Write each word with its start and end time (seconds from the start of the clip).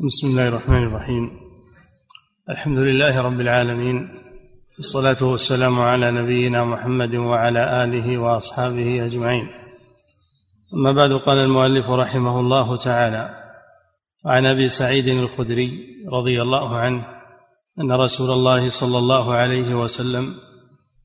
بسم 0.00 0.26
الله 0.26 0.48
الرحمن 0.48 0.82
الرحيم 0.82 1.30
الحمد 2.50 2.78
لله 2.78 3.22
رب 3.22 3.40
العالمين 3.40 4.08
والصلاة 4.76 5.16
والسلام 5.20 5.80
على 5.80 6.10
نبينا 6.10 6.64
محمد 6.64 7.14
وعلى 7.14 7.84
آله 7.84 8.18
وأصحابه 8.18 9.06
أجمعين 9.06 9.48
أما 10.74 10.92
بعد 10.92 11.12
قال 11.12 11.38
المؤلف 11.38 11.90
رحمه 11.90 12.40
الله 12.40 12.76
تعالى 12.76 13.30
عن 14.26 14.46
أبي 14.46 14.68
سعيد 14.68 15.08
الخدري 15.08 15.88
رضي 16.12 16.42
الله 16.42 16.76
عنه 16.76 17.06
أن 17.80 17.92
رسول 17.92 18.30
الله 18.30 18.70
صلى 18.70 18.98
الله 18.98 19.34
عليه 19.34 19.74
وسلم 19.74 20.34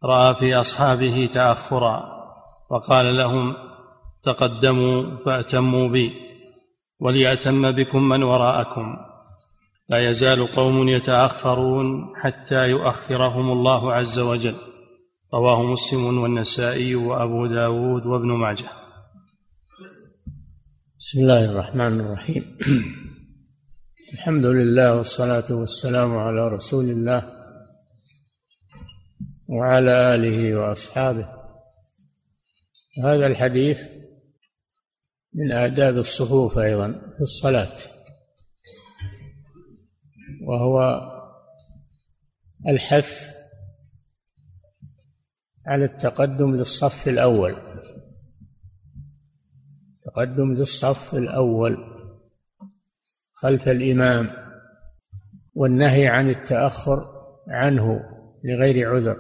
رأى 0.04 0.36
في 0.36 0.55
أصحابه 0.55 1.30
تأخرا 1.34 2.04
وقال 2.70 3.18
لهم 3.18 3.54
تقدموا 4.23 5.18
فأتموا 5.26 5.88
بي 5.88 6.30
وليأتم 7.02 7.71
بكم 7.71 8.09
من 8.09 8.23
وراءكم. 8.23 8.97
لا 9.89 10.09
يزال 10.09 10.47
قوم 10.47 10.89
يتأخرون 10.89 12.13
حتى 12.16 12.70
يؤخرهم 12.70 13.52
الله 13.52 13.93
عز 13.93 14.20
وجل. 14.20 14.55
رواه 15.34 15.63
مسلم 15.63 16.17
والنسائي 16.17 16.95
وأبو 16.95 17.48
داود 17.48 18.05
وابن 18.05 18.31
ماجه. 18.31 18.70
بسم 20.99 21.20
الله 21.20 21.45
الرحمن 21.45 21.99
الرحيم. 21.99 22.57
الحمد 24.13 24.45
لله 24.45 24.95
والصلاة 24.95 25.52
والسلام 25.52 26.18
على 26.18 26.48
رسول 26.48 26.85
الله 26.85 27.23
وعلى 29.48 30.15
آله 30.15 30.55
وأصحابه. 30.55 31.27
هذا 33.04 33.27
الحديث 33.27 34.01
من 35.34 35.52
آداب 35.52 35.98
الصفوف 35.98 36.58
أيضا 36.58 36.91
في 36.91 37.21
الصلاة 37.21 37.77
وهو 40.44 41.02
الحث 42.67 43.35
على 45.65 45.85
التقدم 45.85 46.55
للصف 46.55 47.07
الأول. 47.07 47.55
تقدم 50.04 50.54
للصف 50.54 51.15
الأول 51.15 51.77
خلف 53.34 53.68
الإمام 53.68 54.29
والنهي 55.54 56.07
عن 56.07 56.29
التأخر 56.29 57.12
عنه 57.48 58.04
لغير 58.43 58.96
عذر. 58.96 59.18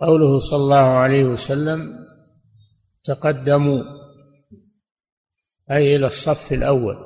قوله 0.00 0.38
صلى 0.38 0.62
الله 0.62 0.76
عليه 0.76 1.24
وسلم 1.24 2.03
تقدموا 3.04 3.82
أي 5.70 5.96
إلى 5.96 6.06
الصف 6.06 6.52
الأول 6.52 6.96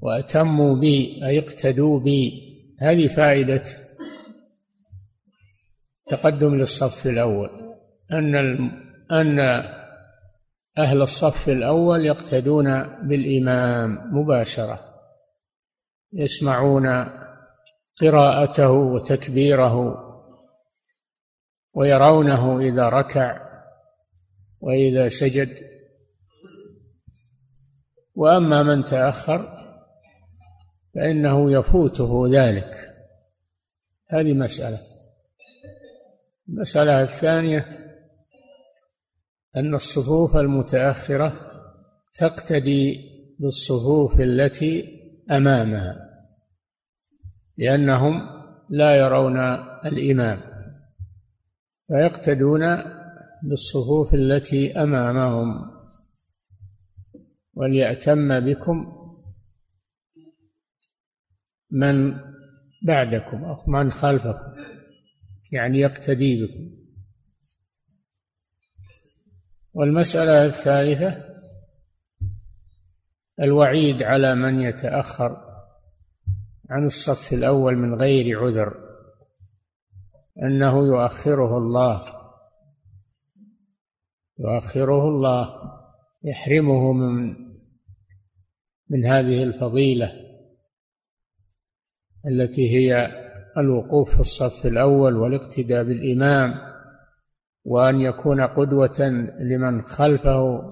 وأتموا 0.00 0.76
بي 0.76 1.20
أي 1.26 1.38
اقتدوا 1.38 2.00
بي 2.00 2.32
هذه 2.80 3.08
فائدة 3.08 3.64
تقدم 6.06 6.54
للصف 6.54 7.06
الأول. 7.06 7.50
أن 8.12 8.34
أن 9.12 9.38
أهل 10.78 11.02
الصف 11.02 11.48
الأول 11.48 12.06
يقتدون 12.06 12.82
بالإمام 12.82 13.98
مباشرة 14.12 14.78
يسمعون 16.12 17.08
قراءته 18.00 18.70
وتكبيره 18.70 20.04
ويرونه 21.74 22.58
إذا 22.60 22.88
ركع 22.88 23.47
وإذا 24.60 25.08
سجد. 25.08 25.48
وأما 28.14 28.62
من 28.62 28.84
تأخر 28.84 29.58
فإنه 30.94 31.52
يفوته 31.52 32.28
ذلك. 32.32 32.74
هذه 34.10 34.34
مسألة. 34.34 34.78
المسألة 36.48 37.02
الثانية 37.02 37.88
أن 39.56 39.74
الصفوف 39.74 40.36
المتأخرة 40.36 41.32
تقتدي 42.14 43.08
بالصفوف 43.38 44.20
التي 44.20 44.98
أمامها 45.30 45.96
لأنهم 47.56 48.20
لا 48.70 48.96
يرون 48.96 49.38
الإمام 49.84 50.40
فيقتدون 51.88 52.62
بالصفوف 53.42 54.14
التي 54.14 54.82
أمامهم 54.82 55.70
وليأتم 57.54 58.40
بكم 58.40 58.98
من 61.70 62.20
بعدكم 62.82 63.44
أو 63.44 63.56
من 63.66 63.92
خلفكم 63.92 64.58
يعني 65.52 65.78
يقتدي 65.78 66.46
بكم. 66.46 66.78
والمسألة 69.74 70.46
الثالثة 70.46 71.28
الوعيد 73.40 74.02
على 74.02 74.34
من 74.34 74.60
يتأخر 74.60 75.48
عن 76.70 76.86
الصف 76.86 77.32
الأول 77.32 77.76
من 77.76 77.94
غير 77.94 78.44
عذر 78.44 78.74
أنه 80.42 80.86
يؤخره 80.86 81.58
الله. 81.58 82.17
يؤخره 84.38 85.08
الله 85.08 85.54
يحرمه 86.24 86.92
من 86.92 87.36
من 88.90 89.06
هذه 89.06 89.42
الفضيلة 89.42 90.12
التي 92.26 92.70
هي 92.70 93.10
الوقوف 93.58 94.14
في 94.14 94.20
الصف 94.20 94.66
الأول 94.66 95.16
والاقتداء 95.16 95.84
بالإمام 95.84 96.54
وأن 97.64 98.00
يكون 98.00 98.40
قدوة 98.40 99.00
لمن 99.40 99.82
خلفه. 99.82 100.62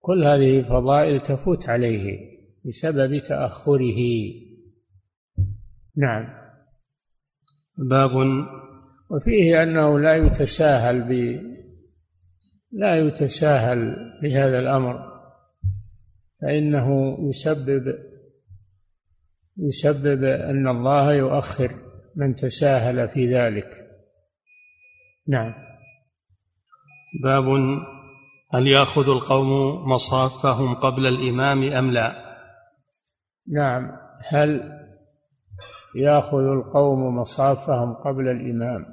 كل 0.00 0.24
هذه 0.24 0.62
فضائل 0.62 1.20
تفوت 1.20 1.68
عليه 1.68 2.18
بسبب 2.64 3.18
تأخره. 3.18 4.00
نعم. 5.96 6.28
باب. 7.78 8.10
وفيه 9.10 9.62
أنه 9.62 9.98
لا 9.98 10.16
يتساهل 10.16 11.08
لا 12.72 12.98
يتساهل 12.98 13.96
بهذا 14.22 14.58
الأمر 14.58 14.96
فإنه 16.42 17.18
يسبب 17.28 17.94
يسبب 19.58 20.24
أن 20.24 20.68
الله 20.68 21.12
يؤخر 21.12 21.70
من 22.16 22.34
تساهل 22.34 23.08
في 23.08 23.34
ذلك. 23.34 23.68
نعم. 25.28 25.54
باب 27.22 27.44
هل 28.54 28.66
يأخذ 28.66 29.08
القوم 29.08 29.50
مصافهم 29.90 30.74
قبل 30.74 31.06
الإمام 31.06 31.72
أم 31.72 31.90
لا؟ 31.90 32.36
نعم. 33.52 33.90
هل 34.28 34.80
يأخذ 35.94 36.44
القوم 36.44 37.16
مصافهم 37.18 37.94
قبل 37.94 38.28
الإمام؟ 38.28 38.86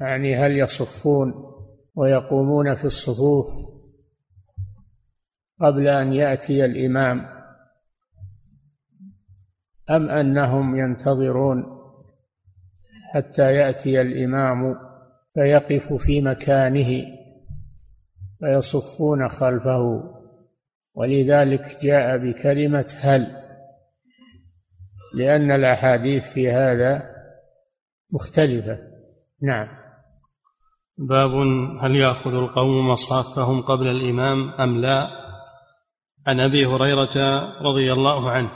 يعني 0.00 0.36
هل 0.36 0.58
يصفون 0.58 1.50
ويقومون 1.94 2.74
في 2.74 2.84
الصفوف 2.84 3.46
قبل 5.60 5.88
أن 5.88 6.12
يأتي 6.12 6.64
الإمام. 6.64 7.26
أم 9.90 10.10
أنهم 10.10 10.76
ينتظرون 10.76 11.80
حتى 13.14 13.54
يأتي 13.54 14.00
الإمام 14.00 14.76
فيقف 15.34 15.92
في 15.92 16.20
مكانه 16.20 17.20
فيصفون 18.38 19.28
خلفه 19.28 20.02
ولذلك 20.94 21.78
جاء 21.82 22.18
بكلمة 22.18 22.96
هل 23.00 23.36
لأن 25.14 25.50
الأحاديث 25.50 26.28
في 26.28 26.50
هذا 26.50 27.02
مختلفة. 28.12 28.78
نعم. 29.42 29.79
باب 31.08 31.34
هل 31.80 31.96
يأخذ 31.96 32.34
القوم 32.34 32.88
مصافهم 32.88 33.62
قبل 33.62 33.88
الإمام 33.88 34.50
أم 34.50 34.80
لا؟ 34.80 35.08
عن 36.26 36.40
أبي 36.40 36.66
هريرة 36.66 37.16
رضي 37.62 37.92
الله 37.92 38.30
عنه 38.30 38.50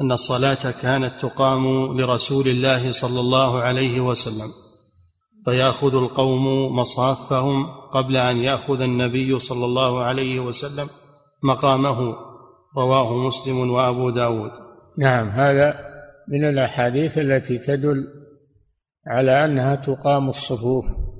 أن 0.00 0.12
الصلاة 0.12 0.70
كانت 0.82 1.12
تقام 1.20 1.66
لرسول 2.00 2.48
الله 2.48 2.92
صلى 2.92 3.20
الله 3.20 3.58
عليه 3.58 4.00
وسلم 4.00 4.48
فيأخذ 5.44 5.94
القوم 5.94 6.76
مصافهم 6.76 7.66
قبل 7.94 8.16
أن 8.16 8.36
يأخذ 8.36 8.80
النبي 8.80 9.38
صلى 9.38 9.64
الله 9.64 10.02
عليه 10.02 10.40
وسلم 10.40 10.86
مقامه 11.44 11.98
رواه 12.76 13.16
مسلم 13.26 13.70
وأبو 13.70 14.10
داود. 14.10 14.50
نعم 14.98 15.28
هذا 15.28 15.74
من 16.28 16.48
الأحاديث 16.48 17.18
التي 17.18 17.58
تدل 17.58 18.06
على 19.06 19.44
أنها 19.44 19.74
تقام 19.74 20.28
الصفوف. 20.28 21.11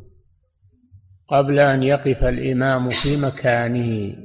قبل 1.33 1.59
أن 1.59 1.83
يقف 1.83 2.25
الإمام 2.25 2.91
في 2.91 3.17
مكانه 3.17 4.17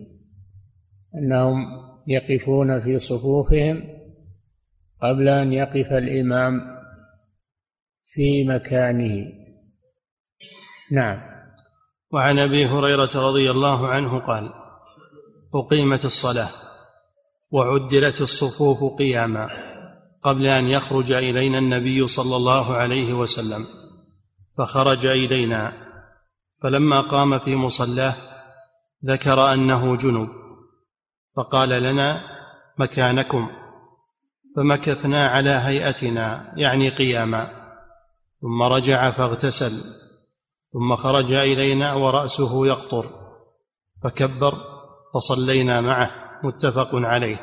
أنهم 1.15 1.65
يقفون 2.07 2.79
في 2.79 2.99
صفوفهم 2.99 3.83
قبل 5.01 5.27
أن 5.27 5.53
يقف 5.53 5.91
الإمام 5.91 6.61
في 8.05 8.43
مكانه. 8.43 9.27
نعم. 10.91 11.21
وعن 12.11 12.39
أبي 12.39 12.65
هريرة 12.65 13.09
رضي 13.15 13.51
الله 13.51 13.87
عنه 13.87 14.19
قال 14.19 14.49
أقيمت 15.55 16.05
الصلاة 16.05 16.49
وعدلت 17.51 18.21
الصفوف 18.21 18.99
قياما 18.99 19.49
قبل 20.21 20.47
أن 20.47 20.67
يخرج 20.67 21.11
إلينا 21.11 21.57
النبي 21.57 22.07
صلى 22.07 22.35
الله 22.35 22.75
عليه 22.75 23.13
وسلم 23.13 23.65
فخرج 24.57 25.05
إلينا 25.05 25.86
فلما 26.63 27.01
قام 27.01 27.39
في 27.39 27.55
مصلاه 27.55 28.15
ذكر 29.05 29.53
أنه 29.53 29.95
جنب 29.95 30.29
فقال 31.35 31.69
لنا 31.69 32.21
مكانكم. 32.77 33.49
فمكثنا 34.55 35.27
على 35.27 35.49
هيئتنا 35.49 36.53
يعني 36.55 36.89
قياما. 36.89 37.49
ثم 38.41 38.63
رجع 38.63 39.11
فاغتسل 39.11 39.81
ثم 40.73 40.95
خرج 40.95 41.33
إلينا 41.33 41.93
ورأسه 41.93 42.67
يقطر 42.67 43.09
فكبر 44.03 44.53
فصلينا 45.13 45.81
معه 45.81 46.11
متفق 46.43 46.89
عليه. 46.93 47.37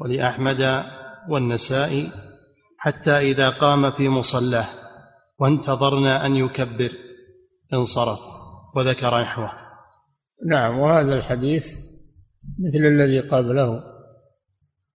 ولأحمد 0.00 0.84
والنسائي 1.28 2.10
حتى 2.78 3.18
إذا 3.18 3.50
قام 3.50 3.90
في 3.90 4.08
مصلاه 4.08 4.66
وانتظرنا 5.38 6.26
أن 6.26 6.36
يكبر. 6.36 6.92
انصرف 7.74 8.20
وذكر 8.76 9.20
نحوه. 9.20 9.50
نعم 10.46 10.78
وهذا 10.78 11.14
الحديث 11.14 11.66
مثل 12.58 12.86
الذي 12.86 13.20
قبله. 13.28 13.82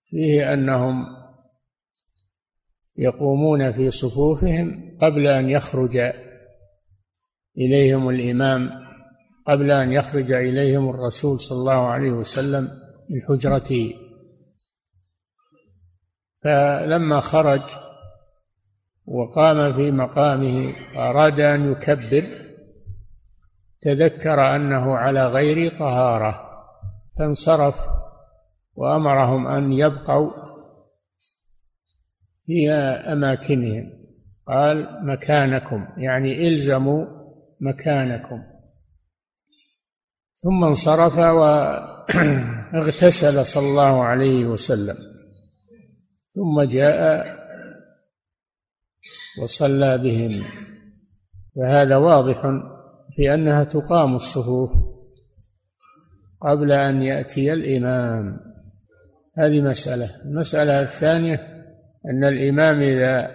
فيه 0.09 0.53
أنهم 0.53 1.05
يقومون 2.97 3.71
في 3.71 3.91
صفوفهم 3.91 4.97
قبل 5.01 5.27
أن 5.27 5.49
يخرج 5.49 5.97
إليهم 7.57 8.09
الإمام 8.09 8.69
قبل 9.47 9.71
أن 9.71 9.91
يخرج 9.91 10.31
إليهم 10.31 10.89
الرسول 10.89 11.39
صلى 11.39 11.59
الله 11.59 11.87
عليه 11.87 12.11
وسلم 12.11 12.63
من 13.09 13.21
حجرته. 13.27 13.93
فلما 16.43 17.19
خرج 17.19 17.61
وقام 19.05 19.73
في 19.73 19.91
مقامه 19.91 20.73
أراد 20.95 21.39
أن 21.39 21.71
يكبر 21.71 22.46
تذكر 23.81 24.55
أنه 24.55 24.95
على 24.95 25.27
غير 25.27 25.79
طهارة 25.79 26.47
فانصرف 27.19 27.75
وأمرهم 28.75 29.47
أن 29.47 29.73
يبقوا 29.73 30.31
في 32.45 32.71
أماكنهم. 33.11 33.97
قال 34.47 35.05
مكانكم 35.05 35.87
يعني 35.97 36.47
إلزموا 36.47 37.05
مكانكم. 37.61 38.43
ثم 40.35 40.63
انصرف 40.63 41.17
واغتسل 42.73 43.45
صلى 43.53 43.69
الله 43.69 44.03
عليه 44.03 44.45
وسلم. 44.45 44.95
ثم 46.35 46.61
جاء 46.61 47.27
وصلى 49.41 49.97
بهم. 49.97 50.43
فهذا 51.55 51.97
واضح 51.97 52.45
في 53.17 53.33
أنها 53.33 53.63
تقام 53.63 54.15
الصفوف 54.15 54.71
قبل 56.41 56.71
أن 56.71 57.01
يأتي 57.01 57.53
الإمام. 57.53 58.39
هذه 59.37 59.61
مسألة. 59.61 60.09
المسألة 60.25 60.81
الثانية 60.81 61.35
أن 62.05 62.23
الإمام 62.23 62.79
إذا 62.79 63.31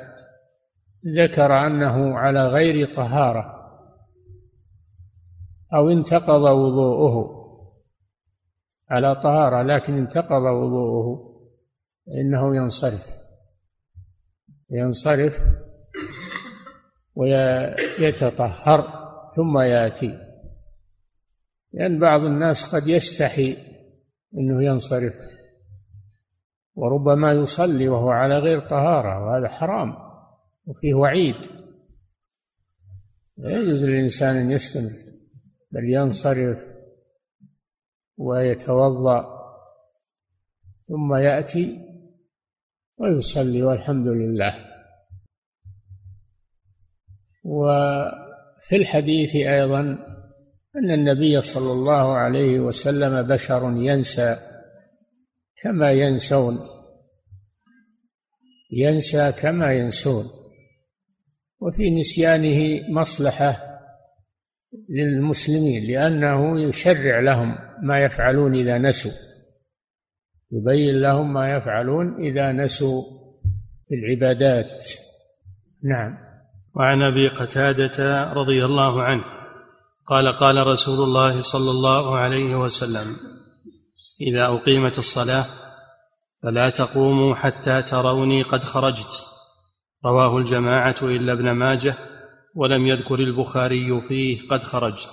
ذكر 1.17 1.67
أنه 1.67 2.19
على 2.19 2.49
غير 2.49 2.95
طهارة 2.95 3.55
أو 5.75 5.91
انتقض 5.91 6.43
وضوءه 6.43 7.43
على 8.91 9.15
طهارة 9.15 9.63
لكن 9.63 9.99
انتقض 9.99 10.43
وضوءه 10.43 11.33
فانه 12.07 12.57
ينصرف. 12.57 13.07
ينصرف 14.71 15.39
ويتطهر. 17.15 19.02
ثم 19.37 19.59
ياتي. 19.59 20.19
لأن 21.73 22.01
بعض 22.01 22.21
الناس 22.21 22.75
قد 22.75 22.89
يستحي 22.89 23.57
إنه 24.35 24.65
ينصرف 24.65 25.15
وربما 26.75 27.33
يصلي 27.33 27.89
وهو 27.89 28.11
على 28.11 28.39
غير 28.39 28.61
طهارة 28.61 29.27
وهذا 29.27 29.49
حرام 29.49 29.95
وفيه 30.67 30.95
وعيد. 30.95 31.37
لا 33.37 33.51
يجوز 33.51 33.85
للإنسان 33.85 34.37
أن 34.37 34.51
يستمر 34.51 34.91
بل 35.71 35.85
ينصرف 35.85 36.59
ويتوضأ 38.17 39.43
ثم 40.89 41.15
يأتي 41.15 41.79
ويصلي 42.99 43.63
والحمد 43.63 44.07
لله. 44.07 44.73
وفي 48.63 48.77
الحديث 48.77 49.37
أيضا 49.37 49.81
أن 50.77 50.91
النبي 50.91 51.43
صلى 51.43 51.73
الله 51.73 52.15
عليه 52.17 52.61
وسلم 52.61 53.23
بشر 53.23 53.73
ينسى 53.77 54.37
كما 55.63 55.93
ينسون 55.93 56.59
ينسى 58.71 59.33
كما 59.33 59.73
ينسون 59.73 60.25
وفي 61.61 61.91
نسيانه 61.91 62.89
مصلحة 62.89 63.79
للمسلمين 64.89 65.91
لأنه 65.91 66.61
يشرع 66.61 67.21
لهم 67.21 67.59
ما 67.83 68.05
يفعلون 68.05 68.55
إذا 68.55 68.79
نسوا 68.79 69.13
يبين 70.53 71.01
لهم 71.01 71.33
ما 71.33 71.57
يفعلون 71.57 72.25
إذا 72.25 72.53
نسوا 72.53 73.03
في 73.89 73.95
العبادات. 73.95 74.89
نعم. 75.85 76.32
وعن 76.75 77.03
أبي 77.03 77.29
قتادة 77.29 78.33
رضي 78.33 78.65
الله 78.65 79.03
عنه 79.03 79.25
قال 80.07 80.29
قال 80.29 80.67
رسول 80.67 81.05
الله 81.05 81.41
صلى 81.41 81.71
الله 81.71 82.17
عليه 82.17 82.55
وسلم 82.55 83.17
إذا 84.21 84.47
أقيمت 84.47 84.99
الصلاة 84.99 85.47
فلا 86.43 86.71
تقوموا 86.71 87.35
حتى 87.35 87.83
تروني 87.83 88.43
قد 88.43 88.65
خرجت. 88.65 89.27
رواه 90.05 90.39
الجماعة 90.39 90.97
إلا 91.03 91.33
ابن 91.33 91.51
ماجه 91.51 91.95
ولم 92.55 92.87
يذكر 92.87 93.15
البخاري 93.15 94.03
فيه 94.09 94.49
قد 94.49 94.63
خرجت. 94.63 95.11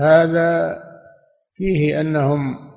هذا 0.00 0.76
فيه 1.54 2.00
أنهم 2.00 2.68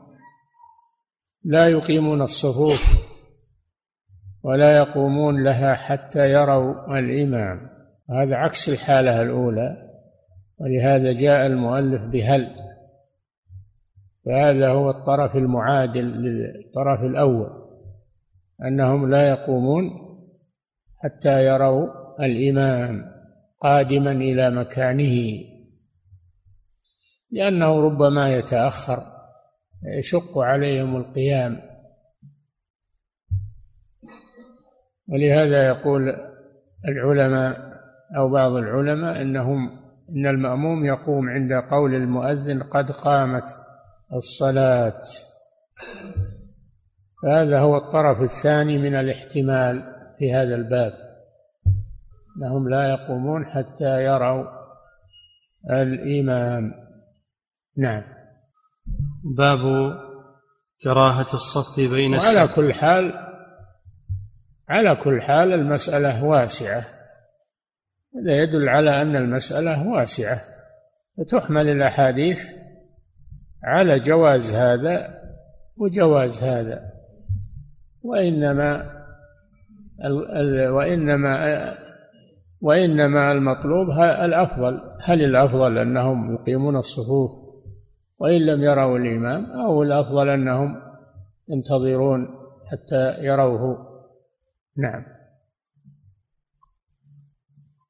لا 1.43 1.69
يقيمون 1.69 2.21
الصفوف 2.21 3.00
ولا 4.43 4.77
يقومون 4.77 5.43
لها 5.43 5.73
حتى 5.73 6.29
يروا 6.29 6.99
الإمام. 6.99 7.69
هذا 8.09 8.35
عكس 8.35 8.69
الحالة 8.69 9.21
الأولى 9.21 9.77
ولهذا 10.59 11.13
جاء 11.13 11.45
المؤلف 11.45 12.01
بهل. 12.01 12.55
فهذا 14.25 14.69
هو 14.69 14.89
الطرف 14.89 15.35
المعادل 15.35 16.05
للطرف 16.05 17.03
الأول 17.03 17.49
أنهم 18.65 19.09
لا 19.09 19.29
يقومون 19.29 19.83
حتى 20.97 21.45
يروا 21.45 21.87
الإمام 22.25 23.05
قادما 23.61 24.11
إلى 24.11 24.49
مكانه 24.49 25.43
لأنه 27.31 27.81
ربما 27.81 28.35
يتأخر 28.35 28.97
يشق 29.97 30.37
عليهم 30.37 30.95
القيام. 30.95 31.70
ولهذا 35.11 35.67
يقول 35.67 36.15
العلماء 36.87 37.71
أو 38.17 38.29
بعض 38.29 38.51
العلماء 38.51 39.21
إنهم 39.21 39.81
إن 40.09 40.27
المأموم 40.27 40.85
يقوم 40.85 41.29
عند 41.29 41.51
قول 41.53 41.95
المؤذن 41.95 42.63
قد 42.63 42.91
قامت 42.91 43.57
الصلاة. 44.13 45.01
فهذا 47.23 47.59
هو 47.59 47.77
الطرف 47.77 48.21
الثاني 48.21 48.77
من 48.77 48.95
الاحتمال 48.95 49.83
في 50.19 50.33
هذا 50.33 50.55
الباب. 50.55 50.91
انهم 52.37 52.69
لا 52.69 52.89
يقومون 52.89 53.45
حتى 53.45 54.03
يروا 54.03 54.45
الإمام. 55.71 56.73
نعم. 57.77 58.03
باب 59.37 59.59
كراهة 60.83 61.33
الصف 61.33 61.91
بين 61.91 62.13
وعلى 62.13 62.47
كل 62.55 62.73
حال 62.73 63.30
على 64.69 64.95
كل 64.95 65.21
حال 65.21 65.53
المسألة 65.53 66.25
واسعة. 66.25 66.83
هذا 68.15 68.35
يدل 68.43 68.69
على 68.69 69.01
أن 69.01 69.15
المسألة 69.15 69.87
واسعة. 69.87 70.41
فتحمل 71.17 71.67
الأحاديث 71.67 72.45
على 73.63 73.99
جواز 73.99 74.51
هذا 74.51 75.21
وجواز 75.77 76.43
هذا. 76.43 76.79
وإنما 78.03 79.01
وإنما 80.69 81.75
وإنما 82.61 83.31
المطلوب 83.31 83.89
الأفضل. 83.99 84.81
هل 85.03 85.21
الأفضل 85.21 85.77
أنهم 85.77 86.33
يقيمون 86.33 86.77
الصفوف 86.77 87.31
وإن 88.19 88.45
لم 88.45 88.63
يروا 88.63 88.97
الإمام؟ 88.97 89.45
أو 89.45 89.83
الأفضل 89.83 90.29
أنهم 90.29 90.81
ينتظرون 91.49 92.27
حتى 92.71 93.23
يروه 93.23 93.90
نعم. 94.77 95.05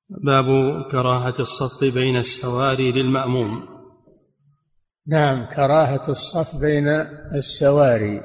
باب 0.09 0.45
كراهة 0.91 1.35
الصف 1.39 1.93
بين 1.93 2.17
السواري 2.17 2.91
للمأموم. 2.91 3.67
نعم 5.07 5.45
كراهة 5.45 6.09
الصف 6.09 6.55
بين 6.61 6.87
السواري. 7.35 8.21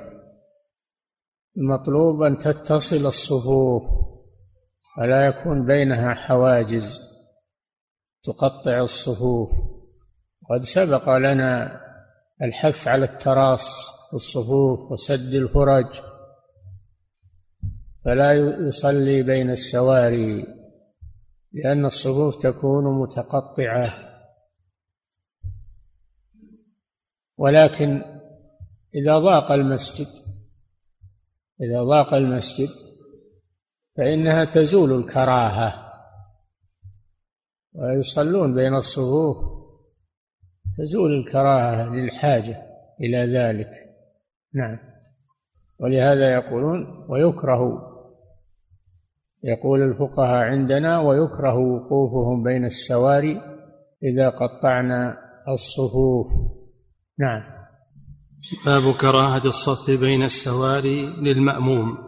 المطلوب 1.57 2.23
أن 2.23 2.39
تتصل 2.39 3.07
الصفوف 3.07 3.83
ولا 4.99 5.27
يكون 5.27 5.67
بينها 5.67 6.15
حواجز. 6.15 7.01
تقطع 8.25 8.81
الصفوف. 8.81 9.51
قد 10.51 10.61
سبق 10.61 11.17
لنا 11.17 11.81
الحث 12.43 12.89
على 12.89 13.05
التراص 13.05 13.91
في 14.11 14.17
الصفوف 14.17 14.93
وسد 14.93 15.35
الفرج. 15.35 16.01
فلا 18.07 18.33
يصلي 18.69 19.23
بين 19.23 19.51
السواري 19.51 20.47
لأن 21.53 21.85
الصفوف 21.85 22.43
تكون 22.43 23.01
متقطعة. 23.01 23.95
ولكن 27.39 28.03
إذا 28.95 29.19
ضاق 29.19 29.53
المسجد 29.53 30.07
إذا 31.61 31.83
ضاق 31.83 32.15
المسجد 32.15 32.69
فإنها 33.97 34.45
تزول 34.45 34.93
الكراهة. 34.93 35.93
ويصلون 37.73 38.55
بين 38.55 38.75
الصفوف 38.75 39.37
تزول 40.79 41.13
الكراهة 41.13 41.95
للحاجة 41.95 42.63
إلى 43.01 43.39
ذلك. 43.39 43.71
نعم. 44.55 44.79
ولهذا 45.79 46.35
يقولون 46.35 47.07
ويكره 47.09 47.96
يقول 49.47 49.83
الفقهاء 49.83 50.45
عندنا 50.45 51.01
ويكره 51.01 51.57
وقوفهم 51.57 52.43
بين 52.43 52.65
السواري 52.65 53.41
إذا 54.03 54.29
قطعنا 54.29 55.17
الصفوف. 55.49 56.27
نعم. 57.19 57.43
باب 58.67 58.95
كراهة 58.95 59.47
الصف 59.47 60.01
بين 60.01 60.23
السواري 60.23 61.07
للمأموم. 61.07 61.99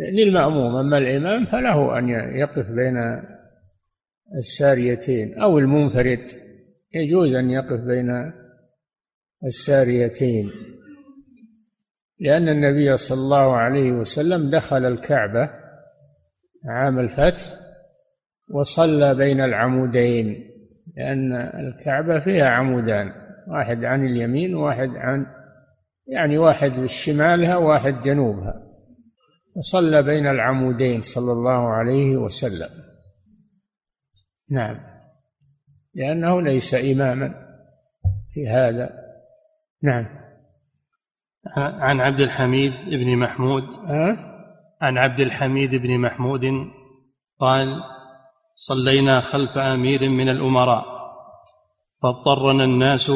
للمأموم 0.00 0.76
أما 0.76 0.98
الإمام 0.98 1.44
فله 1.44 1.98
أن 1.98 2.08
يقف 2.38 2.70
بين 2.70 2.96
الساريتين 4.38 5.38
أو 5.38 5.58
المنفرد 5.58 6.30
يجوز 6.94 7.32
أن 7.32 7.50
يقف 7.50 7.80
بين 7.80 8.32
الساريتين. 9.44 10.50
لأن 12.20 12.48
النبي 12.48 12.96
صلى 12.96 13.18
الله 13.18 13.56
عليه 13.56 13.92
وسلم 13.92 14.50
دخل 14.50 14.84
الكعبة 14.84 15.65
عام 16.68 16.98
الفتح 16.98 17.44
وصلى 18.50 19.14
بين 19.14 19.40
العمودين 19.40 20.50
لأن 20.96 21.32
الكعبة 21.32 22.20
فيها 22.20 22.48
عمودان 22.48 23.12
واحد 23.48 23.84
عن 23.84 24.06
اليمين 24.06 24.54
وواحد 24.54 24.88
عن 24.88 25.26
يعني 26.06 26.38
واحد 26.38 26.84
شمالها 26.84 27.56
وواحد 27.56 28.00
جنوبها. 28.00 28.62
وصلى 29.56 30.02
بين 30.02 30.26
العمودين 30.26 31.02
صلى 31.02 31.32
الله 31.32 31.68
عليه 31.68 32.16
وسلم. 32.16 32.68
نعم. 34.50 34.80
لأنه 35.94 36.42
ليس 36.42 36.74
إماما 36.74 37.34
في 38.34 38.48
هذا. 38.48 38.90
نعم. 39.82 40.06
عن 41.56 42.00
عبد 42.00 42.20
الحميد 42.20 42.72
بن 42.72 43.16
محمود. 43.16 43.62
أه؟ 43.62 44.35
عن 44.80 44.98
عبد 44.98 45.20
الحميد 45.20 45.74
بن 45.74 45.98
محمود 45.98 46.44
قال 47.40 47.82
صلينا 48.54 49.20
خلف 49.20 49.58
أمير 49.58 50.08
من 50.08 50.28
الأمراء 50.28 50.84
فاضطرنا 52.02 52.64
الناس 52.64 53.12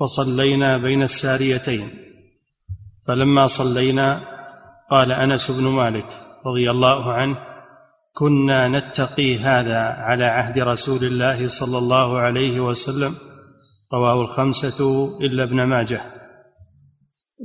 فصلينا 0.00 0.78
بين 0.78 1.02
الساريتين. 1.02 1.88
فلما 3.06 3.46
صلينا 3.46 4.20
قال 4.90 5.12
أنس 5.12 5.50
بن 5.50 5.62
مالك 5.62 6.06
رضي 6.46 6.70
الله 6.70 7.12
عنه 7.12 7.36
كنا 8.12 8.68
نتقي 8.68 9.38
هذا 9.38 9.78
على 9.78 10.24
عهد 10.24 10.58
رسول 10.58 11.04
الله 11.04 11.48
صلى 11.48 11.78
الله 11.78 12.18
عليه 12.18 12.60
وسلم 12.60 13.14
رواه 13.92 14.20
الخمسة 14.20 15.08
إلا 15.20 15.42
ابن 15.42 15.62
ماجه. 15.62 16.00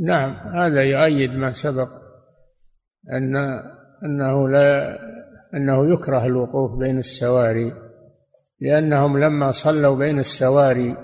نعم 0.01 0.31
هذا 0.55 0.83
يؤيد 0.83 1.29
ما 1.29 1.51
سبق. 1.51 2.08
أن 3.11 3.35
أنه 4.03 4.49
لا 4.49 4.99
أنه 5.53 5.93
يكره 5.93 6.25
الوقوف 6.25 6.79
بين 6.79 6.97
السواري 6.97 7.71
لأنهم 8.61 9.17
لما 9.17 9.51
صلوا 9.51 9.97
بين 9.97 10.19
السواري 10.19 10.97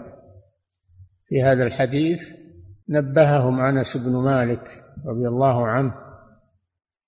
في 1.28 1.44
هذا 1.44 1.64
الحديث 1.64 2.46
نبههم 2.90 3.60
أنس 3.60 4.08
بن 4.08 4.24
مالك 4.24 4.84
رضي 5.06 5.28
الله 5.28 5.68
عنه 5.68 5.94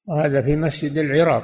وهذا 0.07 0.41
في 0.41 0.55
مسجد 0.55 0.97
العراق. 0.97 1.43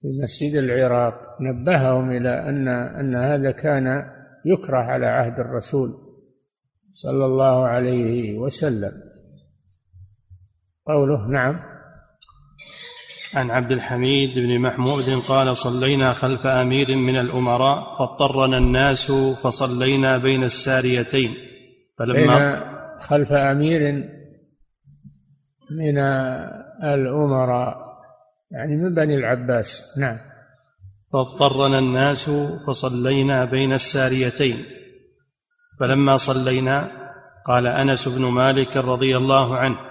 في 0.00 0.08
مسجد 0.22 0.54
العراق 0.54 1.36
نبههم 1.40 2.10
إلى 2.10 2.48
أن 2.48 2.68
أن 2.68 3.16
هذا 3.16 3.50
كان 3.50 4.10
يكره 4.44 4.76
على 4.76 5.06
عهد 5.06 5.40
الرسول 5.40 5.88
صلى 6.92 7.24
الله 7.24 7.66
عليه 7.66 8.38
وسلم. 8.38 8.92
قوله 10.88 11.26
نعم. 11.26 11.60
عن 13.34 13.50
عبد 13.50 13.72
الحميد 13.72 14.34
بن 14.34 14.58
محمود 14.58 15.10
قال 15.28 15.56
صلينا 15.56 16.12
خلف 16.12 16.46
أمير 16.46 16.96
من 16.96 17.16
الأمراء 17.16 17.96
فاضطرنا 17.98 18.58
الناس 18.58 19.12
فصلينا 19.12 20.18
بين 20.18 20.44
الساريتين. 20.44 21.34
فلما 21.98 22.54
بين 22.54 22.60
خلف 22.98 23.32
أمير 23.32 23.80
من 25.70 25.98
الأمراء 26.84 27.76
يعني 28.50 28.76
من 28.76 28.94
بني 28.94 29.14
العباس. 29.14 29.98
نعم. 30.00 30.18
فاضطرنا 31.12 31.78
الناس 31.78 32.30
فصلينا 32.66 33.44
بين 33.44 33.72
الساريتين. 33.72 34.64
فلما 35.80 36.16
صلينا 36.16 36.90
قال 37.46 37.66
أنس 37.66 38.08
بن 38.08 38.22
مالك 38.22 38.76
رضي 38.76 39.16
الله 39.16 39.56
عنه 39.56 39.87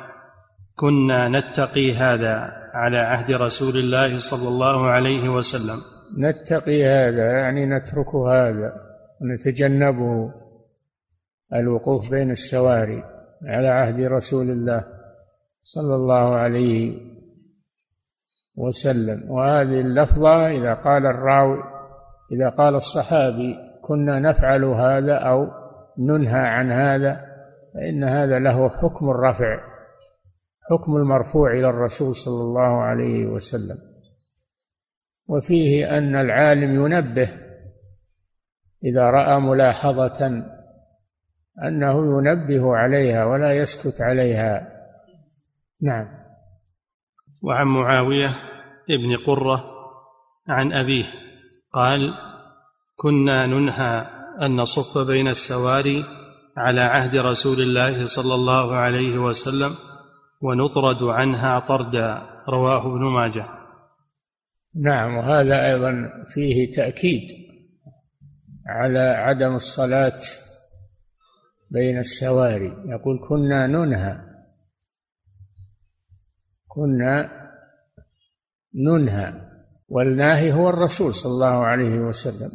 كنا 0.79 1.29
نتقي 1.29 1.93
هذا 1.93 2.53
على 2.73 2.97
عهد 2.97 3.31
رسول 3.31 3.77
الله 3.77 4.19
صلى 4.19 4.47
الله 4.47 4.87
عليه 4.87 5.29
وسلم. 5.29 5.77
نتقي 6.17 6.83
هذا 6.83 7.31
يعني 7.31 7.65
نترك 7.65 8.15
هذا 8.15 8.73
ونتجنبه 9.21 10.33
الوقوف 11.53 12.11
بين 12.11 12.31
السواري 12.31 13.03
على 13.45 13.67
عهد 13.67 13.99
رسول 13.99 14.49
الله 14.49 14.83
صلى 15.61 15.95
الله 15.95 16.35
عليه 16.35 16.97
وسلم. 18.55 19.31
وهذه 19.31 19.81
اللفظة 19.81 20.47
إذا 20.47 20.73
قال 20.73 21.05
الراوي 21.05 21.63
إذا 22.31 22.49
قال 22.49 22.75
الصحابي 22.75 23.55
كنا 23.81 24.19
نفعل 24.19 24.63
هذا 24.63 25.13
أو 25.13 25.47
ننهى 25.99 26.39
عن 26.39 26.71
هذا 26.71 27.19
فإن 27.73 28.03
هذا 28.03 28.39
له 28.39 28.69
حكم 28.69 29.09
الرفع. 29.09 29.66
حكم 30.69 30.95
المرفوع 30.95 31.51
إلى 31.51 31.69
الرسول 31.69 32.15
صلى 32.15 32.41
الله 32.41 32.81
عليه 32.81 33.25
وسلم. 33.25 33.77
وفيه 35.27 35.97
أن 35.97 36.15
العالم 36.15 36.85
ينبه 36.85 37.29
إذا 38.83 39.09
رأى 39.09 39.39
ملاحظة 39.39 40.27
أنه 41.63 42.17
ينبه 42.17 42.75
عليها 42.75 43.25
ولا 43.25 43.53
يسكت 43.53 44.01
عليها. 44.01 44.67
نعم. 45.81 46.07
وعن 47.43 47.67
معاوية 47.67 48.29
ابن 48.89 49.17
قرة 49.27 49.63
عن 50.47 50.73
أبيه 50.73 51.05
قال 51.73 52.13
كنا 52.95 53.45
ننهى 53.45 54.05
أن 54.41 54.55
نصف 54.55 55.07
بين 55.07 55.27
السواري 55.27 56.05
على 56.57 56.81
عهد 56.81 57.15
رسول 57.15 57.61
الله 57.61 58.05
صلى 58.05 58.35
الله 58.35 58.75
عليه 58.75 59.17
وسلم 59.17 59.75
ونطرد 60.41 61.03
عنها 61.03 61.59
طردا 61.59 62.23
رواه 62.49 62.87
ابن 62.87 63.03
ماجه. 63.03 63.45
نعم 64.75 65.17
وهذا 65.17 65.65
أيضا 65.65 66.09
فيه 66.27 66.71
تأكيد 66.71 67.21
على 68.67 68.99
عدم 68.99 69.55
الصلاة 69.55 70.19
بين 71.71 71.97
السواري. 71.97 72.73
يقول 72.85 73.19
كنا 73.29 73.67
ننهى 73.67 74.19
كنا 76.67 77.29
ننهى 78.75 79.33
والناهي 79.89 80.53
هو 80.53 80.69
الرسول 80.69 81.13
صلى 81.13 81.31
الله 81.31 81.65
عليه 81.65 81.99
وسلم. 81.99 82.51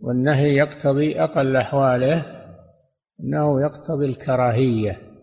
والنهي 0.00 0.54
يقتضي 0.54 1.20
أقل 1.20 1.56
أحواله 1.56 2.44
أنه 3.20 3.62
يقتضي 3.62 4.06
الكراهية. 4.06 5.13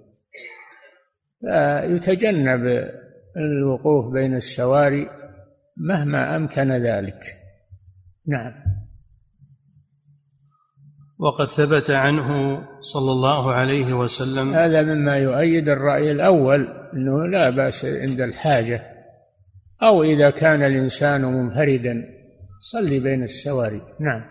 فيتجنب 1.42 2.90
الوقوف 3.38 4.14
بين 4.14 4.36
السواري 4.36 5.10
مهما 5.78 6.36
أمكن 6.36 6.72
ذلك. 6.72 7.24
نعم. 8.28 8.54
وقد 11.20 11.48
ثبت 11.48 11.92
عنه 11.92 12.60
صلى 12.82 13.12
الله 13.12 13.52
عليه 13.52 13.94
وسلم 13.94 14.54
هذا 14.54 14.82
مما 14.82 15.18
يؤيد 15.18 15.68
الرأي 15.68 16.12
الأول 16.12 16.68
أنه 16.94 17.28
لا 17.28 17.50
بأس 17.50 17.86
عند 17.86 18.22
الحاجة. 18.22 18.82
أو 19.84 20.04
إذا 20.04 20.30
كان 20.30 20.64
الإنسان 20.64 21.22
منفردا 21.22 22.04
صلي 22.62 23.00
بين 23.00 23.24
السواري. 23.24 23.82
نعم. 24.00 24.22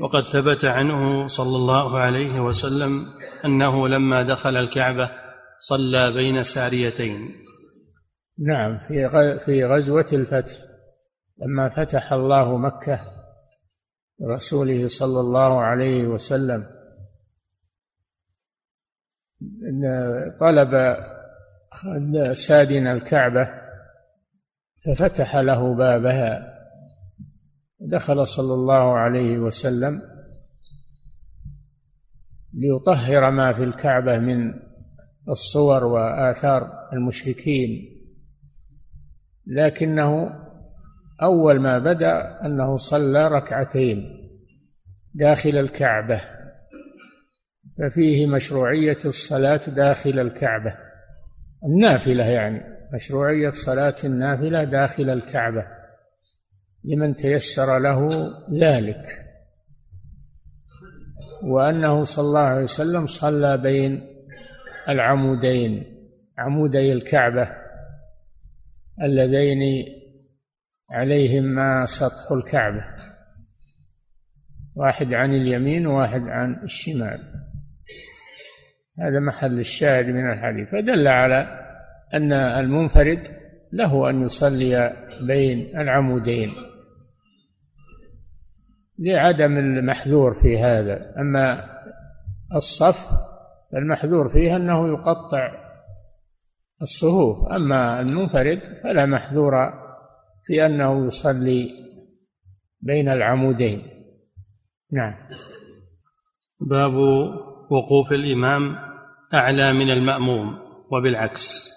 وقد 0.00 0.22
ثبت 0.32 0.64
عنه 0.64 1.26
صلى 1.26 1.56
الله 1.56 1.98
عليه 1.98 2.40
وسلم 2.40 3.06
أنه 3.44 3.88
لما 3.88 4.22
دخل 4.22 4.56
الكعبة 4.56 5.21
صلى 5.64 6.12
بين 6.12 6.42
ساريتين. 6.42 7.30
نعم 8.38 8.78
في 8.78 9.08
في 9.44 9.64
غزوة 9.64 10.06
الفتح. 10.12 10.56
لما 11.38 11.68
فتح 11.68 12.12
الله 12.12 12.56
مكة 12.56 13.00
رسوله 14.30 14.88
صلى 14.88 15.20
الله 15.20 15.60
عليه 15.60 16.06
وسلم 16.06 16.66
طلب 20.40 20.96
سادن 22.32 22.86
الكعبة 22.86 23.48
ففتح 24.84 25.36
له 25.36 25.74
بابها. 25.74 26.58
دخل 27.80 28.26
صلى 28.26 28.54
الله 28.54 28.98
عليه 28.98 29.38
وسلم 29.38 30.02
ليطهر 32.54 33.30
ما 33.30 33.52
في 33.52 33.64
الكعبة 33.64 34.18
من 34.18 34.71
الصور 35.28 35.84
وآثار 35.84 36.88
المشركين 36.92 37.98
لكنه 39.46 40.32
أول 41.22 41.60
ما 41.60 41.78
بدأ 41.78 42.40
أنه 42.44 42.76
صلى 42.76 43.28
ركعتين 43.28 44.28
داخل 45.14 45.50
الكعبة 45.50 46.20
ففيه 47.78 48.26
مشروعية 48.26 48.98
الصلاة 49.04 49.60
داخل 49.66 50.18
الكعبة 50.18 50.76
النافلة 51.64 52.24
يعني 52.24 52.60
مشروعية 52.94 53.50
صلاة 53.50 53.94
النافلة 54.04 54.64
داخل 54.64 55.10
الكعبة 55.10 55.66
لمن 56.84 57.14
تيسر 57.14 57.78
له 57.78 58.30
ذلك 58.60 59.06
وأنه 61.42 62.04
صلى 62.04 62.26
الله 62.26 62.40
عليه 62.40 62.62
وسلم 62.62 63.06
صلى 63.06 63.58
بين 63.58 64.11
العمودين 64.88 65.84
عمودي 66.38 66.92
الكعبة 66.92 67.48
اللذين 69.02 69.86
عليهما 70.90 71.86
سطح 71.86 72.32
الكعبة 72.32 72.84
واحد 74.74 75.14
عن 75.14 75.34
اليمين 75.34 75.86
وواحد 75.86 76.20
عن 76.20 76.62
الشمال. 76.64 77.20
هذا 78.98 79.20
محل 79.20 79.58
الشاهد 79.58 80.06
من 80.06 80.32
الحديث. 80.32 80.68
فدل 80.68 81.08
على 81.08 81.58
أن 82.14 82.32
المنفرد 82.32 83.28
له 83.72 84.10
أن 84.10 84.22
يصلي 84.22 84.96
بين 85.20 85.78
العمودين. 85.78 86.50
لعدم 88.98 89.58
المحذور 89.58 90.34
في 90.34 90.58
هذا. 90.58 91.14
أما 91.18 91.64
الصف 92.54 93.31
فالمحذور 93.72 94.28
فيه 94.28 94.56
أنه 94.56 94.88
يقطع 94.88 95.72
الصفوف 96.82 97.52
أما 97.52 98.00
المنفرد 98.00 98.60
فلا 98.82 99.06
محذور 99.06 99.52
في 100.46 100.66
أنه 100.66 101.06
يصلي 101.06 101.70
بين 102.80 103.08
العمودين. 103.08 103.82
نعم. 104.92 105.14
باب 106.60 106.94
وقوف 107.70 108.12
الإمام 108.12 108.76
أعلى 109.34 109.72
من 109.72 109.90
المأموم 109.90 110.58
وبالعكس. 110.90 111.70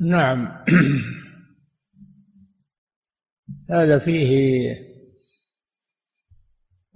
نعم. 0.00 0.64
هذا 3.70 3.98
فيه 3.98 4.74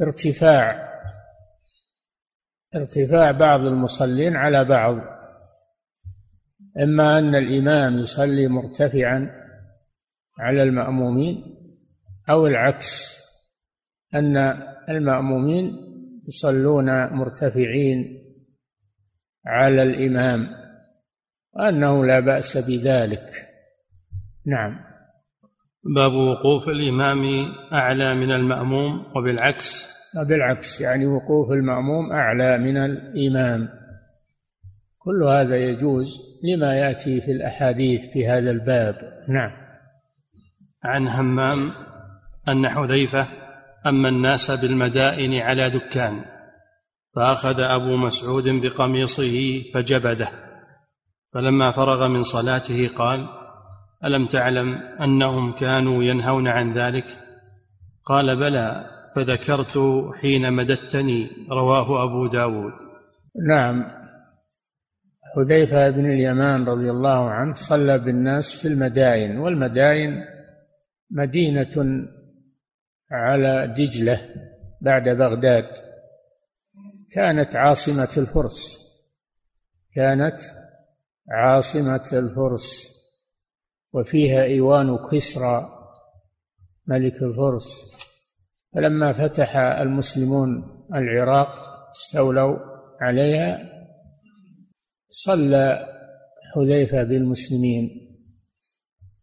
ارتفاع 0.01 0.84
ارتفاع 2.77 3.31
بعض 3.31 3.61
المصلين 3.61 4.37
على 4.37 4.65
بعض. 4.65 4.97
إما 6.83 7.19
أن 7.19 7.35
الإمام 7.35 7.99
يصلي 7.99 8.49
مرتفعا 8.49 9.31
على 10.39 10.63
المأمومين 10.63 11.45
أو 12.31 12.47
العكس 12.47 13.21
أن 14.15 14.37
المأمومين 14.89 15.77
يصلون 16.29 17.13
مرتفعين 17.13 18.25
على 19.47 19.83
الإمام 19.83 20.49
وأنه 21.53 22.05
لا 22.05 22.21
بأس 22.21 22.57
بذلك. 22.57 23.31
نعم. 24.47 24.81
باب 25.85 26.13
وقوف 26.13 26.69
الإمام 26.69 27.53
أعلى 27.73 28.15
من 28.15 28.33
المأموم 28.33 29.13
وبالعكس 29.17 29.94
بالعكس 30.23 30.81
يعني 30.81 31.07
وقوف 31.07 31.51
المأموم 31.51 32.13
أعلى 32.13 32.59
من 32.59 32.77
الإمام. 32.77 33.69
كل 34.99 35.23
هذا 35.23 35.57
يجوز 35.57 36.19
لما 36.45 36.75
يأتي 36.75 37.21
في 37.21 37.33
الأحاديث 37.33 38.13
في 38.13 38.27
هذا 38.29 38.51
الباب. 38.51 38.95
نعم. 39.29 39.51
عن 40.85 41.09
همام 41.09 41.71
أن 42.49 42.69
حذيفة 42.69 43.29
أما 43.87 44.09
الناس 44.09 44.51
بالمدائن 44.51 45.35
على 45.35 45.71
دكان 45.71 46.25
فأخذ 47.17 47.61
أبو 47.61 47.97
مسعود 47.97 48.49
بقميصه 48.49 49.63
فجبده. 49.75 50.29
فلما 51.33 51.71
فرغ 51.71 52.09
من 52.09 52.23
صلاته 52.23 52.91
قال 52.97 53.27
ألم 54.05 54.27
تعلم 54.27 54.75
أنهم 55.01 55.53
كانوا 55.53 56.05
ينهون 56.05 56.49
عن 56.49 56.73
ذلك؟ 56.73 57.07
قال 58.05 58.37
بلى 58.37 58.87
فذكرت 59.15 59.79
حين 60.15 60.53
مددتني 60.53 61.31
رواه 61.51 62.05
أبو 62.05 62.27
داود. 62.27 62.73
نعم. 63.49 63.89
حذيفة 65.37 65.91
بن 65.91 66.07
اليمان 66.07 66.65
رضي 66.65 66.91
الله 66.91 67.31
عنه 67.31 67.55
صلى 67.55 67.99
بالناس 67.99 68.55
في 68.55 68.69
المدائن 68.69 69.39
والمدائن 69.39 70.25
مدينة 71.11 72.07
على 73.11 73.75
دجلة 73.79 74.21
بعد 74.81 75.09
بغداد. 75.09 75.69
كانت 77.11 77.57
عاصمة 77.57 78.09
الفرس. 78.17 78.85
كانت 79.95 80.41
عاصمة 81.31 82.09
الفرس. 82.13 82.95
وفيها 83.93 84.43
إيوان 84.43 84.99
كسرى 85.11 85.69
ملك 86.87 87.23
الفرس. 87.23 87.95
فلما 88.75 89.13
فتح 89.13 89.57
المسلمون 89.57 90.65
العراق 90.95 91.49
استولوا 91.91 92.59
عليها 93.01 93.59
صلى 95.09 95.87
حذيفة 96.55 97.03
بالمسلمين 97.03 97.91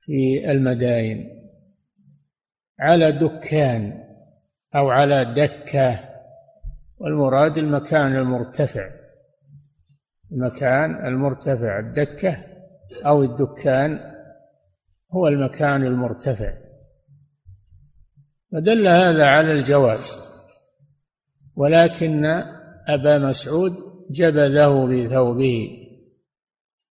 في 0.01 0.51
المدائن 0.51 1.41
على 2.79 3.11
دكان 3.11 4.03
أو 4.75 4.89
على 4.89 5.33
دكة 5.33 5.99
والمراد 6.97 7.57
المكان 7.57 8.15
المرتفع. 8.15 8.89
المكان 10.31 11.05
المرتفع 11.07 11.79
الدكة 11.79 12.37
أو 13.05 13.23
الدكان 13.23 13.99
هو 15.11 15.27
المكان 15.27 15.83
المرتفع. 15.83 16.53
فدل 18.51 18.87
هذا 18.87 19.25
على 19.25 19.51
الجواز. 19.51 20.31
ولكن 21.55 22.25
أبا 22.87 23.17
مسعود 23.17 23.75
جبذه 24.11 24.85
بثوبه. 24.85 25.77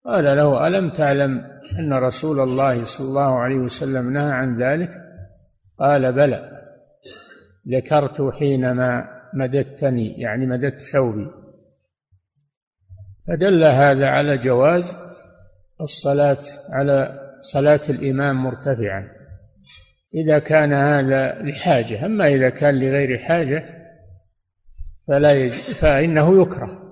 قال 0.05 0.25
له 0.25 0.67
ألم 0.67 0.91
تعلم 0.91 1.45
أن 1.79 1.93
رسول 1.93 2.41
الله 2.41 2.85
صلى 2.85 3.09
الله 3.09 3.39
عليه 3.39 3.59
وسلم 3.59 4.13
نهى 4.13 4.31
عن 4.33 4.63
ذلك؟ 4.63 4.91
قال 5.79 6.13
بلى. 6.13 6.63
ذكرت 7.69 8.35
حينما 8.35 9.09
مددتني 9.35 10.21
يعني 10.21 10.47
مددت 10.47 10.81
ثوبي. 10.81 11.31
فدل 13.27 13.65
هذا 13.65 14.07
على 14.07 14.37
جواز 14.37 14.97
الصلاة 15.81 16.43
على 16.71 17.21
صلاة 17.41 17.81
الإمام 17.89 18.45
مرتفعا. 18.45 19.18
إذا 20.15 20.39
كان 20.39 20.73
هذا 20.73 21.43
لحاجة 21.43 22.07
أما 22.07 22.29
إذا 22.29 22.51
كان 22.51 22.75
لغير 22.75 23.19
حاجة 23.19 23.65
فلا 25.09 25.33
يج... 25.33 25.53
فإنه 25.53 26.43
يكره 26.43 26.89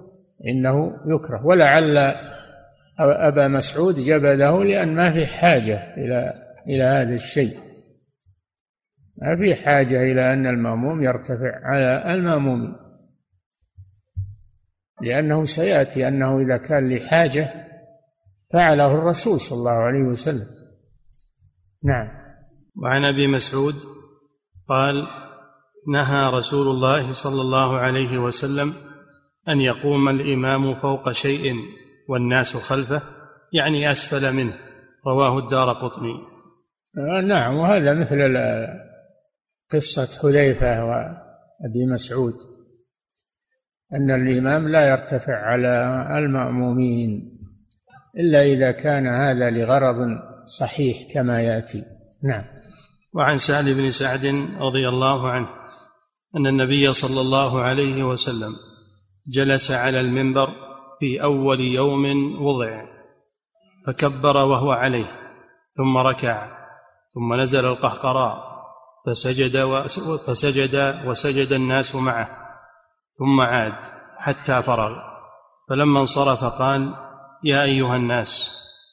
إنه 0.49 0.97
يكره. 1.07 1.47
ولعل 1.47 2.15
أبا 2.99 3.49
مسعود 3.49 3.95
جبله 3.95 4.65
لأن 4.65 4.95
ما 4.95 5.13
في 5.13 5.27
حاجة 5.27 5.95
إلى 5.97 6.33
إلى 6.67 6.83
هذا 6.83 7.15
الشيء. 7.15 7.59
ما 9.23 9.37
في 9.37 9.55
حاجة 9.55 10.03
إلى 10.03 10.33
أن 10.33 10.47
المأموم 10.47 11.03
يرتفع 11.03 11.61
على 11.63 12.15
المأموم. 12.15 12.77
لأنه 15.03 15.45
سيأتي 15.45 16.09
أنه 16.09 16.41
إذا 16.41 16.57
كان 16.57 16.97
لحاجة 16.97 17.51
فعله 18.53 18.95
الرسول 18.95 19.41
صلى 19.41 19.59
الله 19.59 19.71
عليه 19.71 20.03
وسلم. 20.03 20.47
نعم. 21.85 22.26
وعن 22.83 23.05
أبي 23.05 23.27
مسعود 23.27 23.75
قال 24.69 25.07
نهى 25.89 26.31
رسول 26.31 26.69
الله 26.69 27.13
صلى 27.13 27.41
الله 27.41 27.77
عليه 27.77 28.19
وسلم 28.19 28.75
أن 29.49 29.61
يقوم 29.61 30.09
الإمام 30.09 30.81
فوق 30.81 31.13
شيء 31.13 31.55
والناس 32.09 32.57
خلفه 32.57 33.03
يعني 33.53 33.91
أسفل 33.91 34.33
منه. 34.33 34.55
رواه 35.07 35.39
الدار 35.39 35.73
قطني. 35.73 36.15
آه، 36.99 37.21
نعم 37.21 37.57
وهذا 37.57 37.95
مثل 37.95 38.37
قصة 39.73 40.19
حذيفة 40.23 40.85
وأبي 40.85 41.87
مسعود 41.95 42.33
أن 43.93 44.11
الإمام 44.11 44.69
لا 44.69 44.89
يرتفع 44.89 45.35
على 45.35 46.05
المأمومين 46.19 47.39
إلا 48.19 48.43
إذا 48.43 48.71
كان 48.71 49.07
هذا 49.07 49.51
لغرض 49.51 49.97
صحيح 50.47 51.13
كما 51.15 51.43
يأتي. 51.43 51.83
نعم. 52.23 52.56
وعن 53.17 53.39
سهل 53.39 53.75
بن 53.75 53.91
سعد 53.91 54.27
رضي 54.61 54.89
الله 54.89 55.29
عنه 55.31 55.49
أن 56.37 56.47
النبي 56.47 56.93
صلى 56.93 57.21
الله 57.21 57.61
عليه 57.61 58.05
وسلم 58.05 58.57
جلس 59.29 59.71
على 59.71 60.01
المنبر 60.01 60.49
في 61.01 61.23
أول 61.23 61.61
يوم 61.61 62.05
وضع 62.43 62.83
فكبر 63.87 64.37
وهو 64.37 64.71
عليه 64.73 65.21
ثم 65.77 65.97
ركع 65.97 66.49
ثم 67.15 67.35
نزل 67.35 67.65
القهقراء 67.65 68.57
فسجد 69.07 69.87
فسجد 70.27 71.03
وسجد 71.07 71.53
الناس 71.53 71.95
معه 71.95 72.29
ثم 73.19 73.41
عاد 73.41 73.87
حتى 74.19 74.63
فرغ 74.63 74.97
فلما 75.71 76.01
انصرف 76.01 76.45
قال 76.45 76.95
يا 77.45 77.63
أيها 77.63 77.97
الناس 77.97 78.51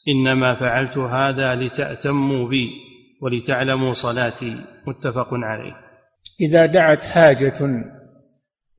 إنما 0.08 0.56
فعلت 0.56 0.98
هذا 0.98 1.56
لتأتموا 1.56 2.48
بي. 2.48 2.93
ولتعلموا 3.24 3.94
صلاتي 3.94 4.66
متفق 4.88 5.28
عليه. 5.32 5.74
إذا 6.42 6.66
دعت 6.66 7.04
حاجة 7.04 7.84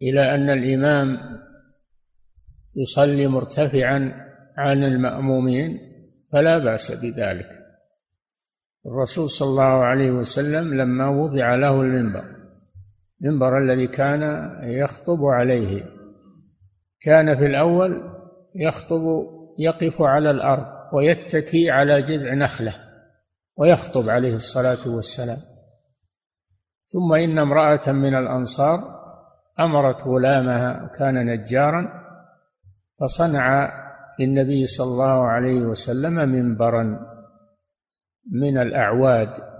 إلى 0.02 0.34
أن 0.34 0.50
الإمام 0.50 1.18
يصلي 2.76 3.26
مرتفعا 3.26 4.26
عن 4.56 4.84
المأمومين 4.84 5.78
فلا 6.32 6.58
بأس 6.58 7.04
بذلك. 7.04 7.64
الرسول 8.86 9.30
صلى 9.30 9.48
الله 9.48 9.84
عليه 9.84 10.10
وسلم 10.10 10.74
لما 10.74 11.08
وضع 11.08 11.54
له 11.54 11.80
المنبر 11.80 12.24
المنبر 13.22 13.58
الذي 13.58 13.86
كان 13.86 14.52
يخطب 14.62 15.24
عليه 15.24 15.84
كان 17.00 17.36
في 17.36 17.46
الأول 17.46 18.02
يخطب 18.54 19.02
يقف 19.58 20.02
على 20.02 20.30
الأرض 20.30 20.66
ويتكي 20.92 21.70
على 21.70 22.02
جذع 22.02 22.34
نخلة. 22.34 22.74
ويخطب 23.56 24.08
عليه 24.08 24.34
الصلاة 24.34 24.88
والسلام. 24.88 25.38
ثم 26.92 27.12
إن 27.12 27.38
امرأة 27.38 27.92
من 27.92 28.14
الأنصار 28.14 28.78
أمرت 29.60 30.02
غلامها 30.02 30.90
كان 30.98 31.26
نجارا 31.26 32.04
فصنع 33.00 33.72
للنبي 34.20 34.66
صلى 34.66 34.86
الله 34.86 35.26
عليه 35.26 35.60
وسلم 35.60 36.14
منبرا 36.28 37.00
من 38.32 38.58
الأعواد. 38.58 39.54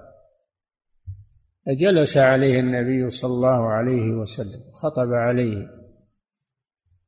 فجلس 1.66 2.16
عليه 2.16 2.60
النبي 2.60 3.10
صلى 3.10 3.30
الله 3.30 3.68
عليه 3.72 4.10
وسلم 4.10 4.72
خطب 4.74 5.12
عليه 5.12 5.68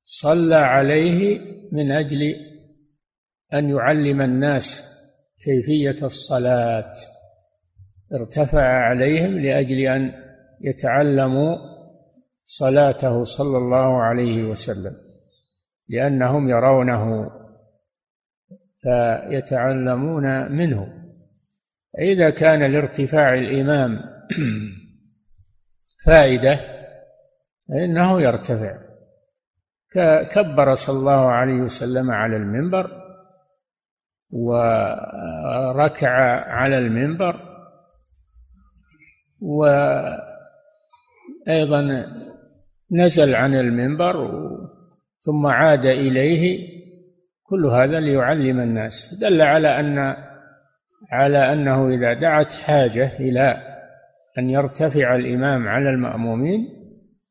صلى 0.03 0.55
عليه 0.55 1.41
من 1.73 1.93
أجل 1.93 2.35
أن 3.55 3.71
يعلم 3.71 4.21
الناس 4.21 4.96
كيفية 5.47 6.07
الصلاة. 6.07 6.95
ارتفع 8.13 8.63
عليهم 8.63 9.39
لأجل 9.39 9.79
أن 9.79 10.13
يتعلموا 10.61 11.57
صلاته 12.45 13.25
صلى 13.25 13.59
الله 13.59 14.03
عليه 14.03 14.45
وسلم 14.45 14.93
لأنهم 15.89 16.49
يرونه 16.49 17.31
فيتعلمون 18.83 20.53
منه. 20.53 20.89
إذا 21.99 22.31
كان 22.31 22.73
لارتفاع 22.73 23.35
الإمام 23.35 24.01
فائدة 26.07 26.61
فإنه 27.69 28.23
يرتفع. 28.23 28.79
كبر 30.31 30.75
صلى 30.75 30.99
الله 30.99 31.27
عليه 31.31 31.61
وسلم 31.61 32.11
على 32.11 32.37
المنبر 32.37 33.06
وركع 34.37 36.11
على 36.49 36.79
المنبر 36.79 37.41
وأيضا 41.47 42.07
نزل 42.93 43.35
عن 43.35 43.55
المنبر 43.55 44.31
ثم 45.21 45.47
عاد 45.47 45.87
إليه. 45.87 46.77
كل 47.43 47.67
هذا 47.67 48.01
ليعلم 48.01 48.61
الناس. 48.61 49.15
دل 49.21 49.43
على 49.43 49.81
أن 49.81 50.17
على 51.13 51.53
أنه 51.53 51.89
إذا 51.89 52.13
دعت 52.13 52.53
حاجة 52.53 53.17
إلى 53.21 53.57
أن 54.39 54.51
يرتفع 54.51 55.15
الإمام 55.15 55.69
على 55.69 55.91
المأمومين 55.91 56.69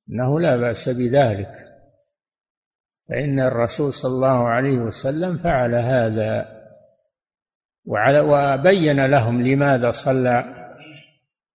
إنه 0.09 0.39
لا 0.39 0.57
بأس 0.57 0.89
بذلك. 0.89 1.51
فإن 3.09 3.39
الرسول 3.39 3.93
صلى 3.93 4.11
الله 4.11 4.47
عليه 4.47 4.77
وسلم 4.77 5.37
فعل 5.37 5.75
هذا. 5.75 6.54
وعلى 7.85 8.19
وبين 8.19 9.05
لهم 9.05 9.47
لماذا 9.47 9.91
صلى 9.91 10.43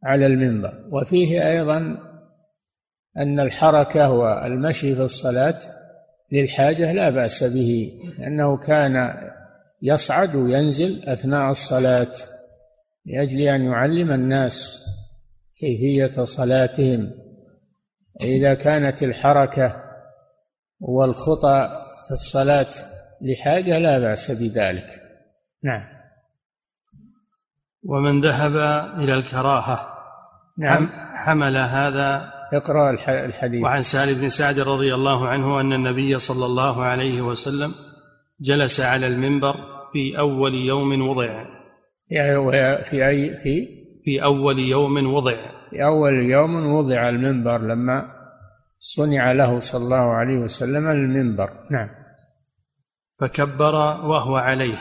على 0.04 0.26
المنبر. 0.26 0.72
وفيه 0.92 1.48
أيضا 1.50 1.98
أن 3.16 3.40
الحركة 3.40 4.10
والمشي 4.10 4.94
في 4.94 5.02
الصلاة 5.02 5.58
للحاجة 6.32 6.92
لا 6.92 7.10
بأس 7.10 7.44
به 7.44 7.92
لأنه 8.18 8.56
كان 8.56 9.14
يصعد 9.82 10.34
وينزل 10.34 11.08
أثناء 11.08 11.50
الصلاة 11.50 12.12
لأجل 13.06 13.40
أن 13.40 13.64
يعلم 13.64 14.12
الناس 14.12 14.84
كيفية 15.58 16.24
صلاتهم. 16.24 17.10
إذا 18.22 18.54
كانت 18.54 19.02
الحركة 19.02 19.82
والخطى 20.80 21.80
في 22.08 22.14
الصلاة 22.14 22.66
لحاجة 23.20 23.78
لا 23.78 23.98
بأس 23.98 24.30
بذلك. 24.30 25.02
نعم. 25.64 25.99
ومن 27.84 28.20
ذهب 28.20 28.56
إلى 28.98 29.14
الكراهة 29.14 30.00
نعم. 30.58 30.88
حمل 31.14 31.56
هذا 31.56 32.32
اقرا 32.52 32.90
الحديث. 33.08 33.62
وعن 33.62 33.82
سالم 33.82 34.20
بن 34.20 34.28
سعد 34.28 34.58
رضي 34.58 34.94
الله 34.94 35.28
عنه 35.28 35.60
أن 35.60 35.72
النبي 35.72 36.18
صلى 36.18 36.46
الله 36.46 36.84
عليه 36.84 37.20
وسلم 37.20 37.70
جلس 38.40 38.80
على 38.80 39.06
المنبر 39.06 39.54
في 39.92 40.18
أول 40.18 40.54
يوم 40.54 41.08
وضع. 41.08 41.46
يعني 42.10 42.84
في 42.84 43.08
أي 43.08 43.36
في؟ 43.36 43.68
في 44.04 44.22
أول 44.22 44.58
يوم 44.58 45.14
وضع. 45.14 45.36
في 45.70 45.84
أول 45.84 46.30
يوم 46.30 46.66
وضع 46.66 47.08
المنبر 47.08 47.58
لما 47.58 48.20
صنع 48.78 49.32
له 49.32 49.58
صلى 49.58 49.84
الله 49.84 50.14
عليه 50.14 50.38
وسلم 50.38 50.88
المنبر. 50.88 51.50
نعم. 51.70 51.88
فكبر 53.20 53.74
وهو 54.06 54.36
عليه. 54.36 54.78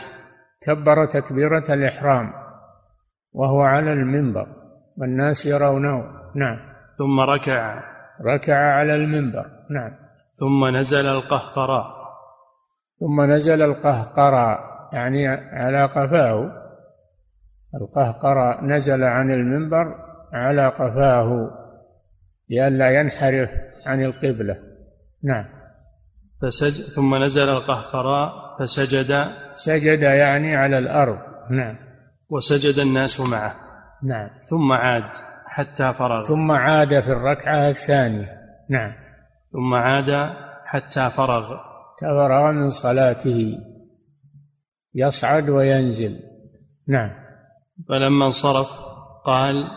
كبر 0.62 1.06
تكبيرة 1.06 1.74
الإحرام. 1.74 2.39
وهو 3.32 3.60
على 3.60 3.92
المنبر 3.92 4.46
والناس 4.96 5.46
يرونه. 5.46 6.04
نعم. 6.34 6.58
ثم 6.98 7.20
ركع. 7.20 7.82
ركع 8.34 8.56
على 8.56 8.94
المنبر. 8.94 9.46
نعم. 9.70 9.92
ثم 10.40 10.76
نزل 10.76 11.06
القهقراء 11.06 12.00
ثم 13.00 13.20
نزل 13.20 13.62
القهقرى 13.62 14.58
يعني 14.92 15.28
على 15.28 15.84
قفاه. 15.84 16.52
القهقرى 17.74 18.60
نزل 18.62 19.04
عن 19.04 19.30
المنبر 19.30 19.94
على 20.32 20.68
قفاه 20.68 21.50
لئلا 22.50 23.00
ينحرف 23.00 23.50
عن 23.86 24.04
القبلة. 24.04 24.56
نعم. 25.24 25.44
فسج 26.42 26.94
ثم 26.94 27.14
نزل 27.14 27.48
القهقراء 27.48 28.32
فسجد. 28.58 29.24
سجد 29.54 30.02
يعني 30.02 30.56
على 30.56 30.78
الأرض. 30.78 31.18
نعم. 31.50 31.89
وسجد 32.30 32.78
الناس 32.78 33.20
معه. 33.20 33.54
نعم. 34.02 34.28
ثم 34.50 34.72
عاد 34.72 35.10
حتى 35.46 35.92
فرغ. 35.92 36.24
ثم 36.24 36.52
عاد 36.52 37.00
في 37.00 37.12
الركعة 37.12 37.68
الثانية. 37.68 38.40
نعم. 38.70 38.92
ثم 39.52 39.74
عاد 39.74 40.34
حتى 40.64 41.10
فرغ. 41.10 41.56
تفرغ 42.00 42.52
من 42.52 42.68
صلاته. 42.70 43.58
يصعد 44.94 45.50
وينزل. 45.50 46.16
نعم. 46.88 47.10
فلما 47.88 48.26
انصرف 48.26 48.70
قال 49.26 49.68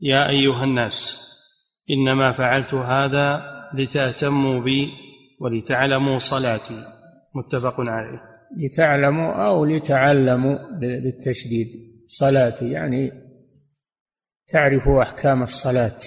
يا 0.00 0.28
أيها 0.28 0.64
الناس 0.64 1.22
إنما 1.90 2.32
فعلت 2.32 2.74
هذا 2.74 3.42
لتأتموا 3.74 4.60
بي 4.60 4.90
ولتعلموا 5.40 6.18
صلاتي. 6.18 6.84
متفق 7.34 7.80
عليه. 7.80 8.31
لتعلموا 8.56 9.32
أو 9.46 9.64
لتعلموا 9.64 10.78
بالتشديد. 10.80 11.66
صلاتي 12.06 12.70
يعني 12.70 13.10
تعرفوا 14.48 15.02
أحكام 15.02 15.42
الصلاة. 15.42 15.98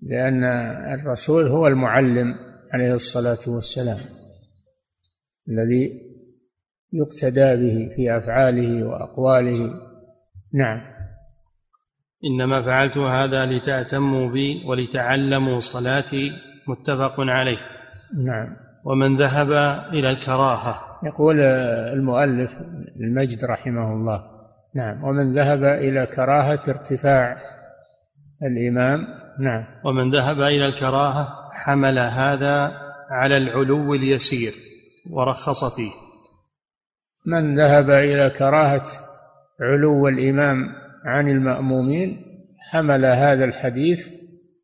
لأن 0.00 0.44
الرسول 1.00 1.46
هو 1.46 1.66
المعلم 1.66 2.34
عليه 2.72 2.94
الصلاة 2.94 3.38
والسلام 3.46 3.98
الذي 5.48 5.90
يقتدى 6.92 7.56
به 7.56 7.94
في 7.96 8.16
أفعاله 8.16 8.84
وأقواله. 8.84 9.70
نعم. 10.54 10.96
إنما 12.24 12.62
فعلت 12.62 12.98
هذا 12.98 13.46
لتأتموا 13.46 14.30
بي 14.30 14.64
ولتعلموا 14.66 15.60
صلاتي 15.60 16.32
متفق 16.68 17.14
عليه. 17.18 17.58
نعم. 18.24 18.65
ومن 18.86 19.16
ذهب 19.16 19.50
إلى 19.92 20.10
الكراهة. 20.10 20.74
يقول 21.02 21.40
المؤلف 21.40 22.58
المجد 23.00 23.44
رحمه 23.44 23.92
الله 23.92 24.22
نعم 24.74 25.04
ومن 25.04 25.32
ذهب 25.32 25.64
إلى 25.64 26.06
كراهة 26.06 26.60
ارتفاع 26.68 27.36
الإمام 28.42 29.06
نعم. 29.40 29.64
ومن 29.84 30.10
ذهب 30.10 30.40
إلى 30.40 30.66
الكراهة 30.66 31.28
حمل 31.52 31.98
هذا 31.98 32.72
على 33.10 33.36
العلو 33.36 33.94
اليسير 33.94 34.52
ورخص 35.10 35.76
فيه. 35.76 35.92
من 37.26 37.58
ذهب 37.58 37.90
إلى 37.90 38.30
كراهة 38.30 38.86
علو 39.60 40.08
الإمام 40.08 40.68
عن 41.04 41.28
المأمومين 41.28 42.22
حمل 42.70 43.04
هذا 43.04 43.44
الحديث 43.44 44.08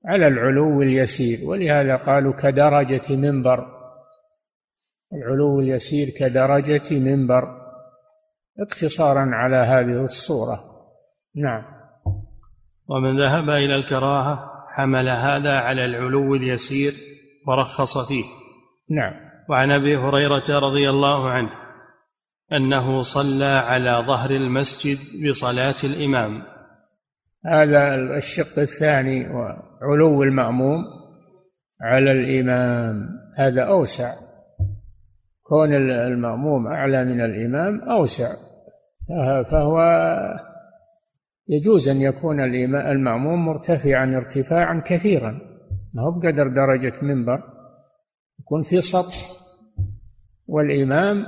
على 0.06 0.28
العلو 0.28 0.82
اليسير 0.82 1.38
ولهذا 1.48 1.96
قالوا 1.96 2.32
كدرجة 2.32 3.16
منبر. 3.16 3.81
العلو 5.12 5.60
اليسير 5.60 6.08
كدرجة 6.08 6.98
منبر 6.98 7.62
اقتصارا 8.60 9.30
على 9.32 9.56
هذه 9.56 10.04
الصورة. 10.04 10.60
نعم. 11.36 11.62
ومن 12.88 13.20
ذهب 13.20 13.50
إلى 13.50 13.76
الكراهة 13.76 14.52
حمل 14.68 15.08
هذا 15.08 15.58
على 15.58 15.84
العلو 15.84 16.34
اليسير 16.34 16.94
ورخص 17.46 18.08
فيه. 18.08 18.24
نعم. 18.90 19.12
وعن 19.48 19.70
أبي 19.70 19.96
هريرة 19.96 20.58
رضي 20.58 20.90
الله 20.90 21.30
عنه 21.30 21.50
أنه 22.52 23.02
صلى 23.02 23.44
على 23.44 24.04
ظهر 24.06 24.30
المسجد 24.30 24.98
بصلاة 25.28 25.74
الإمام. 25.84 26.42
هذا 27.46 27.94
الشق 28.16 28.58
الثاني 28.58 29.28
وعلو 29.30 30.22
المأموم 30.22 30.84
على 31.80 32.12
الإمام. 32.12 33.08
هذا 33.36 33.62
أوسع. 33.62 34.14
كون 35.52 35.74
المأموم 35.74 36.66
أعلى 36.66 37.04
من 37.04 37.20
الإمام 37.20 37.80
أوسع. 37.80 38.28
فهو 39.50 39.78
يجوز 41.48 41.88
أن 41.88 41.96
يكون 41.96 42.40
المأموم 42.74 43.46
مرتفعا 43.46 44.16
ارتفاعا 44.16 44.82
كثيرا. 44.86 45.40
ما 45.94 46.02
هو 46.02 46.10
بقدر 46.10 46.48
درجة 46.48 46.92
منبر. 47.02 47.42
يكون 48.40 48.62
في 48.62 48.80
سطح 48.80 49.16
والإمام 50.46 51.26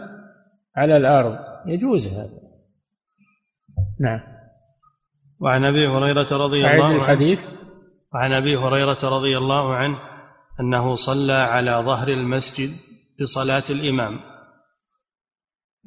على 0.76 0.96
الأرض. 0.96 1.38
يجوز 1.66 2.18
هذا. 2.18 2.40
نعم. 4.00 4.20
وعن 5.40 5.64
أبي 5.64 5.86
هريرة 5.88 6.44
رضي 6.44 6.66
الله 6.66 6.84
عنه 6.84 6.96
الحديث. 6.96 7.46
وعن 8.14 8.32
أبي 8.32 8.56
هريرة 8.56 8.98
رضي 9.02 9.38
الله 9.38 9.74
عنه 9.74 9.98
أنه 10.60 10.94
صلى 10.94 11.32
على 11.32 11.70
ظهر 11.70 12.08
المسجد 12.08 12.70
بصلاة 13.20 13.62
الإمام. 13.70 14.20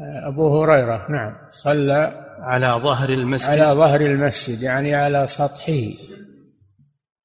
أبو 0.01 0.61
هريرة 0.61 1.11
نعم. 1.11 1.35
صلى 1.49 2.27
على 2.39 2.67
ظهر 2.83 3.09
المسجد. 3.09 3.49
على 3.49 3.77
ظهر 3.77 4.01
المسجد 4.01 4.61
يعني 4.61 4.95
على 4.95 5.27
سطحه. 5.27 5.93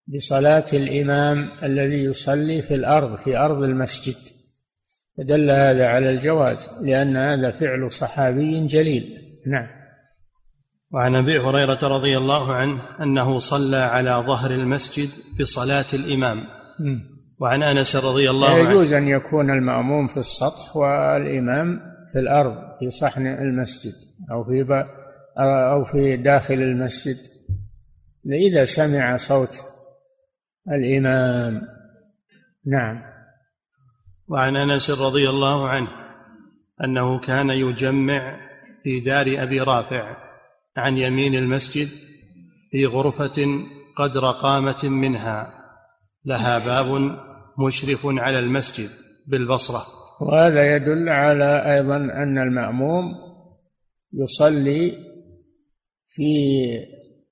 بصلاة 0.06 0.64
الإمام 0.72 1.48
الذي 1.62 2.04
يصلي 2.04 2.62
في 2.62 2.74
الأرض 2.74 3.16
في 3.16 3.36
أرض 3.36 3.62
المسجد. 3.62 4.16
فدل 5.18 5.50
هذا 5.50 5.88
على 5.88 6.10
الجواز 6.10 6.70
لأن 6.80 7.16
هذا 7.16 7.50
فعل 7.50 7.92
صحابي 7.92 8.66
جليل. 8.66 9.18
نعم. 9.46 9.66
وعن 10.90 11.14
أبي 11.14 11.38
هريرة 11.38 11.78
رضي 11.82 12.18
الله 12.18 12.54
عنه 12.54 12.82
أنه 13.00 13.38
صلى 13.38 13.76
على 13.76 14.24
ظهر 14.26 14.50
المسجد 14.50 15.08
بصلاة 15.40 15.86
الإمام. 15.94 16.46
وعن 17.42 17.62
أنس 17.62 17.96
رضي 17.96 18.30
الله 18.30 18.48
عنه. 18.48 18.70
يجوز 18.70 18.92
أن 18.92 19.08
يكون 19.08 19.50
المأموم 19.50 20.06
في 20.06 20.16
السطح 20.16 20.76
والإمام 20.76 21.80
في 22.12 22.18
الأرض 22.18 22.56
في 22.78 22.90
صحن 22.90 23.26
المسجد 23.26 23.92
أو 24.30 24.44
في 24.44 24.84
أو 25.38 25.84
في 25.84 26.16
داخل 26.16 26.54
المسجد. 26.54 27.16
إذا 28.26 28.64
سمع 28.64 29.16
صوت 29.16 29.56
الإمام. 30.68 31.62
نعم. 32.66 33.02
وعن 34.28 34.56
أنس 34.56 34.90
رضي 34.90 35.28
الله 35.28 35.68
عنه 35.68 35.88
أنه 36.84 37.18
كان 37.18 37.50
يجمع 37.50 38.36
في 38.82 39.00
دار 39.00 39.26
أبي 39.38 39.60
رافع 39.60 40.16
عن 40.76 40.98
يمين 40.98 41.34
المسجد 41.34 41.88
في 42.70 42.86
غرفة 42.86 43.66
قدر 43.96 44.30
قامة 44.30 44.84
منها. 44.84 45.62
لها 46.24 46.58
باب 46.58 47.18
مشرف 47.58 48.06
على 48.06 48.38
المسجد 48.38 48.90
بالبصرة. 49.26 49.82
وهذا 50.20 50.76
يدل 50.76 51.08
على 51.08 51.74
أيضا 51.74 51.96
أن 51.96 52.38
المأموم 52.38 53.04
يصلي 54.12 54.92
في 56.06 56.32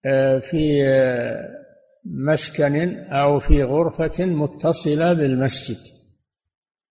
آه، 0.05 0.39
في 0.39 0.85
آه، 0.85 1.49
مسكن 2.05 2.99
أو 2.99 3.39
في 3.39 3.63
غرفة 3.63 4.25
متصلة 4.27 5.13
بالمسجد. 5.13 5.77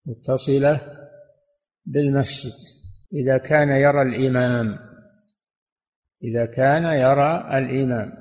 متصلة 0.06 0.82
بالمسجد. 1.86 2.52
إذا 3.14 3.38
كان 3.38 3.70
يرى 3.70 4.02
الإمام 4.02 4.80
إذا 6.24 6.46
كان 6.46 6.84
يرى 6.84 7.58
الإمام. 7.58 8.14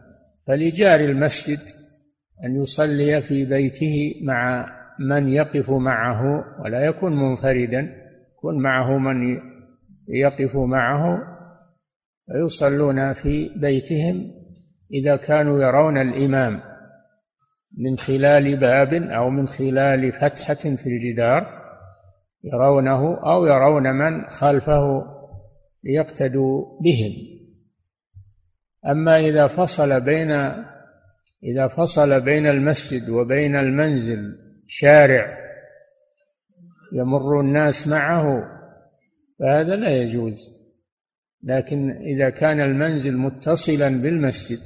فلجار 0.46 1.00
المسجد 1.00 1.58
أن 2.44 2.62
يصلي 2.62 3.22
في 3.22 3.44
بيته 3.44 4.14
مع 4.22 4.66
من 4.98 5.28
يقف 5.28 5.70
معه 5.70 6.44
ولا 6.62 6.84
يكون 6.84 7.16
منفردا 7.16 7.94
يكون 8.32 8.62
معه 8.62 8.98
من 8.98 9.40
يقف 10.08 10.56
معه 10.56 11.18
فيصلون 12.26 13.12
في 13.12 13.50
بيتهم 13.60 14.30
إذا 14.92 15.16
كانوا 15.16 15.62
يرون 15.62 15.98
الإمام 15.98 16.60
من 17.78 17.96
خلال 17.96 18.56
باب 18.60 18.94
أو 18.94 19.30
من 19.30 19.48
خلال 19.48 20.12
فتحة 20.12 20.54
في 20.54 20.86
الجدار 20.86 21.58
يرونه 22.44 23.18
أو 23.32 23.46
يرون 23.46 23.92
من 23.92 24.28
خلفه 24.28 25.04
ليقتدوا 25.84 26.80
بهم. 26.80 27.12
أما 28.86 29.18
إذا 29.18 29.46
فصل 29.46 30.00
بين 30.00 30.30
إذا 31.44 31.66
فصل 31.68 32.20
بين 32.20 32.46
المسجد 32.46 33.10
وبين 33.10 33.56
المنزل 33.56 34.47
شارع 34.68 35.38
يمر 36.92 37.40
الناس 37.40 37.88
معه 37.88 38.44
فهذا 39.38 39.76
لا 39.76 40.02
يجوز. 40.02 40.58
لكن 41.42 41.90
إذا 41.90 42.30
كان 42.30 42.60
المنزل 42.60 43.16
متصلا 43.16 44.02
بالمسجد 44.02 44.58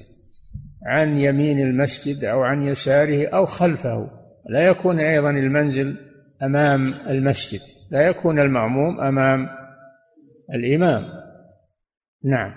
عن 0.87 1.19
يمين 1.19 1.61
المسجد 1.61 2.25
أو 2.25 2.43
عن 2.43 2.63
يساره 2.63 3.29
أو 3.29 3.47
خلفه 3.47 4.11
لا 4.49 4.67
يكون 4.67 5.01
أيضا 5.01 5.31
المنزل 5.31 5.97
أمام 6.43 6.95
المسجد 7.11 7.61
لا 7.91 8.09
يكون 8.09 8.41
المأموم 8.41 9.01
أمام 9.01 9.49
الإمام. 10.55 11.05
نعم. 12.25 12.55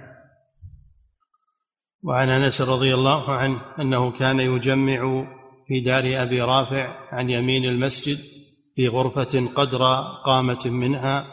وعن 2.04 2.30
أنس 2.30 2.62
رضي 2.62 2.94
الله 2.94 3.34
عنه 3.34 3.62
أنه 3.80 4.12
كان 4.12 4.40
يجمع 4.40 5.28
في 5.68 5.80
دار 5.80 6.04
أبي 6.24 6.42
رافع 6.42 6.96
عن 7.12 7.30
يمين 7.30 7.66
المسجد 7.66 8.18
في 8.76 8.88
غرفة 8.88 9.48
قدر 9.56 9.84
قامة 10.26 10.66
منها 10.66 11.28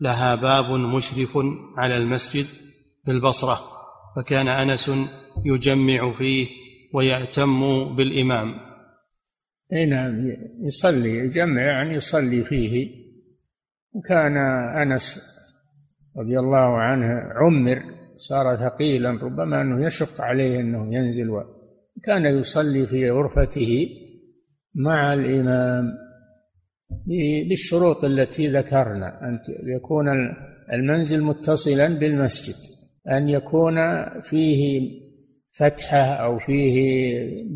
لها 0.00 0.34
باب 0.34 0.70
مشرف 0.70 1.38
على 1.76 1.96
المسجد 1.96 2.46
بالبصرة 3.06 3.58
فكان 4.16 4.48
أنس 4.48 4.90
يجمع 5.44 6.12
فيه 6.18 6.46
ويأتم 6.94 7.84
بالإمام. 7.96 8.54
اي 9.72 9.86
نعم 9.86 10.12
يصلي؟ 10.60 11.10
يجمع 11.10 11.62
يعني 11.62 11.94
يصلي 11.94 12.44
فيه. 12.44 13.02
وكان 13.92 14.36
أنس 14.82 15.20
رضي 16.16 16.38
الله 16.38 16.78
عنه 16.78 17.06
عمر 17.34 17.82
صار 18.16 18.56
ثقيلا 18.56 19.10
ربما 19.10 19.60
أنه 19.60 19.86
يشق 19.86 20.20
عليه 20.20 20.60
أنه 20.60 20.94
ينزل 20.94 21.30
كان 22.04 22.24
يصلي 22.24 22.86
في 22.86 23.10
غرفته 23.10 23.86
مع 24.74 25.12
الإمام 25.12 25.92
بالشروط 27.48 28.04
التي 28.04 28.48
ذكرنا 28.48 29.28
أن 29.28 29.38
يكون 29.76 30.06
المنزل 30.72 31.24
متصلا 31.24 31.88
بالمسجد 31.88 32.54
أن 33.10 33.28
يكون 33.28 33.76
فيه 34.20 34.90
فتحة 35.52 35.98
أو 35.98 36.38
فيه 36.38 36.76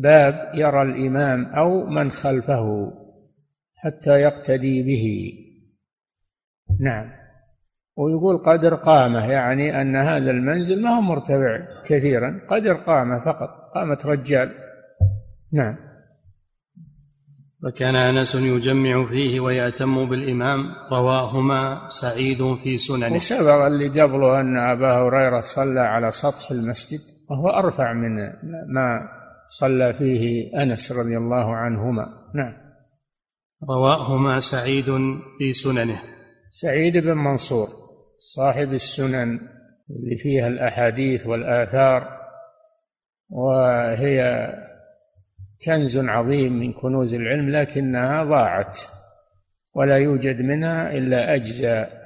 باب 0.01 0.51
يرى 0.53 0.81
الإمام 0.81 1.45
أو 1.45 1.85
من 1.85 2.11
خلفه 2.11 2.93
حتى 3.75 4.21
يقتدي 4.21 4.83
به. 4.83 5.33
نعم. 6.79 7.11
ويقول 7.97 8.37
قدر 8.37 8.75
قامة 8.75 9.31
يعني 9.31 9.81
أن 9.81 9.95
هذا 9.95 10.31
المنزل 10.31 10.81
ما 10.81 10.89
هو 10.89 11.01
مرتفع 11.01 11.83
كثيرا 11.85 12.41
قدر 12.49 12.73
قامة 12.73 13.25
فقط. 13.25 13.49
قامة 13.75 13.99
رجال. 14.05 14.51
نعم. 15.53 15.87
وكان 17.63 17.95
أنس 17.95 18.35
يجمع 18.35 19.05
فيه 19.09 19.39
ويأتم 19.39 20.09
بالإمام 20.09 20.59
رواهما 20.91 21.89
سعيد 21.89 22.55
في 22.63 22.77
سننه. 22.77 23.15
وسبق 23.15 23.65
اللي 23.65 24.01
قبله 24.01 24.41
أن 24.41 24.57
أبا 24.57 24.93
هريرة 24.93 25.41
صلى 25.41 25.79
على 25.79 26.11
سطح 26.11 26.51
المسجد 26.51 26.99
وهو 27.29 27.49
أرفع 27.49 27.93
من 27.93 28.15
ما 28.73 29.09
صلى 29.47 29.93
فيه 29.93 30.51
أنس 30.63 30.91
رضي 30.91 31.17
الله 31.17 31.55
عنهما. 31.55 32.05
نعم. 32.35 32.53
رواهما 33.69 34.39
سعيد 34.39 34.85
في 35.37 35.53
سننه. 35.53 35.99
سعيد 36.51 36.97
بن 36.97 37.13
منصور 37.13 37.67
صاحب 38.19 38.73
السنن 38.73 39.39
اللي 39.89 40.17
فيها 40.17 40.47
الأحاديث 40.47 41.27
والآثار. 41.27 42.17
وهي 43.29 44.49
كنز 45.65 45.97
عظيم 45.97 46.53
من 46.53 46.73
كنوز 46.73 47.13
العلم 47.13 47.49
لكنها 47.49 48.23
ضاعت 48.23 48.79
ولا 49.73 49.97
يوجد 49.97 50.41
منها 50.41 50.91
إلا 50.91 51.35
أجزاء. 51.35 51.97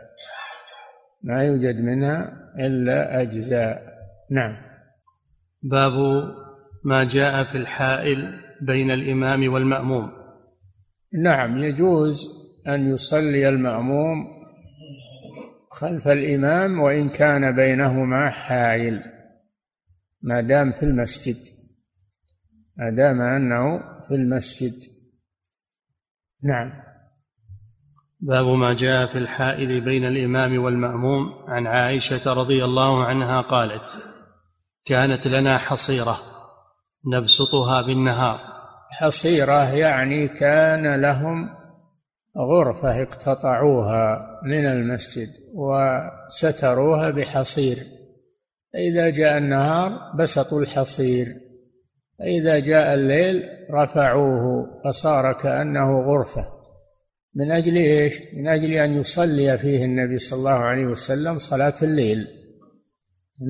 ما 1.24 1.44
يوجد 1.44 1.76
منها 1.76 2.34
إلا 2.60 3.22
أجزاء. 3.22 3.84
نعم. 4.32 4.58
باب 5.64 5.94
ما 6.84 7.04
جاء 7.04 7.44
في 7.44 7.58
الحائل 7.58 8.40
بين 8.62 8.92
الإمام 8.92 9.54
والمأموم. 9.54 10.12
نعم 11.24 11.58
يجوز 11.58 12.42
أن 12.68 12.94
يصلي 12.94 13.50
المأموم 13.50 14.28
خلف 15.70 16.08
الإمام 16.08 16.80
وإن 16.80 17.10
كان 17.10 17.56
بينهما 17.56 18.30
حائل. 18.30 19.04
ما 20.24 20.42
دام 20.42 20.72
في 20.72 20.84
المسجد 20.84 21.62
ما 22.78 22.90
دام 22.90 23.22
أنه 23.22 23.80
في 24.08 24.16
المسجد. 24.16 24.74
نعم. 26.44 26.74
باب 28.20 28.46
ما 28.46 28.74
جاء 28.74 29.06
في 29.06 29.18
الحائل 29.18 29.82
بين 29.82 30.06
الإمام 30.06 30.64
والمأموم 30.64 31.46
عن 31.48 31.68
عائشة 31.68 32.34
رضي 32.34 32.66
الله 32.66 33.06
عنها 33.06 33.42
قالت 33.42 33.84
كانت 34.86 35.28
لنا 35.28 35.58
حصيرة 35.58 36.20
نبسطها 37.14 37.82
بالنهار. 37.82 38.40
حصيرة 38.92 39.74
يعني 39.74 40.28
كان 40.28 41.02
لهم 41.02 41.50
غرفة 42.38 43.02
اقتطعوها 43.02 44.40
من 44.44 44.66
المسجد 44.66 45.30
وستروها 45.56 47.10
بحصير. 47.10 47.78
فإذا 48.74 49.10
جاء 49.10 49.38
النهار 49.38 50.16
بسطوا 50.20 50.62
الحصير 50.62 51.28
فإذا 52.20 52.60
جاء 52.60 52.94
الليل 52.94 53.44
رفعوه 53.72 54.66
فصار 54.86 55.34
كأنه 55.34 56.02
غرفة. 56.02 56.46
من 57.36 57.52
أجل 57.52 57.76
إيش؟ 57.76 58.14
من 58.38 58.48
أجل 58.48 58.74
أن 58.74 58.94
يصلي 58.94 59.58
فيه 59.58 59.86
النبي 59.86 60.18
صلى 60.18 60.40
الله 60.40 60.52
عليه 60.52 60.86
وسلم 60.86 61.38
صلاة 61.38 61.76
الليل. 61.82 62.28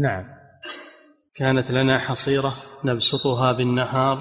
نعم. 0.01 0.25
كانت 1.35 1.71
لنا 1.71 1.99
حصيرة 1.99 2.53
نبسطها 2.85 3.51
بالنهار 3.51 4.17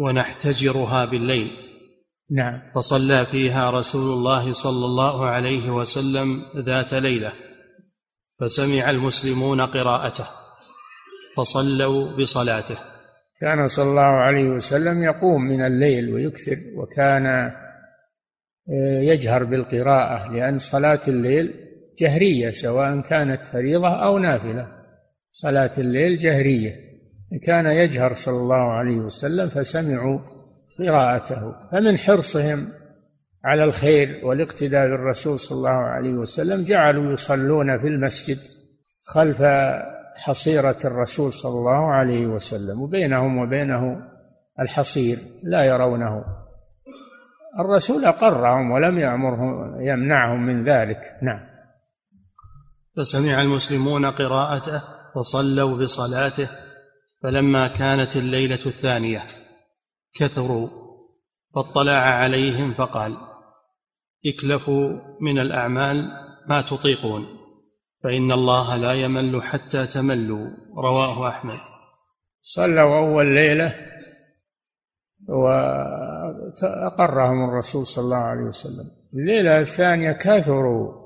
ونحتجرها 0.00 1.04
بالليل. 1.04 1.50
نعم. 2.30 2.60
فصلى 2.74 3.26
فيها 3.26 3.70
رسول 3.70 4.12
الله 4.12 4.52
صلى 4.52 4.84
الله 4.84 5.26
عليه 5.26 5.70
وسلم 5.70 6.42
ذات 6.56 6.94
ليلة. 6.94 7.32
فسمع 8.44 8.90
المسلمون 8.90 9.60
قراءته 9.60 10.24
فصلوا 11.36 12.16
بصلاته. 12.16 12.76
كان 13.40 13.68
صلى 13.68 13.90
الله 13.90 14.02
عليه 14.02 14.48
وسلم 14.48 15.02
يقوم 15.02 15.42
من 15.42 15.66
الليل 15.66 16.14
ويكثر 16.14 16.56
وكان 16.76 17.26
آه، 17.26 19.00
يجهر 19.00 19.44
بالقراءة 19.44 20.32
لأن 20.32 20.58
صلاة 20.58 21.00
الليل 21.08 21.54
جهرية 21.98 22.50
سواء 22.50 23.00
كانت 23.00 23.46
فريضة 23.46 24.04
أو 24.04 24.18
نافلة. 24.18 24.68
صلاة 25.32 25.70
الليل 25.78 26.16
جهرية. 26.16 26.72
كان 27.42 27.66
يجهر 27.66 28.14
صلى 28.14 28.36
الله 28.36 28.72
عليه 28.72 28.96
وسلم 28.96 29.48
فسمعوا 29.48 30.18
قراءته. 30.78 31.54
فمن 31.72 31.98
حرصهم 31.98 32.68
على 33.44 33.64
الخير 33.64 34.26
والاقتداء 34.26 34.88
بالرسول 34.88 35.38
صلى 35.38 35.58
الله 35.58 35.70
عليه 35.70 36.12
وسلم 36.12 36.64
جعلوا 36.64 37.12
يصلون 37.12 37.78
في 37.78 37.86
المسجد 37.86 38.38
خلف 39.06 39.42
حصيرة 40.16 40.78
الرسول 40.84 41.32
صلى 41.32 41.58
الله 41.58 41.92
عليه 41.92 42.26
وسلم 42.26 42.80
وبينهم 42.80 43.38
وبينه 43.38 44.02
الحصير 44.60 45.18
لا 45.42 45.64
يرونه. 45.64 46.24
الرسول 47.60 48.04
أقرهم 48.04 48.70
ولم 48.70 48.98
يأمرهم 48.98 49.80
يمنعهم 49.80 50.46
من 50.46 50.64
ذلك. 50.64 51.00
نعم. 51.22 51.40
فسمع 52.96 53.42
المسلمون 53.42 54.06
قراءته 54.06 54.82
فصلوا 55.14 55.76
بصلاته 55.76 56.48
فلما 57.22 57.68
كانت 57.68 58.16
الليلة 58.16 58.66
الثانية 58.66 59.22
كثروا 60.14 60.68
فاطلع 61.54 61.92
عليهم 61.92 62.72
فقال 62.72 63.16
اكلفوا 64.26 65.00
من 65.20 65.38
الأعمال 65.38 66.08
ما 66.48 66.60
تطيقون 66.60 67.26
فإن 68.04 68.32
الله 68.32 68.76
لا 68.76 68.92
يمل 68.92 69.42
حتى 69.42 69.86
تملوا 69.86 70.50
رواه 70.76 71.28
أحمد. 71.28 71.58
صلوا 72.42 72.98
أول 72.98 73.34
ليلة 73.34 73.74
وأقرهم 76.62 77.48
الرسول 77.48 77.86
صلى 77.86 78.04
الله 78.04 78.16
عليه 78.16 78.42
وسلم. 78.42 78.90
الليلة 79.14 79.60
الثانية 79.60 80.12
كثروا 80.12 81.04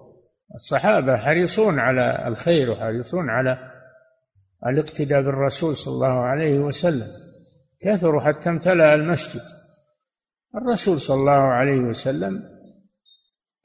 الصحابة 0.54 1.16
حريصون 1.16 1.78
على 1.78 2.24
الخير 2.26 2.70
وحريصون 2.70 3.30
على 3.30 3.58
الاقتداء 4.66 5.22
بالرسول 5.22 5.76
صلى 5.76 5.94
الله 5.94 6.20
عليه 6.20 6.58
وسلم. 6.58 7.06
كثروا 7.82 8.20
حتى 8.20 8.48
امتلأ 8.48 8.94
المسجد. 8.94 9.42
الرسول 10.54 11.00
صلى 11.00 11.16
الله 11.20 11.32
عليه 11.32 11.80
وسلم 11.80 12.57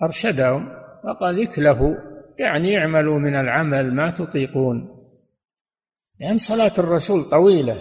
أرشدهم 0.03 0.69
وقال 1.03 1.41
اكلفوا 1.41 1.95
يعني 2.39 2.77
اعملوا 2.77 3.19
من 3.19 3.35
العمل 3.35 3.93
ما 3.93 4.11
تطيقون. 4.11 4.89
لأن 6.19 6.37
صلاة 6.37 6.71
الرسول 6.79 7.23
طويلة. 7.23 7.77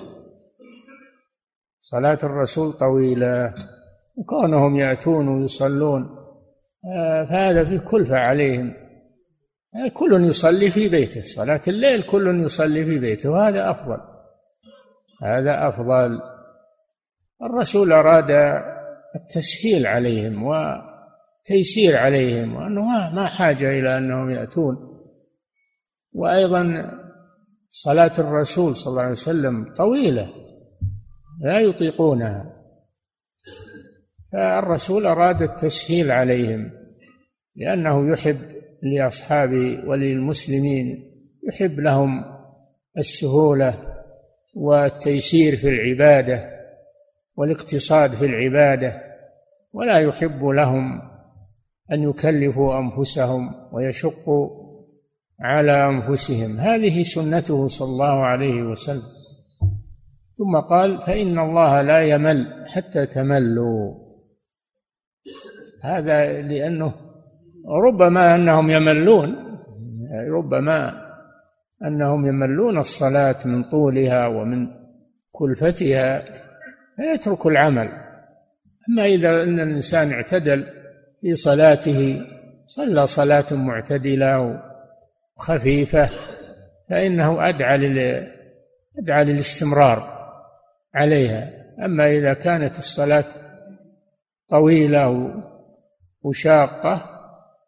صلاة 1.80 2.18
الرسول 2.22 2.72
طويلة 2.72 3.54
وكونهم 4.16 4.76
يأتون 4.76 5.28
ويصلون 5.28 6.18
آه، 6.84 7.24
فهذا 7.24 7.64
فيه 7.64 7.78
كلفة 7.78 8.16
عليهم 8.16 8.74
آه، 9.74 9.88
كل 9.94 10.24
يصلي 10.24 10.70
في 10.70 10.88
بيته 10.88 11.20
صلاة 11.20 11.60
الليل 11.68 12.02
كل 12.02 12.44
يصلي 12.44 12.84
في 12.84 12.98
بيته 12.98 13.30
وهذا 13.30 13.70
أفضل. 13.70 14.00
هذا 15.22 15.68
أفضل. 15.68 16.20
الرسول 17.42 17.92
أراد 17.92 18.30
التسهيل 19.16 19.86
عليهم 19.86 20.42
وتيسير 21.42 21.96
عليهم 21.96 22.56
وأنه 22.56 22.80
ما 23.14 23.26
حاجة 23.26 23.70
إلى 23.70 23.98
أنهم 23.98 24.30
يأتون. 24.30 24.76
وأيضا 26.12 26.90
صلاة 27.68 28.12
الرسول 28.18 28.76
صلى 28.76 28.90
الله 28.90 29.02
عليه 29.02 29.12
وسلم 29.12 29.74
طويلة 29.74 30.28
لا 31.40 31.60
يطيقونها. 31.60 32.56
فالرسول 34.32 35.06
أراد 35.06 35.42
التسهيل 35.42 36.10
عليهم 36.10 36.70
لأنه 37.56 38.12
يحب 38.12 38.38
لأصحابه 38.82 39.88
وللمسلمين 39.88 41.12
يحب 41.48 41.80
لهم 41.80 42.24
السهولة 42.98 43.74
والتيسير 44.54 45.56
في 45.56 45.68
العبادة 45.68 46.50
والاقتصاد 47.36 48.10
في 48.10 48.26
العبادة 48.26 49.02
ولا 49.72 49.98
يحب 49.98 50.44
لهم 50.44 51.11
أن 51.92 52.02
يكلفوا 52.02 52.78
أنفسهم 52.78 53.54
ويشقوا 53.72 54.62
على 55.40 55.88
أنفسهم. 55.88 56.56
هذه 56.56 57.02
سنته 57.02 57.68
صلى 57.68 57.88
الله 57.88 58.24
عليه 58.24 58.62
وسلم. 58.62 59.02
ثم 60.38 60.60
قال 60.70 61.02
فإن 61.02 61.38
الله 61.38 61.82
لا 61.82 62.02
يمل 62.02 62.66
حتى 62.68 63.06
تملوا. 63.06 63.94
هذا 65.82 66.42
لأنه 66.42 66.94
ربما 67.84 68.34
أنهم 68.34 68.70
يملون 68.70 69.36
ربما 70.30 70.92
أنهم 71.84 72.26
يملون 72.26 72.78
الصلاة 72.78 73.36
من 73.44 73.64
طولها 73.64 74.26
ومن 74.26 74.66
كلفتها 75.32 76.24
فيترك 76.96 77.46
العمل. 77.46 77.88
أما 78.88 79.06
إذا 79.06 79.42
أن 79.42 79.60
الإنسان 79.60 80.10
اعتدل 80.12 80.81
في 81.22 81.34
صلاته 81.34 82.26
صلى 82.66 83.06
صلاة 83.06 83.44
معتدلة 83.50 84.60
وخفيفة 85.36 86.08
فإنه 86.90 87.48
أدعى 87.48 87.78
لل 87.78 88.28
أدعى 88.98 89.24
للاستمرار 89.24 90.28
عليها. 90.94 91.50
أما 91.84 92.10
إذا 92.10 92.34
كانت 92.34 92.78
الصلاة 92.78 93.24
طويلة 94.50 95.34
وشاقة 96.22 97.02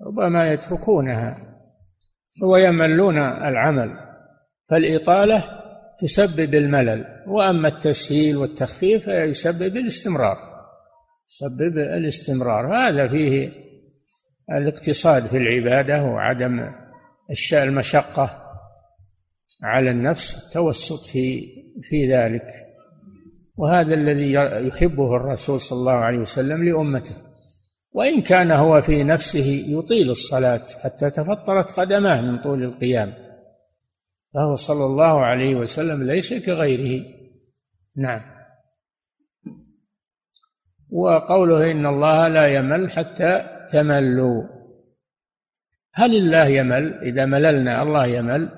ربما 0.07 0.53
يتركونها 0.53 1.39
ويملون 2.43 3.19
العمل. 3.19 3.91
فالإطالة 4.71 5.45
تسبب 5.99 6.55
الملل 6.55 7.05
وأما 7.27 7.69
التسهيل 7.69 8.37
والتخفيف 8.37 9.05
فيسبب 9.05 9.77
الاستمرار. 9.77 10.54
يسبب 11.35 11.79
الاستمرار. 11.79 12.75
هذا 12.77 13.09
فيه 13.09 13.53
الاقتصاد 14.51 15.27
في 15.27 15.37
العبادة 15.37 16.03
وعدم 16.03 16.71
المشقة 17.53 18.45
على 19.63 19.91
النفس 19.91 20.47
التوسط 20.47 21.07
في 21.07 21.47
في 21.83 22.13
ذلك. 22.13 22.47
وهذا 23.57 23.95
الذي 23.95 24.33
يحبه 24.69 25.17
الرسول 25.17 25.61
صلى 25.61 25.79
الله 25.79 25.93
عليه 25.93 26.19
وسلم 26.19 26.65
لأمته. 26.65 27.15
وإن 27.93 28.23
كان 28.23 28.51
هو 28.51 28.83
في 28.83 29.05
نفسه 29.05 29.65
يطيل 29.69 30.11
الصلاة 30.11 30.63
حتى 30.83 31.11
تفطرت 31.11 31.71
قدماه 31.71 32.21
من 32.21 32.43
طول 32.43 32.63
القيام 32.65 33.13
فهو 34.35 34.55
صلى 34.55 34.85
الله 34.85 35.21
عليه 35.21 35.55
وسلم 35.55 36.03
ليس 36.03 36.47
كغيره. 36.47 37.05
نعم. 37.97 38.34
وقوله 40.95 41.71
إن 41.71 41.87
الله 41.87 42.29
لا 42.29 42.47
يمل 42.47 42.91
حتى 42.91 43.43
تملوا. 43.71 44.43
هل 45.95 46.15
الله 46.15 46.47
يمل؟ 46.47 46.95
إذا 47.03 47.25
مللنا 47.25 47.83
الله 47.83 48.07
يمل؟ 48.07 48.49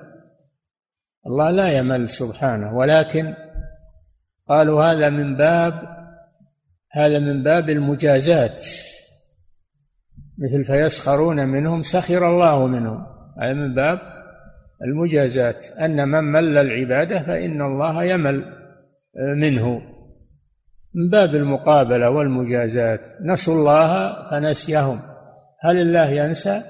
الله 1.26 1.50
لا 1.50 1.68
يمل 1.68 2.08
سبحانه 2.08 2.76
ولكن 2.76 3.34
قالوا 4.48 4.84
هذا 4.84 5.10
من 5.10 5.36
باب 5.36 5.96
هذا 6.92 7.18
من 7.18 7.42
باب 7.42 7.70
المجازات. 7.70 8.66
مثل 10.38 10.64
فيسخرون 10.64 11.48
منهم 11.48 11.82
سخر 11.82 12.30
الله 12.30 12.66
منهم. 12.66 13.06
هذا 13.40 13.52
من 13.52 13.74
باب 13.74 13.98
المجازات. 14.82 15.64
أن 15.66 16.08
من 16.08 16.24
مل 16.24 16.58
العبادة 16.58 17.22
فإن 17.22 17.62
الله 17.62 18.04
يمل 18.04 18.44
منه. 19.16 19.95
من 20.96 21.10
باب 21.10 21.34
المقابلة 21.34 22.10
والمجازات. 22.10 23.00
نسوا 23.20 23.54
الله 23.54 24.12
فنسيهم. 24.30 25.00
هل 25.60 25.76
الله 25.76 26.10
ينسى؟ 26.10 26.62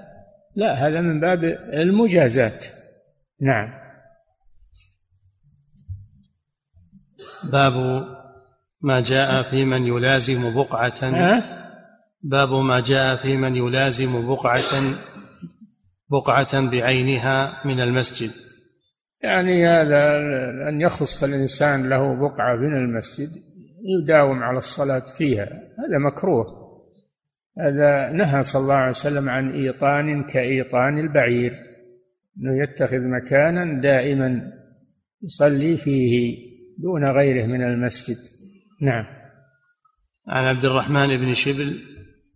لا 0.57 0.73
هذا 0.75 1.01
من 1.01 1.21
باب 1.21 1.45
المجازات. 1.73 2.65
نعم. 3.41 3.69
باب 7.53 7.73
ما 8.81 9.01
جاء 9.01 9.43
في 9.43 9.65
من 9.65 9.87
يلازم 9.87 10.55
بقعة. 10.55 11.11
باب 12.23 12.53
ما 12.53 12.81
جاء 12.81 13.17
في 13.17 13.37
من 13.37 13.57
يلازم 13.57 14.29
بقعة 14.29 14.83
بقعة 16.11 16.71
بعينها 16.71 17.63
من 17.65 17.81
المسجد. 17.81 18.31
يعني 19.23 19.67
هذا 19.67 20.17
أن 20.69 20.81
يخص 20.81 21.25
الإنسان 21.25 21.89
له 21.89 22.15
بقعة 22.15 22.57
من 22.57 22.75
المسجد. 22.75 23.29
يداوم 23.87 24.43
على 24.43 24.59
الصلاة 24.59 25.03
فيها. 25.19 25.45
هذا 25.79 25.99
مكروه. 25.99 26.67
هذا 27.59 28.13
نهى 28.13 28.43
صلى 28.43 28.63
الله 28.63 28.75
عليه 28.75 28.91
وسلم 28.91 29.29
عن 29.29 29.51
إيطان 29.51 30.25
كإيطان 30.25 30.99
البعير 30.99 31.53
أنه 32.39 32.63
يتخذ 32.63 33.01
مكانا 33.01 33.81
دائما 33.81 34.53
يصلي 35.23 35.77
فيه 35.77 36.37
دون 36.79 37.05
غيره 37.05 37.47
من 37.47 37.63
المسجد. 37.63 38.17
نعم. 38.83 39.05
عن 40.29 40.45
عبد 40.45 40.65
الرحمن 40.65 41.17
بن 41.17 41.35
شبل 41.35 41.81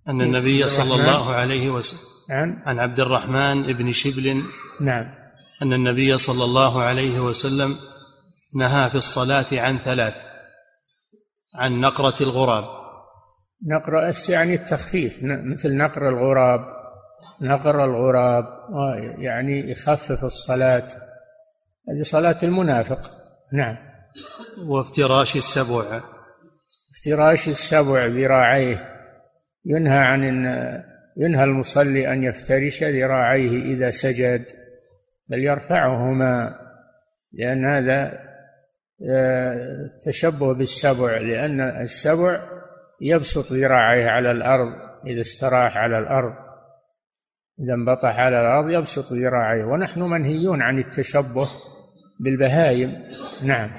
أن 0.09 0.21
النبي 0.21 0.69
صلى 0.69 1.01
الله 1.01 1.35
عليه 1.35 1.71
وسلم 1.71 2.01
عن؟ 2.31 2.63
عن 2.65 2.79
عبد 2.79 3.01
الرحمن 3.01 3.73
بن 3.73 3.93
شبل 3.93 4.43
نعم. 4.81 5.05
أن 5.63 5.73
النبي 5.73 6.19
صلى 6.19 6.45
الله 6.45 6.83
عليه 6.83 7.21
وسلم 7.21 7.77
نهى 8.55 8.91
في 8.91 8.95
الصلاة 8.95 9.47
عن 9.53 9.79
ثلاث. 9.79 10.30
عن 11.55 11.81
نقرة 11.81 12.15
الغراب. 12.21 12.65
نقر 13.67 14.13
يعني 14.29 14.55
التخفيف 14.55 15.19
مثل 15.23 15.77
نقر 15.77 16.09
الغراب 16.09 16.61
نقر 17.41 17.85
الغراب 17.85 18.45
يعني 19.19 19.71
يخفف 19.71 20.25
الصلاة. 20.25 20.87
هذه 21.89 22.03
صلاة 22.03 22.37
المنافق. 22.43 23.11
نعم. 23.53 23.77
وافتراش 24.67 25.37
السبع. 25.37 26.01
افتراش 26.95 27.49
السبع 27.49 28.07
ذراعيه. 28.07 28.91
ينهى 29.65 29.99
عن 29.99 30.23
ينهى 31.17 31.45
المصلي 31.45 32.13
أن 32.13 32.25
يفترش 32.25 32.85
ذراعيه 32.85 33.75
إذا 33.75 33.91
سجد 33.91 34.45
بل 35.29 35.39
يرفعهما 35.39 36.55
لأن 37.33 37.65
هذا 37.65 38.03
آه، 38.03 38.30
تشبه 40.03 40.55
بالسبع 40.55 41.19
لأن 41.19 41.61
السبع 41.61 42.41
يبسط 43.01 43.53
ذراعيه 43.53 44.09
على 44.09 44.31
الأرض 44.31 44.73
إذا 45.07 45.21
استراح 45.21 45.77
على 45.77 45.99
الأرض 45.99 46.51
إذا 47.65 47.75
انبطح 47.75 48.19
على 48.19 48.41
الأرض 48.41 48.71
يبسط 48.71 49.13
ذراعيه. 49.13 49.65
ونحن 49.65 50.03
منهيون 50.03 50.63
عن 50.63 50.79
التشبه 50.79 51.49
بالبهايم. 52.21 53.03
نعم. 53.45 53.71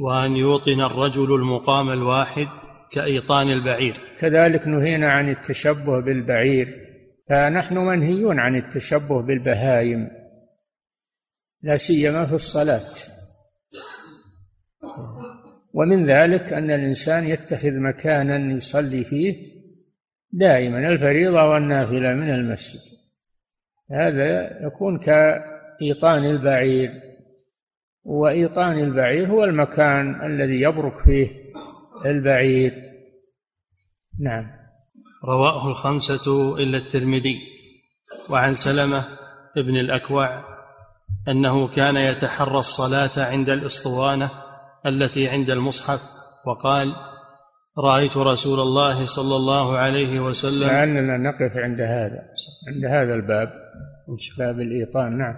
وأن 0.00 0.36
يوطن 0.36 0.80
الرجل 0.80 1.34
المقام 1.34 1.90
الواحد 1.90 2.46
كأيطان 2.92 3.50
البعير. 3.50 4.00
كذلك 4.18 4.68
نهينا 4.68 5.12
عن 5.12 5.30
التشبه 5.30 6.00
بالبعير. 6.00 6.68
فنحن 7.28 7.78
منهيون 7.78 8.38
عن 8.38 8.56
التشبه 8.56 9.22
بالبهايم. 9.22 10.10
لا 11.62 11.76
سيما 11.76 12.26
في 12.26 12.34
الصلاة. 12.34 13.13
ومن 15.74 16.06
ذلك 16.06 16.52
أن 16.52 16.70
الإنسان 16.70 17.24
يتخذ 17.24 17.72
مكانا 17.72 18.54
يصلي 18.56 19.04
فيه 19.04 19.54
دائما 20.32 20.88
الفريضة 20.88 21.44
والنافلة 21.44 22.14
من 22.14 22.30
المسجد. 22.30 22.80
هذا 23.90 24.58
يكون 24.66 24.98
كإيطان 24.98 26.24
البعير. 26.24 26.90
وإيطان 28.04 28.78
البعير 28.78 29.30
هو 29.30 29.44
المكان 29.44 30.26
الذي 30.26 30.60
يبرك 30.60 30.98
فيه 31.04 31.30
البعير. 32.06 32.72
نعم. 34.20 34.50
رواه 35.24 35.68
الخمسة 35.68 36.56
إلا 36.58 36.78
الترمذي. 36.78 37.38
وعن 38.30 38.54
سلمة 38.54 39.04
ابن 39.56 39.76
الأكوع 39.76 40.44
أنه 41.28 41.68
كان 41.68 41.96
يتحرى 41.96 42.58
الصلاة 42.58 43.10
عند 43.16 43.50
الإسطوانة 43.50 44.43
التي 44.86 45.28
عند 45.28 45.50
المصحف 45.50 46.00
وقال 46.46 46.94
رأيت 47.78 48.16
رسول 48.16 48.60
الله 48.60 49.06
صلى 49.06 49.36
الله 49.36 49.76
عليه 49.76 50.20
وسلم 50.20 50.68
مع 50.68 50.82
أننا 50.82 51.16
نقف 51.16 51.56
عند 51.56 51.80
هذا 51.80 52.22
عند 52.68 52.84
هذا 52.84 53.14
الباب 53.14 53.48
باب 54.38 54.60
الإيطان 54.60 55.18
نعم. 55.18 55.36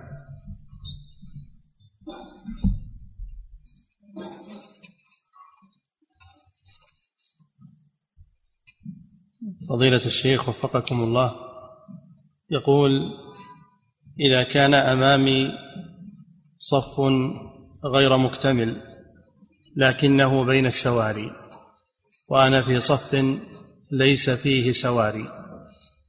فضيلة 9.69 10.07
الشيخ 10.07 10.49
وفقكم 10.49 11.01
الله 11.01 11.35
يقول 12.51 12.91
إذا 14.21 14.43
كان 14.43 14.75
أمامي 14.75 15.53
صف 16.59 17.01
غير 17.85 18.17
مكتمل 18.17 18.96
لكنه 19.77 20.45
بين 20.45 20.67
السواري 20.67 21.31
وأنا 22.29 22.63
في 22.63 22.81
صف 22.81 23.25
ليس 23.91 24.31
فيه 24.31 24.73
سواري. 24.73 25.25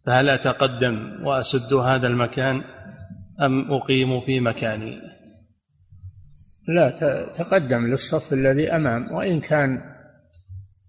فهل 0.05 0.29
أتقدم 0.29 1.25
وأسد 1.25 1.73
هذا 1.73 2.07
المكان 2.07 2.63
أم 3.41 3.71
أقيم 3.71 4.21
في 4.21 4.39
مكاني؟ 4.39 5.01
لا 6.67 6.89
تقدم 7.35 7.87
للصف 7.87 8.33
الذي 8.33 8.71
أمام 8.71 9.11
وإن 9.11 9.39
كان 9.39 9.81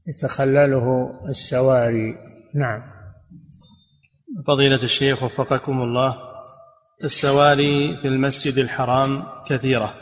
يتخلله 0.06 1.10
السواري. 1.28 2.16
نعم. 2.54 2.82
فضيلة 4.46 4.82
الشيخ 4.82 5.22
وفقكم 5.22 5.82
الله 5.82 6.18
السواري 7.04 7.96
في 7.96 8.08
المسجد 8.08 8.58
الحرام 8.58 9.22
كثيرة. 9.46 9.94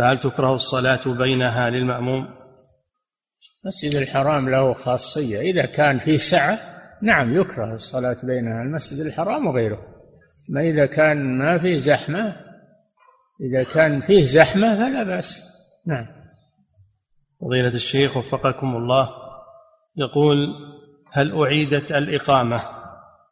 فهل 0.00 0.18
تكره 0.18 0.54
الصلاة 0.54 1.00
بينها 1.06 1.70
للمأموم؟ 1.70 2.28
المسجد 3.64 3.94
الحرام 3.94 4.48
له 4.48 4.72
خاصية. 4.72 5.40
إذا 5.40 5.66
كان 5.66 5.98
فيه 5.98 6.16
سعة 6.16 6.58
نعم 7.02 7.40
يكره 7.40 7.74
الصلاة 7.74 8.16
بينها 8.22 8.62
المسجد 8.62 9.00
الحرام 9.00 9.46
وغيره. 9.46 9.78
ما 10.48 10.60
إذا 10.60 10.86
كان 10.86 11.38
ما 11.38 11.58
فيه 11.58 11.78
زحمة 11.78 12.36
إذا 13.40 13.64
كان 13.74 14.00
فيه 14.00 14.24
زحمة 14.24 14.76
فلا 14.76 15.02
بأس. 15.02 15.42
نعم. 15.86 16.06
فضيلة 17.40 17.74
الشيخ 17.74 18.16
وفقكم 18.16 18.76
الله 18.76 19.10
يقول 19.96 20.36
هل 21.12 21.38
أعيدت 21.38 21.92
الإقامة؟ 21.92 22.60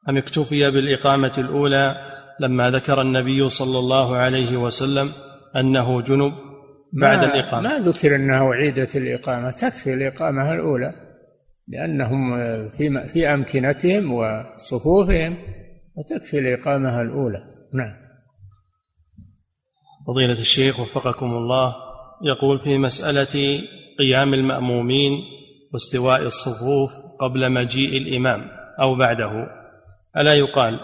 أم 0.09 0.17
اكتفي 0.17 0.71
بالإقامة 0.71 1.33
الأولى 1.39 1.97
لما 2.41 2.71
ذكر 2.71 3.01
النبي 3.01 3.49
صلى 3.49 3.79
الله 3.79 4.17
عليه 4.17 4.57
وسلم 4.57 5.13
أنه 5.57 6.03
جنب؟ 6.03 6.48
بعد 6.93 7.19
ما 7.19 7.35
الإقامة. 7.35 7.69
ما 7.69 7.79
ذكر 7.79 8.17
أنه 8.17 8.53
أعيدت 8.53 8.97
الإقامة 8.97 9.51
تكفي 9.51 9.95
الإقامة 9.95 10.53
الأولى 10.53 10.95
لأنهم 11.69 12.39
في 12.69 13.09
في 13.09 13.35
أمكنتهم 13.35 14.13
وصفوفهم 14.13 15.37
وتكفي 15.97 16.39
الإقامة 16.39 17.01
الأولى. 17.01 17.43
نعم. 17.75 17.95
فضيلة 20.07 20.41
الشيخ 20.41 20.81
وفقكم 20.81 21.27
الله 21.27 21.75
يقول 22.25 22.61
في 22.61 22.79
مسألة 22.79 23.63
قيام 23.99 24.35
المأمومين 24.35 25.23
واستواء 25.73 26.23
الصفوف 26.23 26.93
قبل 27.21 27.53
مجيء 27.53 27.97
الإمام 28.03 28.43
أو 28.81 28.95
بعده 28.95 29.47
ألا 30.17 30.35
يقال 30.35 30.81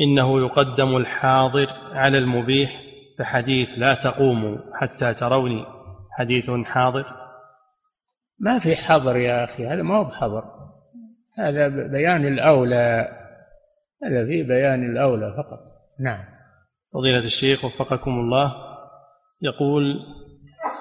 إنه 0.00 0.40
يقدم 0.40 0.96
الحاضر 0.96 1.66
على 1.92 2.18
المبيح 2.18 2.82
فحديث 3.18 3.68
لا 3.78 3.94
تقوموا 3.94 4.58
حتى 4.74 5.14
تروني 5.14 5.64
حديث 6.10 6.50
حاضر. 6.50 7.06
ما 8.38 8.58
في 8.58 8.76
حظر 8.76 9.16
يا 9.16 9.44
أخي 9.44 9.66
هذا 9.66 9.82
ما 9.82 9.96
هو 9.96 10.04
بحظر. 10.04 10.44
هذا 11.38 11.68
بيان 11.68 12.26
الأولى 12.26 13.08
هذا 14.02 14.26
في 14.26 14.42
بيان 14.42 14.90
الأولى 14.90 15.34
فقط. 15.36 15.60
نعم. 16.00 16.24
فضيلة 16.94 17.24
الشيخ 17.24 17.64
وفقكم 17.64 18.10
الله 18.10 18.54
يقول 19.42 20.00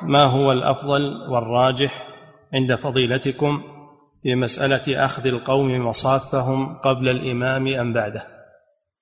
ما 0.01 0.23
هو 0.23 0.51
الأفضل 0.51 1.31
والراجح 1.31 2.07
عند 2.53 2.75
فضيلتكم 2.75 3.63
في 4.23 4.36
مسألة 4.36 5.05
أخذ 5.05 5.27
القوم 5.27 5.88
مصافهم 5.88 6.77
قبل 6.77 7.09
الإمام 7.09 7.67
أم 7.67 7.93
بعده؟ 7.93 8.27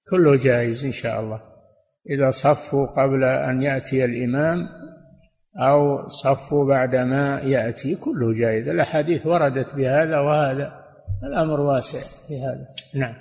كله 0.09 0.35
جائز 0.35 0.85
إن 0.85 0.91
شاء 0.91 1.19
الله. 1.19 1.52
إذا 2.09 2.29
صفوا 2.29 2.85
قبل 2.85 3.23
أن 3.23 3.61
يأتي 3.61 4.05
الإمام 4.05 4.57
أو 5.57 6.07
صفوا 6.07 6.65
بعدما 6.65 7.39
يأتي 7.43 7.95
كله 7.95 8.33
جائز 8.33 8.69
الأحاديث 8.69 9.25
وردت 9.25 9.75
بهذا 9.75 10.19
وهذا. 10.19 10.83
الأمر 11.23 11.59
واسع 11.59 11.99
في 12.27 12.41
هذا. 12.41 12.67
نعم. 12.95 13.13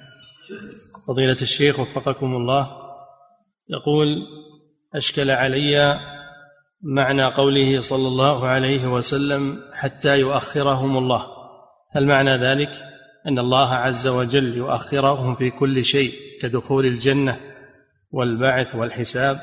فضيلة 1.09 1.37
الشيخ 1.43 1.81
وفقكم 1.81 2.27
الله 2.27 2.69
يقول 3.69 4.09
أشكل 4.95 5.31
علي 5.31 5.99
معنى 6.83 7.25
قوله 7.25 7.81
صلى 7.81 8.09
الله 8.09 8.47
عليه 8.47 8.87
وسلم 8.87 9.59
حتى 9.73 10.21
يؤخرهم 10.21 10.97
الله. 10.97 11.27
هل 11.93 12.07
معنى 12.07 12.37
ذلك؟ 12.37 12.71
أن 13.27 13.39
الله 13.39 13.75
عز 13.75 14.07
وجل 14.07 14.57
يؤخرهم 14.57 15.35
في 15.35 15.51
كل 15.51 15.85
شيء 15.85 16.13
كدخول 16.41 16.87
الجنة 16.87 17.52
والبعث 18.13 18.75
والحساب 18.75 19.37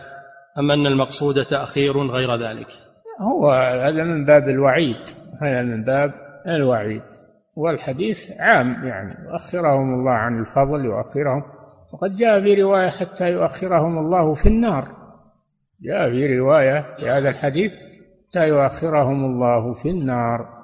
أم 0.58 0.72
أن 0.72 0.88
المقصود 0.88 1.46
تأخير 1.46 1.98
غير 1.98 2.36
ذلك؟ 2.36 2.68
هو 3.22 3.52
هذا 3.52 4.04
من 4.04 4.26
باب 4.26 4.50
الوعيد 4.50 5.10
هذا 5.42 5.62
من 5.62 5.84
باب 5.84 6.14
الوعيد. 6.48 7.02
والحديث 7.56 8.42
عام 8.42 8.88
يعني 8.88 9.30
يؤخرهم 9.30 9.94
الله 9.94 10.12
عن 10.12 10.40
الفضل 10.40 10.86
يؤخرهم. 10.86 11.44
وقد 11.94 12.14
جاء 12.14 12.42
في 12.42 12.62
رواية 12.62 12.90
حتى 12.90 13.32
يؤخرهم 13.32 13.98
الله 13.98 14.34
في 14.34 14.50
النار. 14.50 14.88
جاء 15.82 16.10
في 16.10 16.40
رواية 16.40 16.96
في 16.98 17.10
هذا 17.10 17.30
الحديث 17.30 17.72
حتى 18.30 18.48
يؤخرهم 18.48 19.26
الله 19.26 19.74
في 19.74 19.90
النار. 19.90 20.60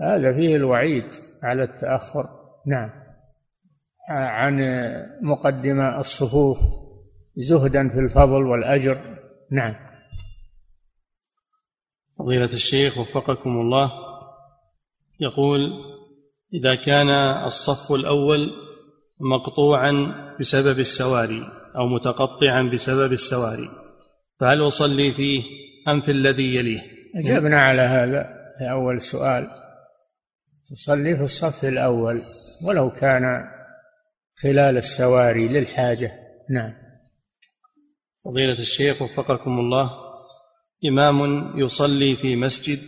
هذا 0.00 0.32
فيه 0.32 0.56
الوعيد 0.56 1.04
على 1.42 1.62
التأخر. 1.62 2.28
نعم. 2.66 2.90
عن 4.08 4.60
مقدمة 5.22 6.00
الصفوف. 6.00 6.58
زهدا 7.36 7.88
في 7.88 7.98
الفضل 7.98 8.46
والأجر. 8.46 8.98
نعم. 9.50 9.74
فضيلة 12.18 12.44
الشيخ 12.44 12.98
وفقكم 12.98 13.50
الله 13.50 13.92
يقول 15.20 15.60
إذا 16.54 16.74
كان 16.74 17.08
الصف 17.44 17.92
الأول 17.92 18.50
مقطوعا 19.20 19.92
بسبب 20.40 20.78
السواري 20.78 21.42
أو 21.76 21.86
متقطعا 21.86 22.62
بسبب 22.62 23.12
السواري 23.12 23.68
فهل 24.40 24.66
أصلي 24.66 25.12
فيه 25.12 25.42
أم 25.88 26.00
في 26.00 26.10
الذي 26.10 26.54
يليه؟ 26.54 26.80
أجبنا 27.16 27.60
على 27.60 27.82
هذا. 27.82 28.36
في 28.58 28.70
أول 28.70 29.00
سؤال. 29.00 29.50
تصلي 30.70 31.16
في 31.16 31.22
الصف 31.22 31.64
الأول 31.64 32.20
ولو 32.64 32.90
كان 32.90 33.44
خلال 34.42 34.76
السواري 34.76 35.48
للحاجة. 35.48 36.12
نعم. 36.50 36.85
فضيلة 38.26 38.58
الشيخ 38.58 39.02
وفقكم 39.02 39.58
الله 39.58 39.90
إمام 40.88 41.50
يصلي 41.58 42.16
في 42.16 42.36
مسجد 42.36 42.78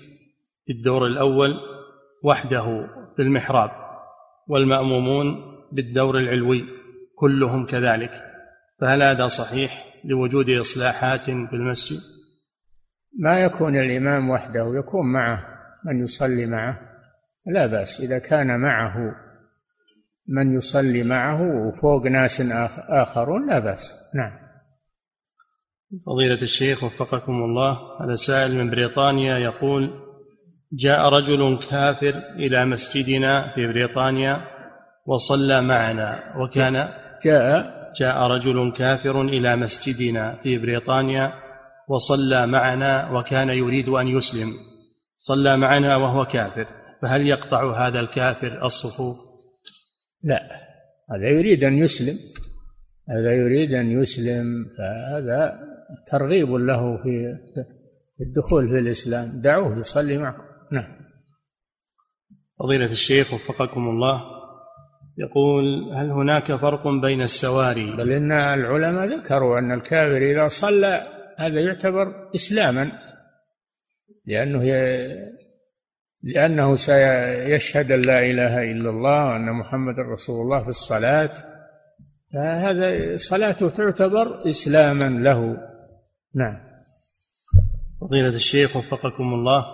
في 0.67 0.73
الدور 0.73 1.07
الأول 1.07 1.55
وحده 2.25 2.65
في 3.17 3.23
المحراب 3.23 3.71
والمأمومون 4.49 5.37
بالدور 5.73 6.19
العلوي 6.19 6.65
كلهم 7.15 7.67
كذلك 7.67 8.11
فهل 8.81 9.03
هذا 9.03 9.29
صحيح 9.29 9.85
لوجود 10.05 10.51
إصلاحات 10.51 11.21
في 11.21 11.53
المسجد؟ 11.53 11.99
ما 13.19 13.41
يكون 13.41 13.77
الإمام 13.77 14.31
وحده 14.31 14.73
يكون 14.79 15.13
معه 15.13 15.47
من 15.85 16.05
يصلي 16.05 16.47
معه 16.47 16.79
لا 17.47 17.67
بأس 17.67 18.01
إذا 18.01 18.19
كان 18.19 18.61
معه 18.61 19.15
من 20.29 20.55
يصلي 20.55 21.03
معه 21.03 21.67
وفوق 21.67 22.07
ناس 22.07 22.43
آخرون 22.89 23.49
لا 23.49 23.59
بأس 23.59 23.95
نعم. 24.15 24.48
فضيلة 26.07 26.43
الشيخ 26.43 26.85
وفقكم 26.85 27.33
الله 27.33 27.79
هذا 28.01 28.15
سائل 28.15 28.55
من 28.55 28.71
بريطانيا 28.71 29.39
يقول 29.39 29.91
جاء 30.73 31.09
رجل 31.09 31.59
كافر 31.71 32.23
إلى 32.37 32.65
مسجدنا 32.65 33.55
في 33.55 33.67
بريطانيا 33.67 34.45
وصلى 35.07 35.63
معنا 35.63 36.37
وكان 36.37 36.89
جاء 37.25 37.79
جاء 38.01 38.27
رجل 38.27 38.73
كافر 38.73 39.23
إلى 39.23 39.57
مسجدنا 39.57 40.39
في 40.43 40.59
بريطانيا 40.59 41.33
وصلى 41.89 42.47
معنا 42.47 43.11
وكان 43.11 43.49
يريد 43.49 43.89
أن 43.89 44.09
يسلم. 44.09 44.53
صلى 45.17 45.57
معنا 45.57 45.97
وهو 45.97 46.25
كافر 46.25 46.67
فهل 47.03 47.27
يقطع 47.27 47.89
هذا 47.89 48.01
الكافر 48.01 48.65
الصفوف؟ 48.65 49.17
لا 50.23 50.41
هذا 51.11 51.29
يريد 51.29 51.65
أن 51.65 51.79
يسلم 51.79 52.19
هذا 53.09 53.33
يريد 53.33 53.75
أن 53.75 54.01
يسلم 54.01 54.45
فهذا 54.79 55.59
ترغيب 56.11 56.51
له 56.55 57.03
في 57.03 57.37
الدخول 58.21 58.69
في 58.69 58.79
الإسلام. 58.79 59.41
دعوه 59.41 59.79
يصلي 59.79 60.19
معكم. 60.19 60.43
نعم. 60.73 60.99
فضيلة 62.59 62.87
الشيخ 62.87 63.35
وفقكم 63.35 63.81
الله 63.89 64.25
يقول 65.19 65.93
هل 65.95 66.11
هناك 66.11 66.53
فرق 66.53 66.89
بين 66.89 67.23
السواري؟ 67.23 67.97
بل 67.97 68.13
إن 68.13 68.33
العلماء 68.33 69.07
ذكروا 69.07 69.59
أن 69.59 69.73
الكافر 69.73 70.17
إذا 70.17 70.49
صلى 70.49 71.07
هذا 71.39 71.61
يعتبر 71.61 72.31
إسلاما 72.35 72.91
لأنه 74.27 74.63
لأنه 76.23 76.75
سيشهد 76.75 77.93
أن 77.93 78.03
لا 78.03 78.31
إله 78.31 78.73
إلا 78.73 78.91
الله 78.91 79.27
وأن 79.27 79.53
محمد 79.53 79.95
رسول 79.99 80.43
الله 80.43 80.63
في 80.63 80.69
الصلاة. 80.69 81.31
فهذا 82.33 83.17
صلاته 83.17 83.69
تعتبر 83.69 84.49
إسلاما 84.49 85.09
له. 85.09 85.57
نعم. 86.35 86.57
فضيلة 88.01 88.29
الشيخ 88.29 88.77
وفقكم 88.77 89.35
الله 89.35 89.67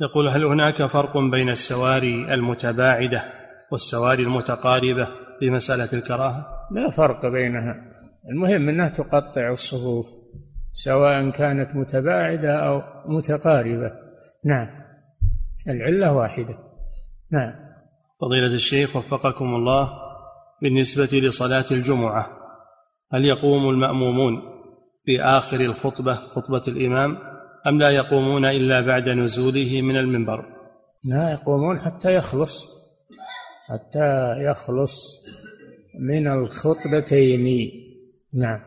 يقول 0.00 0.28
هل 0.28 0.44
هناك 0.44 0.82
فرق 0.82 1.18
بين 1.18 1.48
السواري 1.48 2.34
المتباعدة 2.34 3.24
والسواري 3.72 4.22
المتقاربة 4.22 5.08
في 5.40 5.50
مسألة 5.50 5.88
الكراهة؟ 5.92 6.46
لا 6.70 6.90
فرق 6.90 7.26
بينها. 7.26 7.74
المهم 8.30 8.68
أنها 8.68 8.88
تقطع 8.88 9.50
الصفوف 9.50 10.06
سواء 10.72 11.30
كانت 11.30 11.76
متباعدة 11.76 12.66
أو 12.68 12.82
متقاربة. 13.06 13.92
نعم. 14.44 14.68
العلة 15.68 16.12
واحدة. 16.12 16.58
نعم. 17.32 17.52
فضيلة 18.20 18.54
الشيخ 18.54 18.96
وفقكم 18.96 19.54
الله 19.54 19.92
بالنسبة 20.62 21.18
لصلاة 21.18 21.64
الجمعة 21.70 22.26
هل 23.12 23.24
يقوم 23.24 23.68
المأمومون 23.68 24.55
في 25.06 25.22
آخر 25.22 25.60
الخطبة 25.60 26.14
خطبة 26.14 26.62
الإمام 26.68 27.18
أم 27.66 27.78
لا 27.78 27.90
يقومون 27.90 28.44
إلا 28.44 28.80
بعد 28.80 29.08
نزوله 29.08 29.82
من 29.82 29.96
المنبر؟ 29.96 30.44
لا 31.04 31.32
يقومون 31.32 31.80
حتى 31.80 32.16
يخلص 32.16 32.64
حتى 33.68 34.34
يخلص 34.38 35.24
من 36.00 36.26
الخطبتين. 36.26 37.70
نعم. 38.34 38.60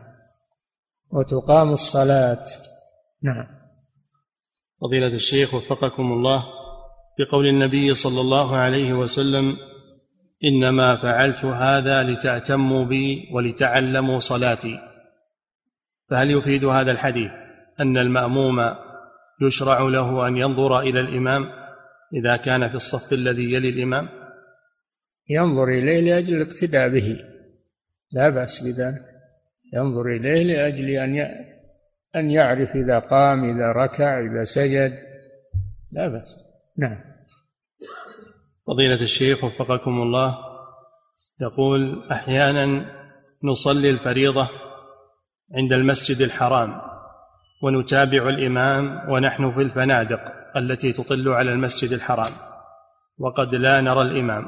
وتقام 1.10 1.72
الصلاة. 1.72 2.44
نعم. 3.22 3.46
فضيلة 4.80 5.14
الشيخ 5.14 5.54
وفقكم 5.54 6.12
الله 6.12 6.44
بقول 7.18 7.46
النبي 7.46 7.94
صلى 7.94 8.20
الله 8.20 8.56
عليه 8.56 8.92
وسلم 8.92 9.56
إنما 10.44 10.96
فعلت 10.96 11.44
هذا 11.44 12.02
لتأتموا 12.02 12.84
بي 12.84 13.28
ولتعلموا 13.32 14.18
صلاتي. 14.18 14.89
فهل 16.10 16.30
يفيد 16.30 16.64
هذا 16.64 16.92
الحديث 16.92 17.30
أن 17.80 17.98
المأموم 17.98 18.74
يشرع 19.42 19.80
له 19.80 20.28
أن 20.28 20.36
ينظر 20.36 20.80
إلى 20.80 21.00
الإمام 21.00 21.46
إذا 22.14 22.36
كان 22.36 22.68
في 22.68 22.74
الصف 22.74 23.12
الذي 23.12 23.52
يلي 23.52 23.68
الإمام؟ 23.68 24.08
ينظر 25.28 25.64
إليه 25.64 26.00
لأجل 26.00 26.34
الاقتداء 26.34 26.88
به. 26.88 27.16
لا 28.12 28.30
بأس 28.30 28.62
بذلك. 28.62 29.04
ينظر 29.74 30.06
إليه 30.06 30.42
لأجل 30.42 30.90
أن 30.90 31.26
أن 32.16 32.30
يعرف 32.30 32.76
إذا 32.76 32.98
قام 32.98 33.44
إذا 33.44 33.72
ركع 33.72 34.20
إذا 34.20 34.44
سجد. 34.44 34.92
لا 35.92 36.08
بأس. 36.08 36.36
نعم. 36.78 36.98
فضيلة 38.66 39.02
الشيخ 39.02 39.44
وفقكم 39.44 40.02
الله 40.02 40.38
يقول 41.40 42.08
أحيانا 42.12 42.84
نصلي 43.44 43.90
الفريضة 43.90 44.48
عند 45.54 45.72
المسجد 45.72 46.20
الحرام 46.20 46.80
ونتابع 47.62 48.28
الإمام 48.28 49.10
ونحن 49.10 49.54
في 49.54 49.60
الفنادق 49.60 50.20
التي 50.56 50.92
تطل 50.92 51.28
على 51.28 51.52
المسجد 51.52 51.92
الحرام. 51.92 52.32
وقد 53.18 53.54
لا 53.54 53.80
نرى 53.80 54.02
الإمام. 54.02 54.44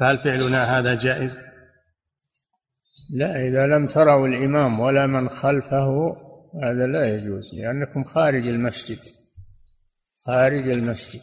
فهل 0.00 0.18
فعلنا 0.18 0.78
هذا 0.78 0.94
جائز؟ 0.94 1.38
لا 3.14 3.48
إذا 3.48 3.66
لم 3.66 3.86
تروا 3.86 4.28
الإمام 4.28 4.80
ولا 4.80 5.06
من 5.06 5.28
خلفه 5.28 6.16
هذا 6.62 6.86
لا 6.86 7.14
يجوز 7.14 7.54
لأنكم 7.54 8.04
خارج 8.04 8.46
المسجد. 8.46 8.98
خارج 10.26 10.68
المسجد. 10.68 11.20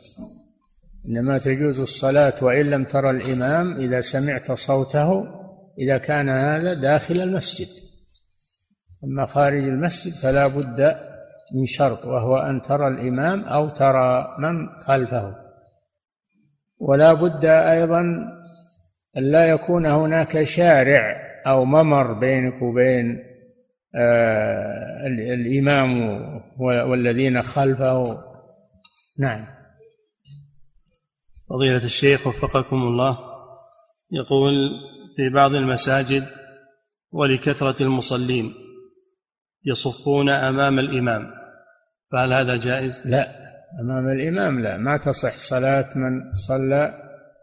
إنما 1.05 1.37
تجوز 1.37 1.79
الصلاة 1.79 2.33
وإن 2.41 2.69
لم 2.69 2.83
ترى 2.83 3.09
الإمام 3.09 3.79
إذا 3.79 4.01
سمعت 4.01 4.51
صوته 4.51 5.25
إذا 5.79 5.97
كان 5.97 6.29
هذا 6.29 6.73
داخل 6.73 7.21
المسجد. 7.21 7.82
أما 9.03 9.25
خارج 9.25 9.63
المسجد 9.63 10.13
فلا 10.13 10.47
بد 10.47 10.95
من 11.55 11.65
شرط 11.65 12.05
وهو 12.05 12.37
أن 12.37 12.61
ترى 12.61 12.87
الإمام 12.87 13.43
أو 13.43 13.69
ترى 13.69 14.35
من 14.39 14.69
خلفه. 14.69 15.35
ولا 16.79 17.13
بد 17.13 17.45
أيضا 17.45 17.99
أن 19.17 19.31
لا 19.31 19.49
يكون 19.49 19.85
هناك 19.85 20.43
شارع 20.43 21.15
أو 21.47 21.65
ممر 21.65 22.13
بينك 22.13 22.61
وبين 22.61 23.19
آه 23.95 25.07
الإمام 25.07 25.89
والذين 26.59 27.41
خلفه. 27.41 28.23
نعم. 29.19 29.47
فضيلة 31.49 31.83
الشيخ 31.83 32.27
وفقكم 32.27 32.75
الله 32.75 33.17
يقول 34.11 34.53
في 35.15 35.29
بعض 35.29 35.55
المساجد 35.55 36.23
ولكثرة 37.11 37.83
المصلين 37.83 38.53
يصفون 39.65 40.29
أمام 40.29 40.79
الإمام. 40.79 41.31
فهل 42.11 42.33
هذا 42.33 42.55
جائز؟ 42.57 43.07
لا 43.07 43.27
أمام 43.81 44.09
الإمام 44.09 44.59
لا. 44.59 44.77
ما 44.77 44.97
تصح 44.97 45.37
صلاة 45.37 45.89
من 45.95 46.33
صلى 46.33 46.93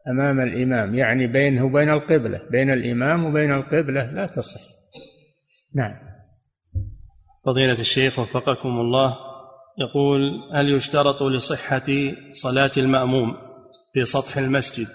أمام 0.08 0.40
الإمام. 0.40 0.94
يعني 0.94 1.26
بينه 1.26 1.64
وبين 1.64 1.90
القبلة. 1.90 2.40
بين 2.50 2.70
الإمام 2.70 3.24
وبين 3.24 3.52
القبلة 3.52 4.10
لا 4.12 4.26
تصح. 4.26 4.60
نعم. 5.74 5.94
فضيلة 7.46 7.80
الشيخ 7.80 8.18
وفقكم 8.18 8.68
الله 8.68 9.16
يقول 9.78 10.20
هل 10.52 10.68
يشترط 10.68 11.22
لصحة 11.22 11.86
صلاة 12.32 12.70
المأموم 12.76 13.36
في 13.94 14.04
سطح 14.04 14.36
المسجد 14.36 14.86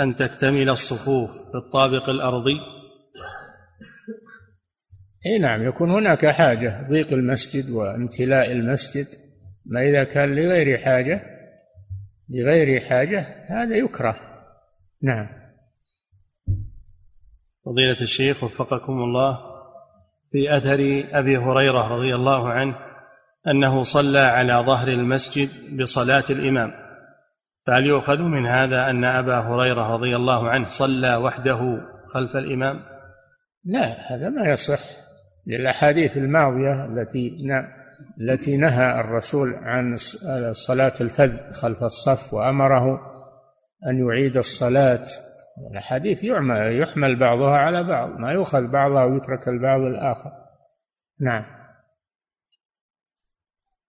أن 0.00 0.16
تكتمل 0.16 0.68
الصفوف 0.68 1.30
في 1.30 1.54
الطابق 1.54 2.08
الأرضي؟ 2.08 2.60
إي 5.26 5.38
نعم 5.38 5.68
يكون 5.68 5.90
هناك 5.90 6.26
حاجة 6.26 6.86
ضيق 6.88 7.12
المسجد 7.12 7.70
وامتلاء 7.70 8.52
المسجد 8.52 9.06
ما 9.66 9.80
إذا 9.80 10.04
كان 10.04 10.34
لغير 10.34 10.78
حاجة 10.78 11.34
لغير 12.28 12.80
حاجة 12.80 13.26
هذا 13.48 13.76
يكره. 13.76 14.16
نعم. 15.02 15.28
فضيلة 17.64 18.00
الشيخ 18.00 18.44
وفقكم 18.44 18.92
الله 18.92 19.38
في 20.32 20.56
أثر 20.56 21.04
أبي 21.12 21.36
هريرة 21.38 21.88
رضي 21.96 22.14
الله 22.14 22.48
عنه 22.48 22.76
أنه 23.46 23.82
صلى 23.82 24.18
على 24.18 24.54
ظهر 24.66 24.88
المسجد 24.88 25.48
بصلاة 25.80 26.24
الإمام. 26.30 26.72
فهل 27.66 27.86
يؤخذ 27.86 28.22
من 28.22 28.46
هذا 28.46 28.90
أن 28.90 29.04
أبا 29.04 29.38
هريرة 29.38 29.92
رضي 29.92 30.16
الله 30.16 30.48
عنه 30.48 30.68
صلى 30.68 31.16
وحده 31.16 31.80
خلف 32.06 32.36
الإمام؟ 32.36 32.80
لا 33.64 34.12
هذا 34.12 34.28
ما 34.28 34.48
يصح. 34.48 35.03
للأحاديث 35.46 36.16
الماضية 36.16 36.84
التي 36.84 37.36
التي 38.20 38.56
نهى 38.56 39.00
الرسول 39.00 39.54
عن 39.54 39.96
صلاة 40.52 40.94
الفذ 41.00 41.52
خلف 41.52 41.82
الصف 41.82 42.34
وأمره 42.34 43.00
أن 43.86 44.06
يعيد 44.06 44.36
الصلاة. 44.36 45.06
الأحاديث 45.70 46.24
يحمل 46.24 47.18
بعضها 47.18 47.56
على 47.56 47.84
بعض 47.84 48.18
ما 48.18 48.32
يؤخذ 48.32 48.66
بعضها 48.66 49.04
ويترك 49.04 49.48
البعض 49.48 49.80
الآخر. 49.80 50.30
نعم. 51.20 51.44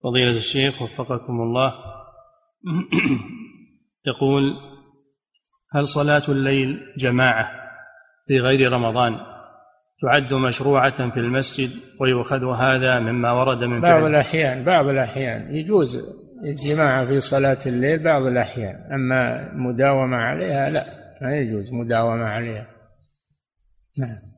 فضيلة 0.04 0.38
الشيخ 0.38 0.82
وفقكم 0.82 1.42
الله. 1.42 1.74
يقول 4.08 4.54
هل 5.72 5.88
صلاة 5.88 6.24
الليل 6.30 6.94
جماعة 6.98 7.52
في 8.28 8.40
غير 8.40 8.72
رمضان؟ 8.72 9.35
تعد 10.02 10.34
مشروعة 10.34 11.10
في 11.10 11.20
المسجد 11.20 11.70
ويؤخذ 12.00 12.46
هذا 12.46 13.00
مما 13.00 13.32
ورد 13.32 13.64
من 13.64 13.82
بعض 13.82 14.02
فعل. 14.02 14.12
الأحيان 14.12 14.64
بعض 14.64 14.88
الأحيان 14.88 15.56
يجوز 15.56 15.98
الجماعة 16.46 17.06
في 17.06 17.20
صلاة 17.20 17.58
الليل 17.66 18.04
بعض 18.04 18.22
الأحيان 18.22 18.76
أما 18.94 19.52
مداومة 19.54 20.18
عليها 20.18 20.70
لا 20.70 20.86
ما 21.22 21.38
يجوز 21.38 21.74
مداومة 21.74 22.26
عليها. 22.26 22.68
نعم. 23.98 24.36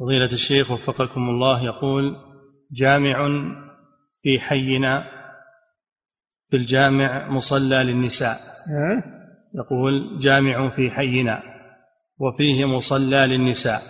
فضيلة 0.00 0.32
الشيخ 0.32 0.70
وفقكم 0.70 1.20
الله 1.20 1.64
يقول 1.64 2.16
جامع 2.72 3.28
في 4.22 4.40
حينا 4.40 5.04
في 6.50 6.56
الجامع 6.56 7.28
مصلى 7.28 7.82
للنساء. 7.82 8.36
يقول 9.54 10.18
جامع 10.18 10.68
في 10.68 10.90
حينا 10.90 11.42
وفيه 12.18 12.64
مصلى 12.64 13.26
للنساء. 13.26 13.80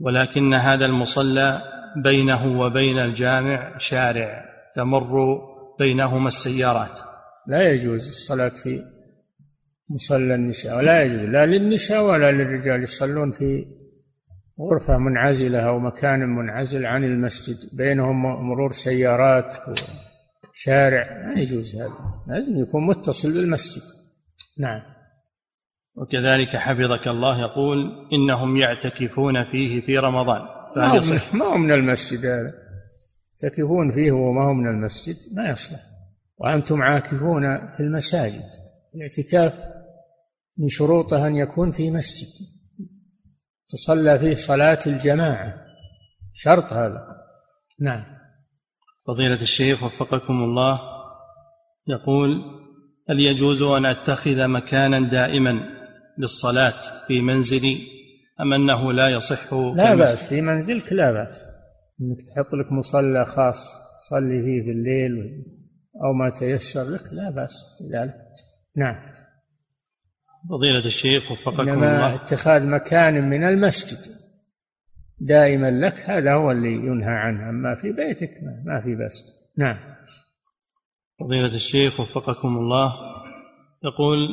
ولكن 0.00 0.54
هذا 0.54 0.86
المصلى 0.86 1.62
بينه 1.96 2.60
وبين 2.60 2.98
الجامع 2.98 3.78
شارع 3.78 4.44
تمر 4.74 5.38
بينهما 5.78 6.28
السيارات. 6.28 6.98
لا 7.46 7.72
يجوز 7.72 8.08
الصلاة 8.08 8.48
في 8.48 8.80
مصلى 9.90 10.34
النساء 10.34 10.76
ولا 10.76 11.02
يجوز 11.02 11.28
لا 11.28 11.46
للنساء 11.46 12.04
ولا 12.04 12.32
للرجال 12.32 12.82
يصلون 12.82 13.30
في 13.30 13.66
غرفة 14.60 14.98
منعزلة 14.98 15.60
أو 15.60 15.78
مكان 15.78 16.28
منعزل 16.28 16.86
عن 16.86 17.04
المسجد 17.04 17.56
بينهم 17.76 18.22
مرور 18.22 18.72
سيارات 18.72 19.54
شارع 20.52 21.26
ما 21.26 21.40
يجوز 21.40 21.76
هذا 21.76 21.92
لازم 22.28 22.56
يكون 22.56 22.86
متصل 22.86 23.32
بالمسجد. 23.32 23.82
نعم. 24.58 24.97
وكذلك 25.98 26.56
حفظك 26.56 27.08
الله 27.08 27.40
يقول 27.40 28.08
إنهم 28.12 28.56
يعتكفون 28.56 29.44
فيه 29.44 29.80
في 29.80 29.98
رمضان. 29.98 30.40
ما 30.76 30.86
هو, 30.86 30.96
يصح؟ 30.96 31.34
ما 31.34 31.44
هو 31.44 31.56
من 31.56 31.72
المسجد 31.72 32.26
هذا؟ 32.26 32.52
يعتكفون 33.42 33.92
فيه 33.92 34.12
وما 34.12 34.44
هو 34.44 34.52
من 34.52 34.66
المسجد؟ 34.68 35.16
ما 35.36 35.50
يصلح. 35.50 35.80
وأنتم 36.38 36.82
عاكفون 36.82 37.58
في 37.76 37.80
المساجد. 37.80 38.44
الاعتكاف 38.94 39.52
من 40.58 40.68
شروطه 40.68 41.26
أن 41.26 41.36
يكون 41.36 41.70
في 41.70 41.90
مسجد. 41.90 42.46
تصلى 43.68 44.18
فيه 44.18 44.34
صلاة 44.34 44.78
الجماعة. 44.86 45.54
شرط 46.34 46.72
هذا. 46.72 47.06
نعم. 47.80 48.04
فضيلة 49.06 49.42
الشيخ 49.42 49.82
وفقكم 49.82 50.32
الله 50.32 50.80
يقول 51.86 52.42
هل 53.10 53.20
يجوز 53.20 53.62
أن 53.62 53.86
أتخذ 53.86 54.48
مكانا 54.48 55.00
دائما 55.00 55.77
للصلاة 56.18 57.06
في 57.06 57.20
منزلي 57.20 57.78
أم 58.40 58.52
أنه 58.52 58.92
لا 58.92 59.08
يصح 59.08 59.54
لا 59.54 59.94
بأس 59.94 60.24
في 60.24 60.40
منزلك 60.40 60.92
لا 60.92 61.12
بأس. 61.12 61.42
أنك 62.00 62.18
تحط 62.22 62.54
لك 62.54 62.72
مصلى 62.72 63.24
خاص 63.24 63.66
تصلي 63.98 64.42
فيه 64.42 64.62
في 64.62 64.70
الليل 64.70 65.44
أو 66.04 66.12
ما 66.12 66.30
تيسر 66.30 66.90
لك 66.90 67.12
لا 67.12 67.30
بأس 67.30 67.54
بذلك 67.80 68.14
نعم. 68.76 68.96
فضيلة 70.50 70.86
الشيخ 70.86 71.32
وفقكم 71.32 71.60
إنما 71.68 71.74
الله. 71.96 72.14
اتخاذ 72.14 72.66
مكان 72.66 73.30
من 73.30 73.44
المسجد 73.44 74.14
دائما 75.20 75.70
لك 75.70 76.00
هذا 76.10 76.34
هو 76.34 76.50
اللي 76.50 76.72
ينهى 76.72 77.14
عنه. 77.14 77.48
أما 77.48 77.74
في 77.74 77.92
بيتك 77.92 78.30
ما 78.64 78.80
في 78.80 78.94
بس 78.94 79.24
نعم. 79.58 79.76
فضيلة 81.20 81.54
الشيخ 81.54 82.00
وفقكم 82.00 82.56
الله. 82.56 82.94
يقول 83.84 84.28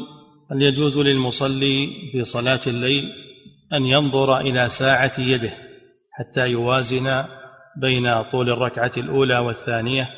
هل 0.51 0.61
يجوز 0.61 0.97
للمصلي 0.97 1.87
في 2.11 2.23
صلاة 2.23 2.59
الليل 2.67 3.11
أن 3.73 3.85
ينظر 3.85 4.39
إلى 4.39 4.69
ساعة 4.69 5.19
يده 5.19 5.51
حتى 6.11 6.47
يوازن 6.47 7.23
بين 7.77 8.23
طول 8.23 8.49
الركعة 8.49 8.91
الأولى 8.97 9.37
والثانية 9.37 10.09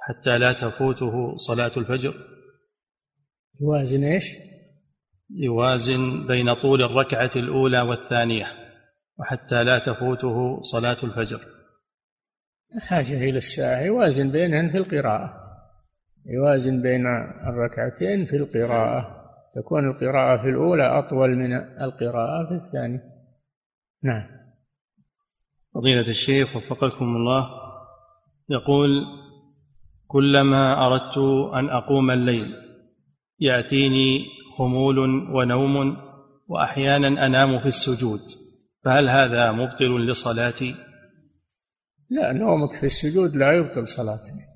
حتى 0.00 0.38
لا 0.38 0.52
تفوته 0.52 1.36
صلاة 1.36 1.70
الفجر؟ 1.76 2.14
يوازن 3.60 4.04
إيش؟ 4.04 4.24
يوازن 5.30 6.26
بين 6.26 6.54
طول 6.54 6.82
الركعة 6.82 7.30
الأولى 7.36 7.80
والثانية 7.80 8.46
وحتى 9.18 9.64
لا 9.64 9.78
تفوته 9.78 10.62
صلاة 10.62 10.96
الفجر. 11.04 11.40
حاجة 12.80 13.16
إلى 13.16 13.36
الساعة. 13.36 13.80
يوازن 13.80 14.30
بينهن 14.30 14.70
في 14.70 14.78
القراءة. 14.78 15.34
يوازن 16.26 16.82
بين 16.82 17.06
الركعتين 17.46 18.24
في 18.24 18.36
القراءة. 18.36 19.15
تكون 19.56 19.90
القراءة 19.90 20.42
في 20.42 20.48
الأولى 20.48 20.98
أطول 20.98 21.36
من 21.36 21.54
القراءة 21.54 22.48
في 22.48 22.54
الثانية. 22.54 23.02
نعم. 24.02 24.26
فضيلة 25.74 26.08
الشيخ 26.08 26.56
وفقكم 26.56 27.04
الله 27.04 27.50
يقول 28.48 29.04
كلما 30.06 30.86
أردت 30.86 31.18
أن 31.54 31.68
أقوم 31.68 32.10
الليل 32.10 32.54
يأتيني 33.40 34.24
خمول 34.58 34.98
ونوم 35.34 35.96
وأحيانا 36.48 37.26
أنام 37.26 37.58
في 37.58 37.66
السجود 37.66 38.20
فهل 38.84 39.08
هذا 39.08 39.52
مبطل 39.52 40.06
لصلاتي؟ 40.06 40.74
لا 42.10 42.32
نومك 42.32 42.72
في 42.72 42.86
السجود 42.86 43.36
لا 43.36 43.52
يبطل 43.52 43.88
صلاتك. 43.88 44.46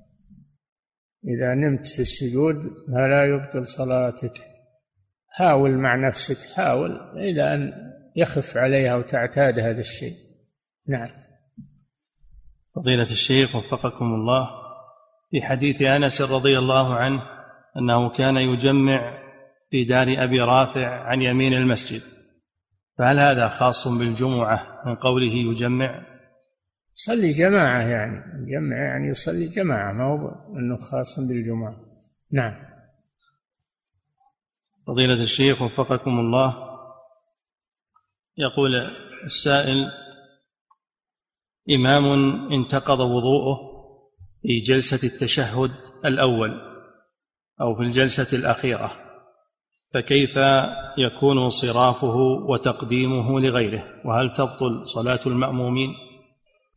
إذا 1.27 1.55
نمت 1.55 1.87
في 1.87 2.01
السجود 2.01 2.55
لا 2.87 3.25
يبطل 3.25 3.67
صلاتك. 3.67 4.50
حاول 5.31 5.71
مع 5.71 6.07
نفسك 6.07 6.55
حاول 6.55 6.91
إلى 7.17 7.55
أن 7.55 7.73
يخف 8.15 8.57
عليها 8.57 8.95
وتعتاد 8.95 9.59
هذا 9.59 9.79
الشيء. 9.79 10.13
نعم. 10.87 11.07
فضيلة 12.75 13.03
الشيخ 13.03 13.55
وفقكم 13.55 14.05
الله 14.05 14.49
في 15.31 15.41
حديث 15.41 15.81
أنس 15.81 16.21
رضي 16.21 16.59
الله 16.59 16.95
عنه 16.95 17.21
أنه 17.77 18.09
كان 18.09 18.37
يجمع 18.37 19.17
في 19.69 19.83
دار 19.83 20.15
أبي 20.17 20.41
رافع 20.41 20.87
عن 20.87 21.21
يمين 21.21 21.53
المسجد. 21.53 22.01
فهل 22.97 23.19
هذا 23.19 23.47
خاص 23.47 23.87
بالجمعة 23.87 24.81
من 24.85 24.95
قوله 24.95 25.33
يجمع؟ 25.33 26.05
صلي 26.93 27.33
جماعة 27.33 27.81
يعني 27.81 28.15
جمع 28.51 28.77
يعني 28.77 29.09
يصلي 29.09 29.45
جماعة 29.45 29.93
ما 29.93 30.03
هو 30.03 30.57
أنه 30.57 30.77
خاص 30.77 31.19
بالجمعة. 31.19 31.75
نعم. 32.31 32.70
فضيلة 34.91 35.23
الشيخ 35.23 35.61
وفقكم 35.61 36.19
الله. 36.19 36.55
يقول 38.37 38.75
السائل 39.23 39.91
إمام 41.75 42.05
انتقض 42.53 42.99
وضوءه 42.99 43.59
في 44.41 44.59
جلسة 44.59 45.07
التشهد 45.07 45.71
الأول 46.05 46.61
أو 47.61 47.75
في 47.75 47.81
الجلسة 47.81 48.37
الأخيرة 48.37 48.91
فكيف 49.93 50.39
يكون 50.97 51.49
صرافه 51.49 52.15
وتقديمه 52.49 53.39
لغيره؟ 53.39 53.83
وهل 54.05 54.33
تبطل 54.33 54.87
صلاة 54.87 55.19
المأمومين؟ 55.25 55.89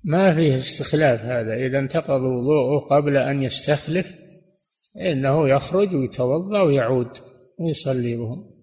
ما 0.04 0.34
فيه 0.34 0.56
استخلاف 0.56 1.20
هذا. 1.20 1.54
إذا 1.54 1.78
انتقض 1.78 2.20
وضوءه 2.20 2.88
قبل 2.90 3.16
أن 3.16 3.42
يستخلف 3.42 4.06
إنه 5.12 5.48
يخرج 5.48 5.94
ويتوضأ 5.94 6.62
ويعود. 6.62 7.34
ويصلي 7.59 8.16
بهم 8.16 8.55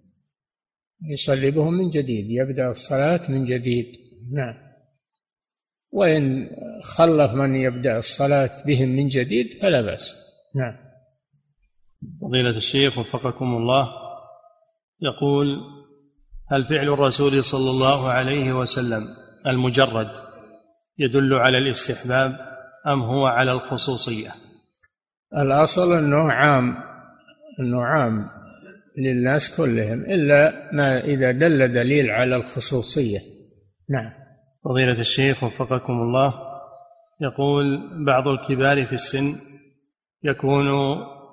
يصلي 1.09 1.51
بهم 1.51 1.73
من 1.73 1.89
جديد 1.89 2.25
يبدأ 2.29 2.69
الصلاة 2.69 3.31
من 3.31 3.45
جديد. 3.45 3.85
نعم. 4.33 4.55
وإن 5.91 6.49
خلف 6.83 7.31
من 7.31 7.55
يبدأ 7.55 7.97
الصلاة 7.97 8.63
بهم 8.65 8.89
من 8.89 9.07
جديد 9.07 9.61
فلا 9.61 9.81
بأس. 9.81 10.15
نعم. 10.55 10.75
فضيلة 12.21 12.57
الشيخ 12.57 12.97
وفقكم 12.97 13.45
الله 13.45 13.89
يقول 15.01 15.61
هل 16.51 16.65
فعل 16.65 16.89
الرسول 16.89 17.43
صلى 17.43 17.69
الله 17.69 18.07
عليه 18.07 18.53
وسلم 18.53 19.07
المجرد 19.47 20.11
يدل 20.97 21.33
على 21.33 21.57
الاستحباب 21.57 22.37
أم 22.87 23.01
هو 23.01 23.25
على 23.25 23.51
الخصوصية؟ 23.51 24.31
الأصل 25.37 25.93
أنه 25.93 26.31
عام 26.31 26.77
أنه 27.59 27.81
عام. 27.83 28.25
للناس 28.97 29.55
كلهم 29.57 29.99
إلا 29.99 30.69
ما 30.73 30.99
إذا 30.99 31.31
دل 31.31 31.73
دليل 31.73 32.09
على 32.09 32.35
الخصوصية. 32.35 33.19
نعم. 33.89 34.11
فضيلة 34.65 34.99
الشيخ 35.01 35.43
وفقكم 35.43 35.93
الله 35.93 36.33
يقول 37.21 37.65
بعض 38.05 38.27
الكبار 38.27 38.85
في 38.85 38.93
السن 38.93 39.35
يكون 40.23 40.67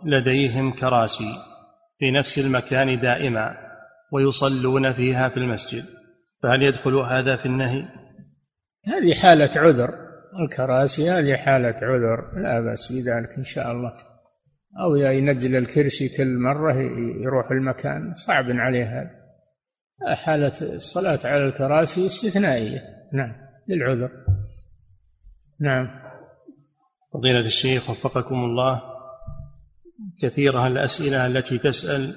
لديهم 0.06 0.72
كراسي 0.72 1.32
في 1.98 2.11
نفس 2.11 2.38
المكان 2.38 3.00
دائما 3.00 3.56
ويصلون 4.12 4.92
فيها 4.92 5.28
في 5.28 5.36
المسجد 5.36 5.84
فهل 6.42 6.62
يدخل 6.62 6.94
هذا 6.94 7.36
في 7.36 7.46
النهي؟ 7.46 7.84
هذه 8.86 9.14
حالة 9.14 9.61
عذر. 9.61 9.94
الكراسي 10.42 11.11
هذه 11.11 11.36
حالة 11.36 11.74
عذر. 11.82 12.42
لا 12.42 12.61
بأس 12.61 12.92
بذلك 12.92 13.38
إن 13.38 13.44
شاء 13.44 13.72
الله. 13.72 13.92
أو 14.80 14.94
ينزل 14.94 15.56
الكرسي 15.56 16.08
كل 16.16 16.38
مرة 16.38 16.72
يروح 17.22 17.50
المكان. 17.50 18.14
صعب 18.14 18.44
عليه 18.48 19.00
هذا. 19.00 19.18
حالة 20.14 20.74
الصلاة 20.74 21.18
على 21.24 21.44
الكراسي 21.44 22.06
استثنائية. 22.06 22.80
نعم. 23.12 23.32
للعذر. 23.68 24.10
نعم. 25.60 25.88
فضيلة 27.12 27.40
الشيخ 27.40 27.90
وفقكم 27.90 28.34
الله 28.34 28.82
كثيرة 30.22 30.66
الأسئلة 30.66 31.26
التي 31.26 31.58
تسأل 31.58 32.14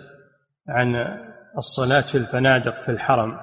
عن 0.68 1.18
الصلاة 1.58 2.02
في 2.02 2.18
الفنادق 2.18 2.82
في 2.82 2.90
الحرم. 2.92 3.38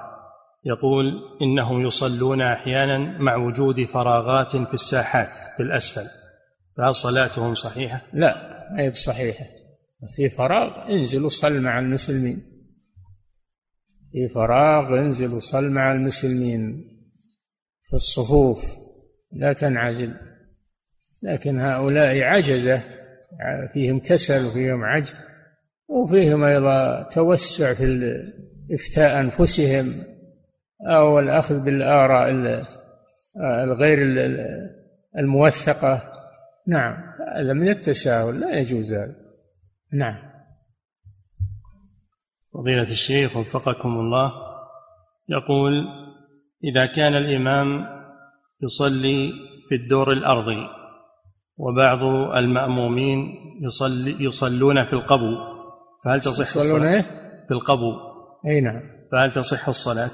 يقول 0.65 1.05
إنهم 1.41 1.85
يصلون 1.85 2.41
أحيانا 2.41 2.97
مع 2.97 3.35
وجود 3.35 3.83
فراغات 3.83 4.55
في 4.55 4.73
الساحات 4.73 5.29
في 5.57 5.63
الأسفل 5.63 6.09
فهل 6.77 6.95
صلاتهم 6.95 7.55
صحيحة؟ 7.55 8.01
لا. 8.13 8.48
ما 8.71 8.81
هي 8.81 8.89
بصحيحة. 8.89 9.45
في 10.15 10.29
فراغ 10.29 10.91
انزل 10.91 11.25
وصل 11.25 11.61
مع 11.61 11.79
المسلمين. 11.79 12.41
في 14.11 14.29
فراغ 14.29 14.99
انزل 14.99 15.33
وصل 15.33 15.71
مع 15.71 15.91
المسلمين. 15.91 16.85
في 17.83 17.93
الصفوف 17.93 18.77
لا 19.31 19.53
تنعزل. 19.53 20.13
لكن 21.23 21.59
هؤلاء 21.59 22.21
عجزة. 22.21 22.81
فيهم 23.73 23.99
كسل 23.99 24.45
وفيهم 24.45 24.83
عجز. 24.83 25.15
وفيهم 25.87 26.43
أيضا 26.43 27.03
توسع 27.03 27.73
في 27.73 28.13
إفتاء 28.71 29.21
أنفسهم. 29.21 29.93
أو 30.87 31.19
الأخذ 31.19 31.59
بالآراء 31.59 32.29
الغير 33.63 33.99
الموثقة. 35.17 36.13
نعم. 36.67 37.08
هذا 37.35 37.53
من 37.53 37.69
التساهل 37.69 38.39
لا 38.39 38.59
يجوز 38.59 38.93
هذا. 38.93 39.15
نعم. 39.93 40.29
فضيلة 42.53 42.91
الشيخ 42.91 43.37
وفقكم 43.37 43.89
الله 43.89 44.31
يقول 45.29 45.87
إذا 46.63 46.85
كان 46.85 47.15
الإمام 47.15 47.85
يصلي 48.63 49.33
في 49.69 49.75
الدور 49.75 50.11
الأرضي 50.11 50.67
وبعض 51.57 52.03
المأمومين 52.35 53.35
يصلي 53.61 54.25
يصلون 54.25 54.83
في 54.83 54.93
القبو 54.93 55.35
فهل 56.05 56.21
تصح 56.21 56.41
يصلون 56.41 56.83
إيه؟ 56.83 57.01
في 57.47 57.53
القبو. 57.53 57.93
أي 58.47 58.61
نعم. 58.61 58.81
فهل 59.11 59.31
تصح 59.31 59.67
الصلاة؟ 59.67 60.11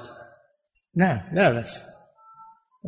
نعم 0.96 1.20
لا 1.32 1.52
بأس. 1.52 1.84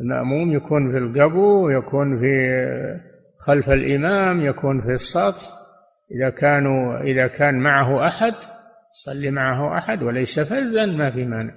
المأموم 0.01 0.51
يكون 0.51 0.91
في 0.91 0.97
القبو 0.97 1.69
يكون 1.69 2.19
في 2.19 2.33
خلف 3.39 3.69
الإمام 3.69 4.41
يكون 4.41 4.81
في 4.81 4.93
السطح. 4.93 5.59
إذا 6.11 6.29
كانوا 6.29 7.01
إذا 7.01 7.27
كان 7.27 7.59
معه 7.59 8.07
أحد 8.07 8.33
صلي 8.93 9.31
معه 9.31 9.77
أحد 9.77 10.03
وليس 10.03 10.39
فذا 10.39 10.85
ما 10.85 11.09
في 11.09 11.25
مانع. 11.25 11.53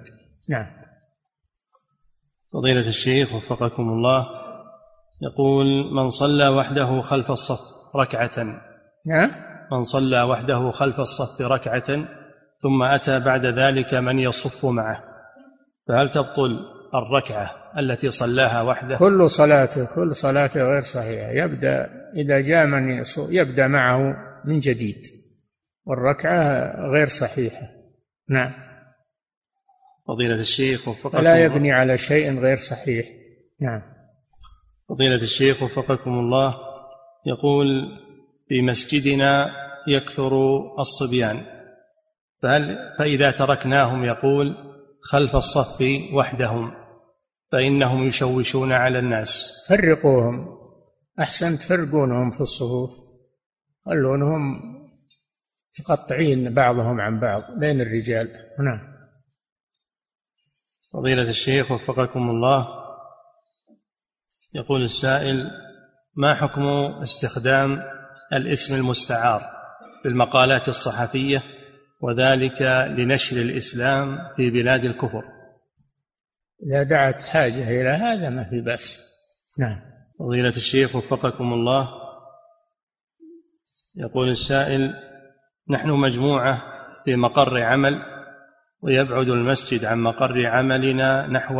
نعم. 0.49 0.67
فضيلة 2.53 2.89
الشيخ 2.89 3.35
وفقكم 3.35 3.83
الله 3.83 4.29
يقول 5.23 5.67
من 5.95 6.11
صلى 6.11 6.49
وحده 6.49 7.01
خلف 7.01 7.31
الصف 7.31 7.61
ركعة. 7.97 8.45
نعم 9.07 9.31
من 9.73 9.83
صلى 9.83 10.23
وحده 10.23 10.71
خلف 10.71 11.01
الصف 11.01 11.41
ركعة 11.41 12.05
ثم 12.59 12.83
أتى 12.83 13.21
بعد 13.21 13.47
ذلك 13.47 13.95
من 13.95 14.19
يصف 14.19 14.65
معه. 14.67 15.05
فهل 15.89 16.11
تبطل؟ 16.11 16.59
الركعة 16.95 17.51
التي 17.79 18.11
صلاها 18.11 18.63
وحده. 18.63 18.97
كل 18.97 19.31
صلاته 19.31 19.95
كل 19.95 20.15
صلاته 20.15 20.63
غير 20.63 20.81
صحيحة. 20.81 21.31
يبدأ 21.31 21.91
إذا 22.17 22.41
جاء 22.41 22.67
من 22.67 23.05
يبدأ 23.19 23.67
معه 23.67 23.99
من 24.45 24.61
جديد. 24.61 25.03
والركعة 25.85 26.73
غير 26.91 27.07
صحيحة. 27.07 27.69
نعم. 28.29 28.53
فضيلة 30.09 30.41
الشيخ 30.41 30.89
وفقكم 30.89 31.25
لا 31.25 31.45
يبني 31.45 31.73
على 31.73 31.99
شيء 31.99 32.41
غير 32.41 32.57
صحيح. 32.57 33.07
نعم. 33.61 33.83
فضيلة 34.89 35.23
الشيخ 35.23 35.63
وفقكم 35.63 36.11
الله. 36.11 36.55
يقول 37.27 37.67
في 38.49 38.63
مسجدنا 38.63 39.51
يكثر 39.89 40.33
الصبيان. 40.79 41.41
فهل 42.43 42.79
فإذا 42.99 43.31
تركناهم 43.31 44.05
يقول 44.05 44.57
خلف 45.03 45.37
الصف 45.37 45.85
وحدهم. 46.13 46.82
فإنهم 47.53 48.09
يشوشون 48.09 48.73
على 48.73 48.99
الناس. 48.99 49.53
فرقوهم. 49.69 50.59
أحسن 51.21 51.59
تفرقونهم 51.59 52.31
في 52.31 52.41
الصفوف. 52.41 52.91
خلونهم 53.85 54.63
متقطعين 55.81 56.55
بعضهم 56.55 57.01
عن 57.01 57.21
بعض 57.21 57.43
بين 57.59 57.81
الرجال. 57.81 58.29
نعم 58.59 58.93
فضيلة 60.93 61.31
الشيخ 61.31 61.71
وفقكم 61.71 62.31
الله. 62.31 62.69
يقول 64.55 64.83
السائل 64.85 65.51
ما 66.15 66.35
حكم 66.35 66.63
استخدام 67.03 67.83
الاسم 68.33 68.75
المستعار 68.75 69.43
في 70.03 70.09
المقالات 70.09 70.69
الصحفية 70.69 71.43
وذلك 72.01 72.63
لنشر 72.99 73.37
الإسلام 73.37 74.19
في 74.37 74.51
بلاد 74.51 74.85
الكفر؟ 74.85 75.32
إذا 76.67 76.83
دعت 76.83 77.21
حاجة 77.21 77.71
إلى 77.71 77.89
هذا 77.89 78.31
ما 78.31 78.45
في 78.45 78.61
بأس. 78.61 79.03
نعم. 79.59 79.81
فضيلة 80.19 80.49
الشيخ 80.49 80.97
وفقكم 80.97 81.53
الله. 81.53 81.89
يقول 83.97 84.31
السائل 84.31 84.95
نحن 85.71 85.91
مجموعة 85.91 86.63
في 87.05 87.17
مقر 87.17 87.63
عمل 87.63 88.03
ويبعد 88.81 89.29
المسجد 89.29 89.85
عن 89.85 90.03
مقر 90.03 90.47
عملنا 90.47 91.27
نحو 91.27 91.55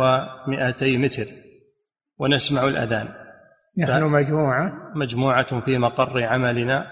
200 0.47 0.97
متر 0.97 1.25
ونسمع 2.17 2.63
الأذان. 2.63 3.07
نحن 3.77 4.03
مجموعة. 4.03 4.91
مجموعة 4.95 5.59
في 5.59 5.77
مقر 5.77 6.23
عملنا 6.23 6.87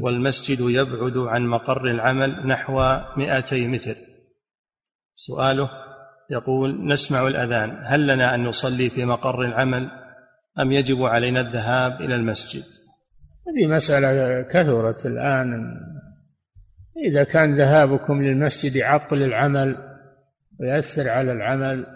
والمسجد 0.00 0.60
يبعد 0.60 1.16
عن 1.16 1.46
مقر 1.46 1.90
العمل 1.90 2.46
نحو 2.46 3.00
200 3.16 3.68
متر. 3.68 3.96
سؤاله 5.14 5.70
يقول 6.30 6.86
نسمع 6.86 7.26
الأذان 7.26 7.82
هل 7.84 8.06
لنا 8.06 8.34
أن 8.34 8.44
نصلي 8.44 8.90
في 8.90 9.04
مقر 9.04 9.44
العمل 9.44 9.90
أم 10.58 10.72
يجب 10.72 11.02
علينا 11.02 11.40
الذهاب 11.40 12.00
إلى 12.00 12.14
المسجد؟ 12.14 12.64
هذه 13.48 13.66
مسألة 13.66 14.42
كثرت 14.42 15.06
الآن. 15.06 15.76
إذا 17.10 17.24
كان 17.24 17.58
ذهابكم 17.58 18.22
للمسجد 18.22 18.76
يعطل 18.76 19.16
العمل 19.16 19.76
ويأثر 20.60 21.08
على 21.08 21.32
العمل 21.32 21.86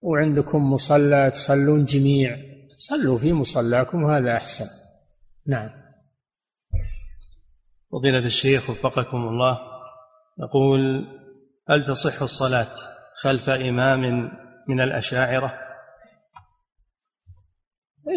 وعندكم 0.00 0.72
مصلى 0.72 1.30
تصلون 1.30 1.84
جميع 1.84 2.36
صلوا 2.68 3.18
في 3.18 3.32
مصلاكم 3.32 4.02
وهذا 4.02 4.36
أحسن. 4.36 4.66
نعم. 5.46 5.70
فضيلة 7.92 8.26
الشيخ 8.26 8.70
وفقكم 8.70 9.16
الله 9.16 9.58
يقول 10.38 11.06
هل 11.68 11.84
تصح 11.84 12.22
الصلاة 12.22 12.91
خلف 13.22 13.48
إمام 13.48 14.30
من 14.68 14.80
الأشاعرة؟ 14.80 15.58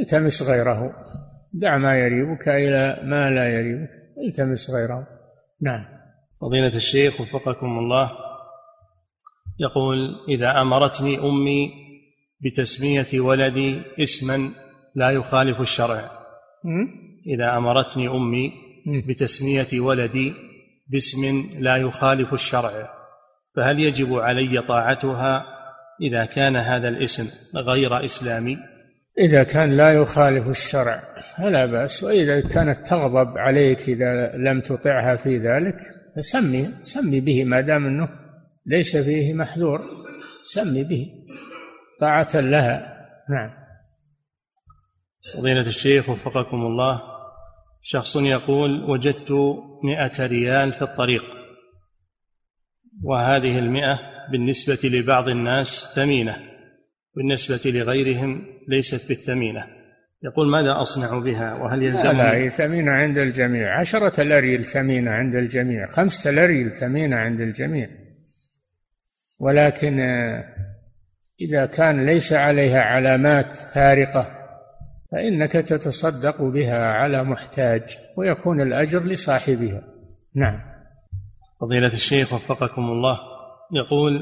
التمس 0.02 0.42
غيره. 0.42 0.96
دع 1.54 1.78
ما 1.78 2.00
يريبك 2.00 2.48
إلى 2.48 3.00
ما 3.04 3.30
لا 3.30 3.50
يريبك. 3.50 3.90
التمس 4.28 4.70
غيره. 4.70 5.08
نعم. 5.62 5.86
فضيلة 6.42 6.76
الشيخ 6.76 7.22
وفقكم 7.22 7.80
الله 7.80 8.12
يقول 9.60 9.98
إذا 10.30 10.62
أمرتني 10.62 11.20
أمي 11.20 11.72
بتسمية 12.42 13.20
ولدي 13.20 13.82
اسما 14.00 14.50
لا 14.96 15.10
يخالف 15.10 15.62
الشرع. 15.62 16.12
إذا 17.28 17.58
أمرتني 17.58 18.08
أمي 18.08 18.52
بتسمية 19.08 19.80
ولدي 19.80 20.34
باسم 20.88 21.44
لا 21.60 21.78
يخالف 21.78 22.34
الشرع. 22.34 22.95
فهل 23.56 23.80
يجب 23.80 24.14
علي 24.14 24.62
طاعتها 24.62 25.46
إذا 26.02 26.26
كان 26.26 26.56
هذا 26.56 26.90
الاسم 26.90 27.30
غير 27.56 28.06
إسلامي؟ 28.06 28.58
إذا 29.20 29.44
كان 29.44 29.78
لا 29.78 29.94
يخالف 29.94 30.48
الشرع 30.48 31.04
فلا 31.38 31.66
بأس. 31.66 32.04
وإذا 32.04 32.42
كانت 32.42 32.88
تغضب 32.88 33.38
عليك 33.38 33.90
إذا 33.90 34.32
لم 34.38 34.62
تطعها 34.62 35.16
في 35.16 35.38
ذلك 35.38 35.78
فسمي 36.16 36.70
سمي 36.84 37.20
به 37.20 37.44
ما 37.44 37.62
دام 37.62 37.86
أنه 37.86 38.10
ليس 38.66 38.98
فيه 38.98 39.34
محذور. 39.34 39.82
سمي 40.44 40.84
به. 40.84 41.08
طاعة 42.02 42.36
لها. 42.36 42.96
نعم. 43.30 43.50
فضيلة 45.34 45.68
الشيخ 45.68 46.10
وفقكم 46.10 46.58
الله 46.58 47.02
شخص 47.82 48.16
يقول 48.16 48.84
وجدت 48.84 49.32
مئة 49.84 50.28
ريال 50.28 50.74
في 50.74 50.82
الطريق. 50.82 51.24
وهذه 53.04 53.60
المئة 53.60 54.00
بالنسبة 54.32 54.90
لبعض 54.90 55.30
الناس 55.30 55.94
ثمينة 55.96 56.38
بالنسبة 57.16 57.72
لغيرهم 57.72 58.46
ليست 58.68 59.10
بالثمينة. 59.10 59.68
يقول 60.24 60.48
ماذا 60.48 60.82
أصنع 60.82 61.20
بها؟ 61.20 61.64
وهل 61.64 61.84
يلزمني؟ 61.84 62.18
لا 62.18 62.36
هي 62.36 62.50
ثمينة 62.50 62.92
عند 62.92 63.18
الجميع. 63.18 63.80
عشرة 63.80 64.24
لريل 64.24 64.64
ثمينة 64.64 65.12
عند 65.12 65.36
الجميع. 65.36 65.88
خمسة 65.88 66.32
لريل 66.32 66.72
ثمينة 66.72 67.16
عند 67.16 67.42
الجميع. 67.42 67.90
ولكن 69.40 70.00
إذا 71.42 71.66
كان 71.66 72.06
ليس 72.06 72.34
عليها 72.34 72.82
علامات 72.82 73.56
فارقة 73.56 74.28
فإنك 75.12 75.52
تتصدق 75.52 76.42
بها 76.42 76.86
على 76.86 77.24
محتاج 77.24 77.98
ويكون 78.18 78.62
الأجر 78.62 79.04
لصاحبها. 79.04 79.84
نعم. 80.36 80.75
فضيلة 81.62 81.94
الشيخ 81.94 82.34
وفقكم 82.34 82.82
الله 82.82 83.20
يقول 83.74 84.22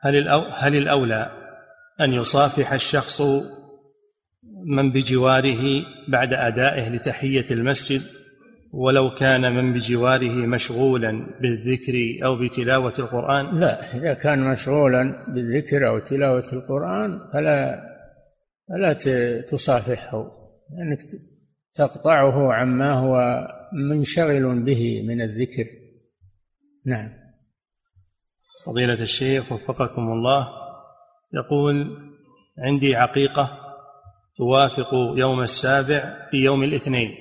هل 0.00 0.28
هل 0.52 0.76
الأولى 0.76 1.30
أن 2.00 2.12
يصافح 2.12 2.72
الشخص 2.72 3.22
من 4.66 4.92
بجواره 4.92 5.82
بعد 6.08 6.32
أدائه 6.32 6.88
لتحية 6.88 7.46
المسجد 7.50 8.02
ولو 8.72 9.14
كان 9.14 9.52
من 9.54 9.72
بجواره 9.72 10.46
مشغولا 10.46 11.26
بالذكر 11.40 12.26
أو 12.26 12.36
بتلاوة 12.36 12.92
القرآن؟ 12.98 13.60
لا 13.60 13.96
إذا 13.96 14.14
كان 14.14 14.52
مشغولا 14.52 15.26
بالذكر 15.28 15.88
أو 15.88 15.98
تلاوة 15.98 16.44
القرآن 16.52 17.20
فلا 17.32 17.80
فلا 18.68 18.92
تصافحه 19.42 20.30
لأنك 20.70 20.98
تقطعه 21.74 22.52
عما 22.52 22.92
هو 22.92 23.46
منشغل 23.90 24.64
به 24.64 25.02
من 25.08 25.20
الذكر. 25.20 25.83
نعم. 26.86 27.10
فضيلة 28.66 29.02
الشيخ 29.02 29.52
وفقكم 29.52 30.02
الله 30.02 30.48
يقول 31.32 31.96
عندي 32.58 32.96
عقيقة 32.96 33.58
توافق 34.36 34.94
يوم 35.16 35.42
السابع 35.42 36.28
في 36.30 36.36
يوم 36.36 36.62
الاثنين 36.62 37.14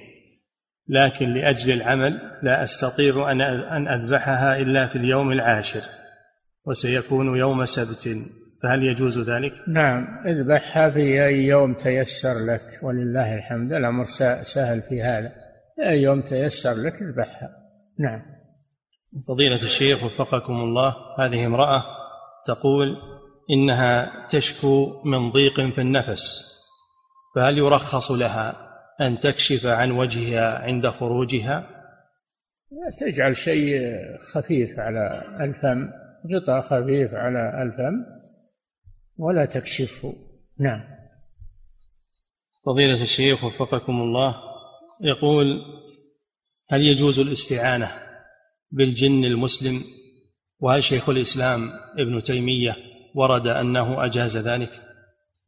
لكن 0.87 1.33
لأجل 1.33 1.73
العمل 1.73 2.39
لا 2.43 2.63
أستطيع 2.63 3.31
أن 3.31 3.41
أن 3.41 3.87
أذبحها 3.87 4.57
إلا 4.57 4.87
في 4.87 4.95
اليوم 4.95 5.31
العاشر 5.31 5.81
وسيكون 6.65 7.37
يوم 7.37 7.65
سبت 7.65 8.17
فهل 8.63 8.83
يجوز 8.83 9.29
ذلك؟ 9.29 9.53
نعم. 9.67 10.07
اذبحها 10.25 10.89
في 10.89 11.25
أي 11.25 11.47
يوم 11.47 11.73
تيسر 11.73 12.33
لك 12.33 12.79
ولله 12.83 13.35
الحمد 13.35 13.73
الأمر 13.73 14.05
سهل 14.43 14.81
في 14.81 15.01
هذا. 15.01 15.31
أي 15.89 16.01
يوم 16.01 16.21
تيسر 16.21 16.73
لك 16.73 17.01
اذبحها. 17.01 17.49
نعم. 17.99 18.21
فضيلة 19.27 19.55
الشيخ 19.55 20.03
وفقكم 20.03 20.53
الله 20.53 20.95
هذه 21.19 21.45
امرأة 21.45 21.83
تقول 22.45 22.97
إنها 23.51 24.27
تشكو 24.27 25.01
من 25.05 25.31
ضيق 25.31 25.61
في 25.61 25.81
النفس 25.81 26.53
فهل 27.35 27.57
يرخص 27.57 28.11
لها 28.11 28.69
أن 29.01 29.19
تكشف 29.19 29.65
عن 29.65 29.91
وجهها 29.91 30.63
عند 30.63 30.87
خروجها؟ 30.87 31.69
تجعل 32.99 33.35
شيء 33.37 33.79
خفيف 34.33 34.79
على 34.79 35.23
الفم 35.39 35.89
غطاء 36.35 36.61
خفيف 36.61 37.13
على 37.13 37.63
الفم 37.63 38.05
ولا 39.17 39.45
تكشفه 39.45 40.13
نعم 40.59 40.83
فضيلة 42.65 43.03
الشيخ 43.03 43.43
وفقكم 43.43 44.01
الله 44.01 44.35
يقول 45.01 45.61
هل 46.69 46.81
يجوز 46.81 47.19
الاستعانة 47.19 47.91
بالجن 48.73 49.25
المسلم. 49.25 49.81
وهل 50.59 50.83
شيخ 50.83 51.09
الإسلام 51.09 51.69
ابن 51.99 52.23
تيمية 52.23 52.75
ورد 53.15 53.47
أنه 53.47 54.05
أجاز 54.05 54.37
ذلك؟ 54.37 54.69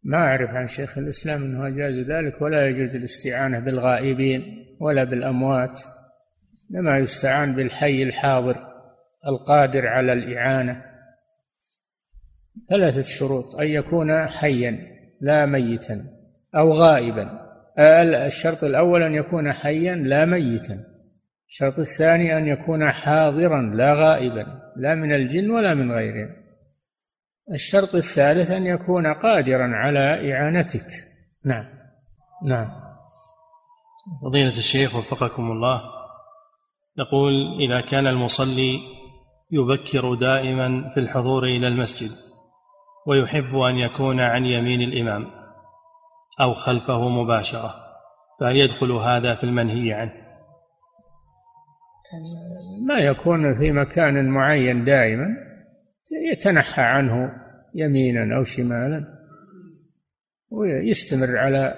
ما 0.03 0.17
أعرف 0.17 0.49
عن 0.49 0.67
شيخ 0.67 0.97
الإسلام 0.97 1.43
أنه 1.43 1.67
أجاز 1.67 1.93
ذلك 1.93 2.41
ولا 2.41 2.69
يجوز 2.69 2.95
الاستعانة 2.95 3.59
بالغائبين 3.59 4.65
ولا 4.79 5.03
بالأموات 5.03 5.81
لما 6.69 6.97
يستعان 6.97 7.55
بالحي 7.55 8.03
الحاضر 8.03 8.55
القادر 9.27 9.87
على 9.87 10.13
الإعانة. 10.13 10.83
ثلاثة 12.69 13.01
شروط 13.01 13.55
أن 13.55 13.67
يكون 13.67 14.27
حيا 14.27 14.79
لا 15.21 15.45
ميتا 15.45 16.05
أو 16.55 16.73
غائبا. 16.73 17.45
الشرط 18.25 18.63
الأول 18.63 19.03
أن 19.03 19.13
يكون 19.15 19.53
حيا 19.53 19.95
لا 19.95 20.25
ميتا. 20.25 20.94
الشرط 21.55 21.79
الثاني 21.79 22.37
أن 22.37 22.47
يكون 22.47 22.91
حاضرا 22.91 23.61
لا 23.61 23.93
غائبا 23.93 24.45
لا 24.77 24.95
من 24.95 25.11
الجن 25.11 25.51
ولا 25.51 25.73
من 25.73 25.91
غيرهم. 25.91 26.29
الشرط 27.53 27.95
الثالث 27.95 28.51
أن 28.51 28.65
يكون 28.65 29.13
قادرا 29.13 29.67
على 29.75 30.33
إعانتك. 30.33 30.87
نعم. 31.45 31.65
نعم. 32.45 32.67
فضيلة 34.23 34.57
الشيخ 34.57 34.95
وفقكم 34.95 35.51
الله. 35.51 35.81
يقول 36.99 37.61
إذا 37.61 37.81
كان 37.81 38.07
المصلي 38.07 38.79
يبكر 39.51 40.13
دائما 40.13 40.91
في 40.93 40.99
الحضور 40.99 41.43
إلى 41.43 41.67
المسجد 41.67 42.11
ويحب 43.07 43.55
أن 43.55 43.77
يكون 43.77 44.19
عن 44.19 44.45
يمين 44.45 44.81
الإمام 44.81 45.31
أو 46.41 46.53
خلفه 46.53 47.09
مباشرة 47.09 47.73
فهل 48.39 48.57
يدخل 48.57 48.91
هذا 48.91 49.35
في 49.35 49.43
المنهي 49.43 49.93
عنه؟ 49.93 50.24
ما 52.87 52.99
يكون 52.99 53.57
في 53.59 53.71
مكان 53.71 54.29
معين 54.29 54.83
دائما 54.83 55.27
يتنحى 56.31 56.81
عنه 56.81 57.31
يمينا 57.75 58.37
أو 58.37 58.43
شمالا 58.43 59.05
ويستمر 60.49 61.37
على 61.37 61.73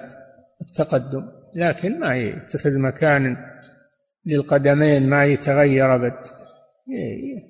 التقدم 0.60 1.28
لكن 1.54 2.00
ما 2.00 2.16
يتخذ 2.16 2.78
مكان 2.78 3.36
للقدمين 4.26 5.08
ما 5.08 5.24
يتغير 5.24 5.94
أبد 5.94 6.14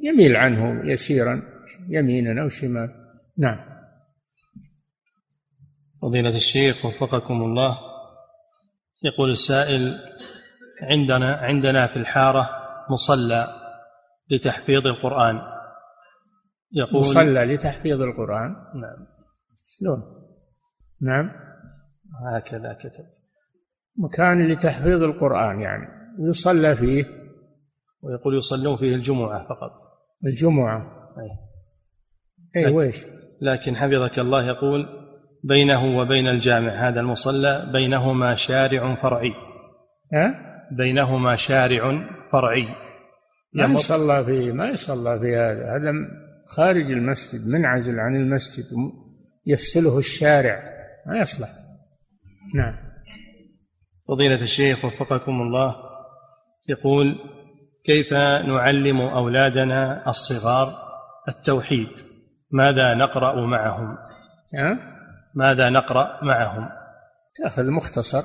يميل 0.03 0.37
عنه 0.37 0.91
يسيرا 0.91 1.43
يمينا 1.89 2.43
أو 2.43 2.49
شمالا. 2.49 2.95
نعم. 3.39 3.59
فضيلة 6.03 6.37
الشيخ 6.37 6.85
وفقكم 6.85 7.43
الله 7.43 7.79
يقول 9.05 9.31
السائل 9.31 9.99
عندنا 10.83 11.37
عندنا 11.37 11.87
في 11.87 11.97
الحارة 11.97 12.58
مصلى 12.91 13.49
لتحفيظ 14.31 14.87
القرآن. 14.87 15.41
يقول 16.73 17.01
مصلى 17.01 17.45
لتحفيظ 17.45 18.01
القرآن. 18.03 18.51
نعم. 18.51 19.07
شلون؟ 19.65 20.03
نعم. 21.01 21.31
هكذا 22.35 22.73
كتب. 22.73 23.05
مكان 23.97 24.49
لتحفيظ 24.49 25.03
القرآن 25.03 25.61
يعني. 25.61 25.87
يصلى 26.19 26.77
فيه. 26.77 27.05
ويقول 28.03 28.37
يصلون 28.37 28.77
فيه 28.77 28.95
الجمعة 28.95 29.49
فقط. 29.49 29.73
الجمعة. 30.27 30.99
أي, 32.57 32.67
أي 32.67 32.73
ويش 32.73 33.07
لكن 33.41 33.77
حفظك 33.77 34.19
الله 34.19 34.47
يقول 34.47 34.87
بينه 35.45 35.99
وبين 35.99 36.29
الجامع 36.29 36.69
هذا 36.69 37.01
المصلى 37.01 37.71
بينهما 37.73 38.35
شارع 38.35 38.95
فرعي. 38.95 39.35
ها؟ 40.13 40.35
بينهما 40.77 41.37
شارع 41.37 42.09
فرعي. 42.33 42.69
ما 43.53 43.65
يصلى 43.65 44.25
فيه 44.25 44.53
ما 44.53 44.69
يصلى 44.69 45.21
في 45.21 45.37
هذا. 45.37 45.77
هذا 45.77 45.93
خارج 46.47 46.91
المسجد 46.91 47.49
منعزل 47.49 48.01
عن 48.01 48.17
المسجد 48.17 48.65
يفصله 49.47 49.99
الشارع. 49.99 50.63
ما 51.07 51.19
يصلح 51.19 51.49
نعم. 52.55 52.75
فضيلة 54.09 54.43
الشيخ 54.43 54.85
وفقكم 54.85 55.43
الله 55.43 55.77
يقول 56.69 57.19
كيف 57.85 58.13
نعلم 58.13 59.01
أولادنا 59.01 60.11
الصغار 60.11 60.75
التوحيد؟ 61.29 61.89
ماذا 62.51 62.95
نقرأ 62.95 63.47
معهم؟ 63.47 63.97
ها؟ 64.55 64.79
ماذا 65.35 65.71
نقرأ 65.71 66.25
معهم؟ 66.25 66.69
تأخذ 67.37 67.71
مختصر. 67.71 68.23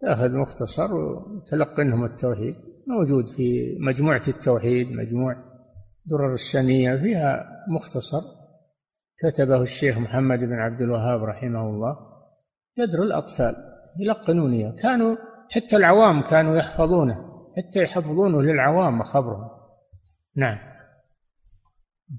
تأخذ 0.00 0.30
مختصر 0.36 0.94
وتلقنهم 0.94 2.04
التوحيد. 2.04 2.54
موجود 2.86 3.28
في 3.28 3.76
مجموعة 3.80 4.22
التوحيد 4.28 4.92
مجموع 4.92 5.36
درر 6.06 6.32
السنية 6.32 6.96
فيها 6.96 7.46
مختصر 7.68 8.22
كتبه 9.18 9.62
الشيخ 9.62 9.98
محمد 9.98 10.38
بن 10.38 10.52
عبد 10.52 10.80
الوهاب 10.80 11.24
رحمه 11.24 11.68
الله 11.68 11.96
يدر 12.76 13.02
الأطفال 13.02 13.56
يلقنون 14.00 14.52
إياه 14.52 14.76
كانوا 14.82 15.16
حتى 15.50 15.76
العوام 15.76 16.22
كانوا 16.22 16.56
يحفظونه 16.56 17.32
حتى 17.56 17.82
يحفظونه 17.82 18.42
للعوام 18.42 19.02
خبرهم. 19.02 19.50
نعم. 20.36 20.58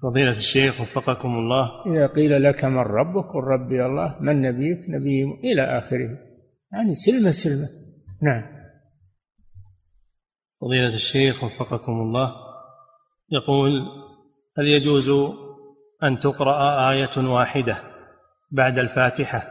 فضيلة 0.02 0.32
الشيخ 0.32 0.82
وفقكم 0.82 1.36
الله. 1.36 1.70
إذا 1.86 2.08
قيل 2.08 2.44
لك 2.44 2.66
من 2.66 2.78
ربك 2.78 3.26
قل 3.26 3.40
ربي 3.40 3.86
الله 3.86 4.18
من 4.22 4.42
نبيك 4.42 4.90
نبي 4.90 5.24
إلى 5.24 5.62
آخره. 5.62 6.18
يعني 6.72 6.96
سلمة 6.96 7.32
سلمة. 7.32 7.68
نعم. 8.22 8.63
فضيلة 10.64 10.94
الشيخ 10.94 11.44
وفقكم 11.44 11.92
الله. 11.92 12.36
يقول 13.32 13.72
هل 14.58 14.68
يجوز 14.68 15.34
أن 16.04 16.20
تقرأ 16.20 16.90
آية 16.92 17.18
واحدة 17.18 17.78
بعد 18.52 18.80
الفاتحة 18.80 19.48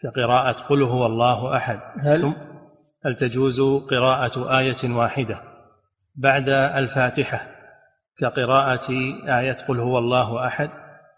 كقراءة 0.00 0.52
قل 0.52 0.82
هو 0.82 1.06
الله 1.06 1.56
أحد؟ 1.56 1.80
هل؟ 1.98 2.32
هل 3.04 3.16
تجوز 3.16 3.60
قراءة 3.90 4.58
آية 4.58 4.94
واحدة 4.96 5.40
بعد 6.14 6.48
الفاتحة 6.48 7.46
كقراءة 8.18 8.90
آية 9.40 9.66
قل 9.68 9.80
هو 9.80 9.98
الله 9.98 10.46
أحد 10.46 10.70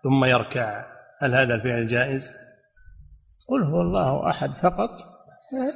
ثم 0.02 0.24
يركع؟ 0.24 0.84
هل 1.22 1.34
هذا 1.34 1.54
الفعل 1.54 1.86
جائز؟ 1.86 2.30
قل 3.48 3.62
هو 3.62 3.80
الله 3.80 4.30
أحد 4.30 4.50
فقط. 4.50 4.90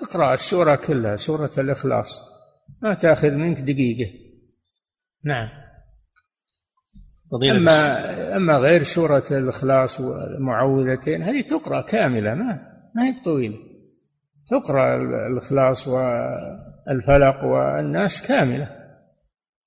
اقرأ 0.02 0.34
السورة 0.34 0.74
كلها 0.74 1.16
سورة 1.16 1.50
الإخلاص. 1.58 2.35
ما 2.82 2.94
تأخذ 2.94 3.34
منك 3.34 3.60
دقيقة. 3.60 4.12
نعم. 5.24 5.48
فضيلة 7.30 7.56
أما 7.56 8.36
أما 8.36 8.56
غير 8.56 8.82
سورة 8.82 9.24
الإخلاص 9.30 10.00
والمعوذتين 10.00 11.22
هذه 11.22 11.40
تقرأ 11.40 11.80
كاملة 11.80 12.34
ما 12.34 12.76
ما 12.94 13.04
هي 13.04 13.14
طويلة. 13.24 13.58
تقرأ 14.50 14.96
الإخلاص 15.26 15.88
والفلق 15.88 17.44
والناس 17.44 18.28
كاملة. 18.28 18.76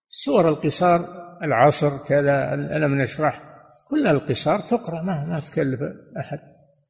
سور 0.08 0.50
القصار 0.50 1.00
العصر 1.43 2.08
كذا 2.08 2.54
ألم 2.54 3.02
نشرح 3.02 3.41
كل 3.89 4.08
القصار 4.08 4.60
تقرأ 4.60 5.02
ما 5.02 5.26
ما 5.26 5.39
تكلف 5.39 5.80
أحد 6.20 6.39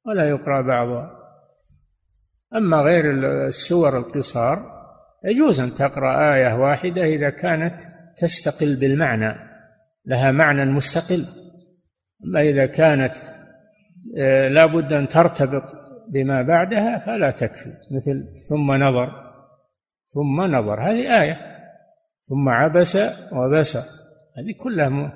ولا 0.06 0.30
يقرأ 0.30 0.62
بعضها. 0.62 1.20
أما 2.56 2.78
غير 2.78 3.12
السور 3.48 3.98
القصار 3.98 4.79
يجوز 5.26 5.60
أن 5.60 5.74
تقرأ 5.74 6.36
آية 6.36 6.54
واحدة 6.54 7.06
إذا 7.06 7.30
كانت 7.30 7.82
تستقل 8.18 8.76
بالمعنى 8.76 9.36
لها 10.06 10.32
معنى 10.32 10.66
مستقل. 10.66 11.26
أما 12.26 12.42
إذا 12.42 12.66
كانت 12.66 13.14
آه، 14.18 14.48
لا 14.48 14.66
بد 14.66 14.94
أن 14.94 15.08
ترتبط 15.08 15.64
بما 16.14 16.42
بعدها 16.42 17.00
فلا 17.00 17.32
تكفي 17.32 17.74
مثل 17.92 18.26
ثم 18.50 18.72
نظر 18.72 19.10
ثم 20.14 20.42
نظر 20.42 20.92
هذه 20.92 21.22
آية. 21.22 21.38
ثم 22.30 22.50
عبس 22.50 22.98
وبسر 23.32 23.80
هذه 24.38 24.54
كلها 24.64 25.14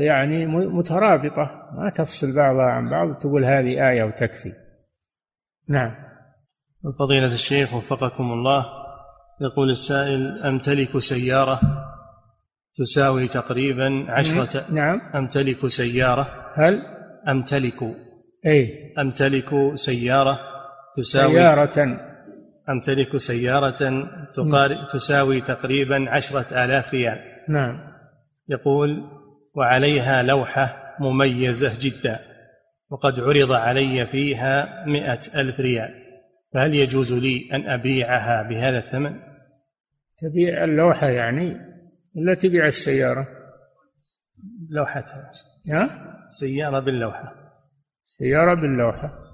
يعني 0.00 0.46
مترابطة 0.46 1.70
ما 1.76 1.90
تفصل 1.94 2.36
بعضها 2.36 2.64
عن 2.64 2.90
بعض 2.90 3.14
تقول 3.14 3.44
هذه 3.44 3.90
آية 3.90 4.04
وتكفي. 4.04 4.52
نعم. 5.68 5.94
فضيلة 6.98 7.32
الشيخ 7.32 7.74
وفقكم 7.74 8.32
الله. 8.32 8.79
يقول 9.40 9.70
السائل 9.70 10.42
أمتلك 10.44 10.98
سيارة 10.98 11.60
تساوي 12.74 13.28
تقريبا 13.28 14.06
عشرة 14.08 14.64
نعم. 14.70 15.00
أمتلك 15.14 15.66
سيارة؟ 15.66 16.52
هل؟ 16.54 16.82
أمتلك 17.28 17.82
أي 18.46 18.92
أمتلك 18.98 19.72
سيارة 19.74 20.40
تساوي 20.96 21.32
سيارة. 21.32 21.98
أمتلك 22.68 23.16
سيارة 23.16 24.06
تقارب 24.34 24.86
تساوي 24.86 25.40
تقريبا 25.40 26.10
عشرة 26.10 26.64
آلاف 26.64 26.94
ريال. 26.94 27.18
نعم. 27.48 27.78
يقول 28.48 29.04
وعليها 29.54 30.22
لوحة 30.22 30.96
مميزة 31.00 31.72
جدا 31.80 32.18
وقد 32.90 33.20
عرض 33.20 33.52
علي 33.52 34.06
فيها 34.06 34.84
مئة 34.86 35.20
ألف 35.34 35.60
ريال. 35.60 35.94
فهل 36.54 36.74
يجوز 36.74 37.12
لي 37.12 37.48
أن 37.52 37.70
أبيعها 37.70 38.48
بهذا 38.48 38.78
الثمن؟ 38.78 39.29
تبيع 40.20 40.64
اللوحة 40.64 41.06
يعني 41.06 41.56
ولا 42.16 42.34
تبيع 42.34 42.66
السيارة. 42.66 43.28
لوحتها. 44.70 45.32
ها؟ 45.72 45.88
سيارة 46.30 46.80
باللوحة. 46.80 47.34
سيارة 48.04 48.54
باللوحة. 48.54 49.30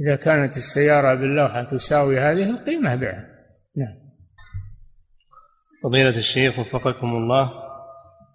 إذا 0.00 0.16
كانت 0.16 0.56
السيارة 0.56 1.14
باللوحة 1.14 1.62
تساوي 1.62 2.20
هذه 2.20 2.50
القيمة 2.50 2.94
بيعها 2.94 3.26
نعم. 3.76 4.08
فضيلة 5.84 6.18
الشيخ 6.18 6.58
وفقكم 6.58 7.06
الله 7.06 7.52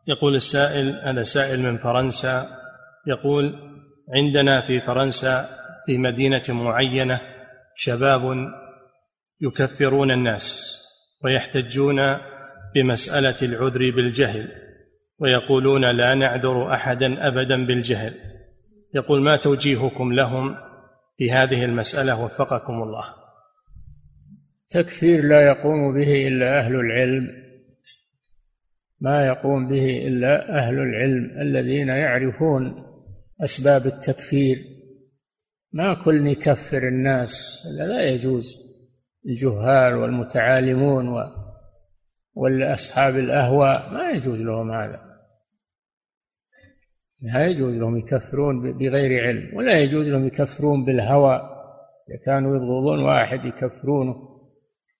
يقول 0.07 0.35
السائل 0.35 1.01
هذا 1.03 1.23
سائل 1.23 1.61
من 1.61 1.77
فرنسا 1.77 2.45
يقول 3.07 3.55
عندنا 4.15 4.61
في 4.61 4.79
فرنسا 4.79 5.49
في 5.85 5.97
مدينة 5.97 6.43
معينة 6.49 7.21
شباب 7.75 8.21
يكفرون 9.41 10.11
الناس. 10.11 10.79
ويحتجون 11.23 11.99
بمسألة 12.75 13.35
العذر 13.41 13.91
بالجهل 13.91 14.47
ويقولون 15.19 15.97
لا 15.97 16.15
نعذر 16.15 16.73
أحدا 16.73 17.27
أبدا 17.27 17.65
بالجهل. 17.65 18.13
يقول 18.95 19.21
ما 19.21 19.37
توجيهكم 19.37 20.13
لهم 20.13 20.55
في 21.17 21.31
هذه 21.31 21.65
المسألة؟ 21.65 22.25
وفقكم 22.25 22.73
الله. 22.73 23.05
تكفير 24.69 25.23
لا 25.23 25.41
يقوم 25.41 25.93
به 25.93 26.27
إلا 26.27 26.59
أهل 26.59 26.75
العلم. 26.75 27.27
ما 29.01 29.27
يقوم 29.27 29.67
به 29.67 30.07
إلا 30.07 30.57
أهل 30.57 30.73
العلم 30.73 31.41
الذين 31.41 31.87
يعرفون 31.87 32.85
أسباب 33.43 33.85
التكفير. 33.85 34.57
ما 35.73 36.03
كل 36.05 36.27
يكفر 36.27 36.87
الناس 36.87 37.63
لا 37.77 38.09
يجوز. 38.09 38.62
الجهال 39.25 39.97
والمتعالمون 39.97 41.07
و 41.07 41.23
والأصحاب 42.35 43.15
الأهواء 43.15 43.93
ما 43.93 44.11
يجوز 44.11 44.41
لهم 44.41 44.71
هذا. 44.71 44.99
لا 47.21 47.47
يجوز 47.47 47.73
لهم 47.73 47.97
يكفرون 47.97 48.77
بغير 48.77 49.27
علم 49.27 49.57
ولا 49.57 49.79
يجوز 49.79 50.07
لهم 50.07 50.27
يكفرون 50.27 50.85
بالهوى. 50.85 51.35
إذا 52.09 52.17
كانوا 52.25 52.55
يبغضون 52.55 53.03
واحد 53.03 53.45
يكفرونه 53.45 54.15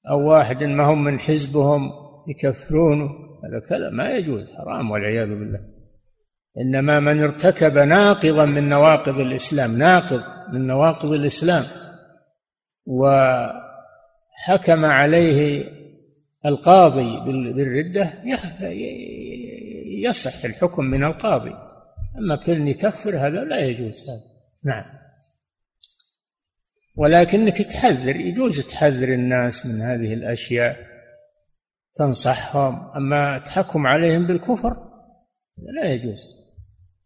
أو 0.09 0.29
واحد 0.29 0.63
ما 0.63 0.83
هم 0.83 1.03
من 1.03 1.19
حزبهم 1.19 1.91
يكفرونه 2.27 3.09
هذا 3.43 3.59
كلام 3.69 3.95
ما 3.95 4.09
يجوز 4.09 4.51
حرام 4.51 4.91
والعياذ 4.91 5.29
بالله. 5.29 5.59
إنما 6.57 6.99
من 6.99 7.23
ارتكب 7.23 7.77
ناقضا 7.77 8.45
من 8.45 8.69
نواقض 8.69 9.19
الإسلام 9.19 9.77
ناقض 9.77 10.21
من 10.53 10.67
نواقض 10.67 11.11
الإسلام 11.11 11.63
وحكم 14.33 14.85
عليه 14.85 15.65
القاضي 16.45 17.19
بالردة 17.53 18.13
يصح 19.85 20.45
الحكم 20.45 20.85
من 20.85 21.03
القاضي. 21.03 21.55
أما 22.17 22.35
كل 22.35 22.67
يكفر 22.67 23.17
هذا 23.17 23.43
لا 23.43 23.59
يجوز 23.59 24.09
هذا. 24.09 24.23
نعم. 24.63 24.85
ولكنك 26.95 27.57
تحذر 27.57 28.15
يجوز 28.15 28.67
تحذر 28.67 29.13
الناس 29.13 29.65
من 29.65 29.81
هذه 29.81 30.13
الأشياء 30.13 30.77
تنصحهم. 31.95 32.91
أما 32.95 33.37
تحكم 33.37 33.87
عليهم 33.87 34.27
بالكفر 34.27 34.77
لا 35.57 35.93
يجوز. 35.93 36.21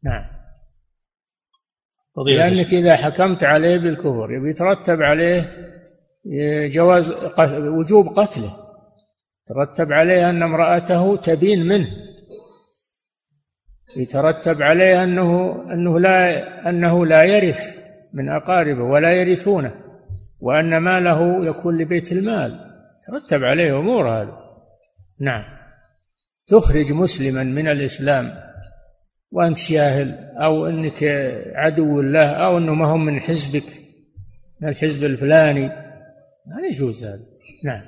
نعم. 0.04 0.38
لأنك 2.26 2.74
إذا 2.74 2.96
حكمت 2.96 3.44
عليه 3.44 3.78
بالكفر 3.78 4.34
يبي 4.34 4.50
يترتب 4.50 5.02
عليه 5.02 5.68
جواز 6.68 7.12
وجوب 7.54 8.08
قتله. 8.08 8.68
ترتب 9.46 9.92
عليه 9.92 10.30
أن 10.30 10.44
امرأته 10.44 11.16
تبين 11.16 11.68
منه. 11.68 11.88
يترتب 13.98 14.62
عليه 14.62 15.04
أنه 15.04 15.62
أنه 15.74 16.00
لا 16.00 16.70
أنه 16.70 17.06
لا 17.06 17.24
يرث 17.24 17.78
من 18.14 18.30
أقاربه 18.30 18.84
ولا 18.84 19.12
يرثونه 19.12 19.72
وأن 20.40 20.78
ماله 20.78 21.46
يكون 21.46 21.78
لبيت 21.78 22.12
المال. 22.12 22.60
ترتب 23.08 23.44
عليه 23.44 23.80
أمور 23.80 24.10
هذا 24.10 24.38
نعم. 25.20 25.44
تخرج 26.48 26.92
مسلما 26.92 27.44
من 27.44 27.68
الإسلام 27.68 28.34
وأنت 29.32 29.72
جاهل 29.72 30.34
أو 30.38 30.68
أنك 30.68 31.04
عدو 31.56 32.00
الله 32.00 32.26
أو 32.26 32.58
أنه 32.58 32.74
ما 32.74 32.86
هم 32.86 33.06
من 33.06 33.20
حزبك 33.20 33.64
من 34.62 34.70
الحزب 34.70 35.04
الفلاني. 35.04 35.87
ما 36.48 36.68
يجوز 36.72 37.04
هذا. 37.04 37.26
نعم. 37.64 37.86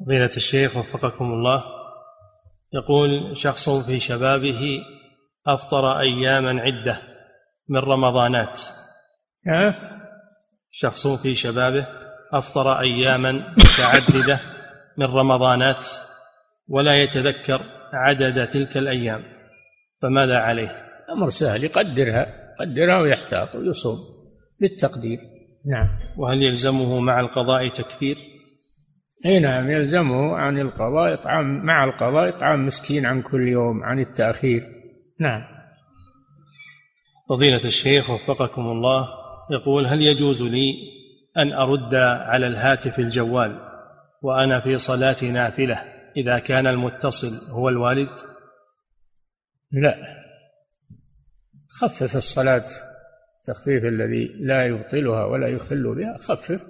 فضيلة 0.00 0.30
الشيخ 0.36 0.76
وفقكم 0.76 1.24
الله 1.24 1.64
يقول 2.74 3.36
شخص 3.36 3.68
في 3.68 4.00
شبابه 4.00 4.80
أفطر 5.46 6.00
أياما 6.00 6.60
عدة 6.60 6.98
من 7.68 7.78
رمضانات. 7.78 8.60
ها؟ 9.46 9.98
شخص 10.70 11.06
في 11.06 11.34
شبابه 11.34 11.86
أفطر 12.32 12.80
أياما 12.80 13.32
متعددة 13.32 14.40
من 14.96 15.06
رمضانات 15.06 15.84
ولا 16.68 17.02
يتذكر 17.02 17.60
عدد 17.92 18.48
تلك 18.48 18.76
الأيام 18.76 19.22
فماذا 20.02 20.38
عليه؟ 20.38 20.88
أمر 21.10 21.28
سهل 21.28 21.64
يقدرها 21.64 22.26
يقدرها 22.60 23.00
ويحتاط 23.02 23.54
ويصوم 23.54 23.98
بالتقدير 24.60 25.37
نعم. 25.66 25.88
وهل 26.16 26.42
يلزمه 26.42 27.00
مع 27.00 27.20
القضاء 27.20 27.68
تكفير؟ 27.68 28.18
إي 29.26 29.38
نعم 29.38 29.70
يلزمه 29.70 30.36
عن 30.36 30.58
القضاء 30.58 31.14
إطعام 31.14 31.66
مع 31.66 31.84
القضاء 31.84 32.28
إطعام 32.28 32.66
مسكين 32.66 33.06
عن 33.06 33.22
كل 33.22 33.48
يوم 33.48 33.82
عن 33.82 34.00
التأخير. 34.00 34.62
نعم. 35.20 35.42
فضيلة 37.28 37.64
الشيخ 37.64 38.10
وفقكم 38.10 38.62
الله 38.62 39.08
يقول 39.50 39.86
هل 39.86 40.02
يجوز 40.02 40.42
لي 40.42 40.74
أن 41.36 41.52
أرد 41.52 41.94
على 41.94 42.46
الهاتف 42.46 42.98
الجوال 42.98 43.60
وأنا 44.22 44.60
في 44.60 44.78
صلاة 44.78 45.24
نافلة 45.24 45.84
إذا 46.16 46.38
كان 46.38 46.66
المتصل 46.66 47.50
هو 47.52 47.68
الوالد؟ 47.68 48.10
لا. 49.72 49.94
خفف 51.68 52.16
الصلاة. 52.16 52.64
التخفيف 53.38 53.84
الذي 53.84 54.26
لا 54.40 54.66
يبطلها 54.66 55.24
ولا 55.24 55.48
يخل 55.48 55.94
بها 55.94 56.16
خفف. 56.16 56.66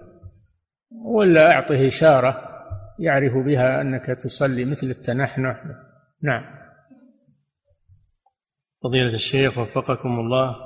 ولا 1.05 1.53
أعطه 1.53 1.87
إشارة 1.87 2.49
يعرف 2.99 3.33
بها 3.33 3.81
أنك 3.81 4.07
تصلي 4.07 4.65
مثل 4.65 4.87
التنحنح. 4.87 5.65
نعم. 6.23 6.45
فضيلة 8.83 9.15
الشيخ 9.15 9.59
وفقكم 9.59 10.21
الله. 10.21 10.57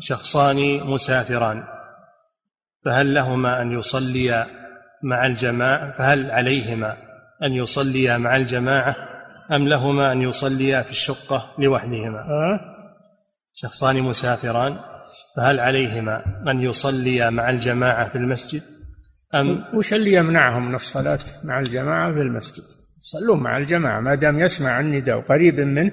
شخصان 0.00 0.80
مسافران. 0.86 1.64
فهل 2.84 3.14
لهما 3.14 3.62
أن 3.62 3.72
يصليا 3.72 4.46
مع 5.02 5.26
الجماعة؟ 5.26 5.90
فهل 5.98 6.30
عليهما 6.30 6.96
أن 7.42 7.52
يصليا 7.52 8.18
مع 8.18 8.36
الجماعة 8.36 8.96
أم 9.52 9.68
لهما 9.68 10.12
أن 10.12 10.22
يصليا 10.22 10.82
في 10.82 10.90
الشقة 10.90 11.54
لوحدهما؟ 11.58 12.20
أه؟ 12.20 12.73
شخصان 13.54 14.02
مسافران 14.02 14.76
فهل 15.36 15.60
عليهما 15.60 16.22
أن 16.50 16.60
يصليا 16.60 17.30
مع 17.30 17.50
الجماعة 17.50 18.08
في 18.08 18.18
المسجد؟ 18.18 18.62
أم 19.34 19.64
وش 19.74 19.94
اللي 19.94 20.12
يمنعهم 20.12 20.68
من 20.68 20.74
الصلاة 20.74 21.18
مع 21.44 21.60
الجماعة 21.60 22.12
في 22.12 22.20
المسجد. 22.20 22.64
يصلون 22.98 23.40
مع 23.42 23.58
الجماعة 23.58 24.00
ما 24.00 24.14
دام 24.14 24.38
يسمع 24.38 24.80
النداء 24.80 25.20
قريب 25.20 25.60
منه 25.60 25.92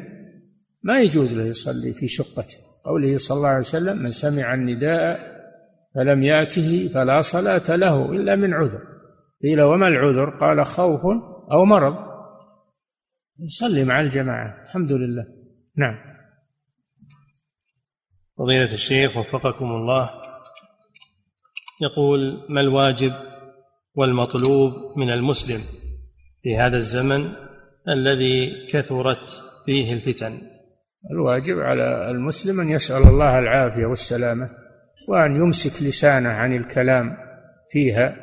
ما 0.84 1.02
يجوز 1.02 1.38
له 1.38 1.44
يصلي 1.44 1.94
في 1.94 2.08
شقته. 2.08 2.58
قوله 2.86 3.18
صلى 3.18 3.38
الله 3.38 3.50
عليه 3.50 3.60
وسلم 3.60 3.98
من 3.98 4.12
سمع 4.12 4.54
النداء 4.54 5.20
فلم 5.96 6.24
يأته 6.24 6.90
فلا 6.94 7.22
صلاة 7.22 7.76
له 7.76 8.12
إلا 8.12 8.36
من 8.36 8.54
عذر. 8.54 8.82
قيل 9.44 9.62
وما 9.62 9.88
العذر؟ 9.88 10.30
قال 10.30 10.66
خوف 10.66 11.02
أو 11.52 11.66
مرض. 11.66 11.96
يصلي 13.40 13.84
مع 13.84 14.02
الجماعة 14.02 14.64
الحمد 14.66 14.92
لله. 14.92 15.26
نعم. 15.78 16.11
فضيلة 18.42 18.74
الشيخ 18.74 19.18
وفقكم 19.18 19.66
الله. 19.66 20.10
يقول 21.82 22.46
ما 22.50 22.62
الواجب 22.62 23.14
والمطلوب 23.96 24.74
من 24.98 25.10
المسلم 25.10 25.62
في 26.44 26.58
هذا 26.58 26.78
الزمن 26.78 27.30
الذي 27.90 28.68
كثرت 28.68 29.44
فيه 29.66 29.94
الفتن؟ 29.94 30.42
الواجب 31.12 31.60
على 31.60 32.12
المسلم 32.12 32.60
أن 32.60 32.70
يسأل 32.70 33.08
الله 33.08 33.40
العافية 33.40 33.86
والسلامة 33.86 34.50
وأن 35.08 35.36
يمسك 35.36 35.84
لسانه 35.84 36.30
عن 36.30 36.56
الكلام 36.56 37.18
فيها 37.70 38.16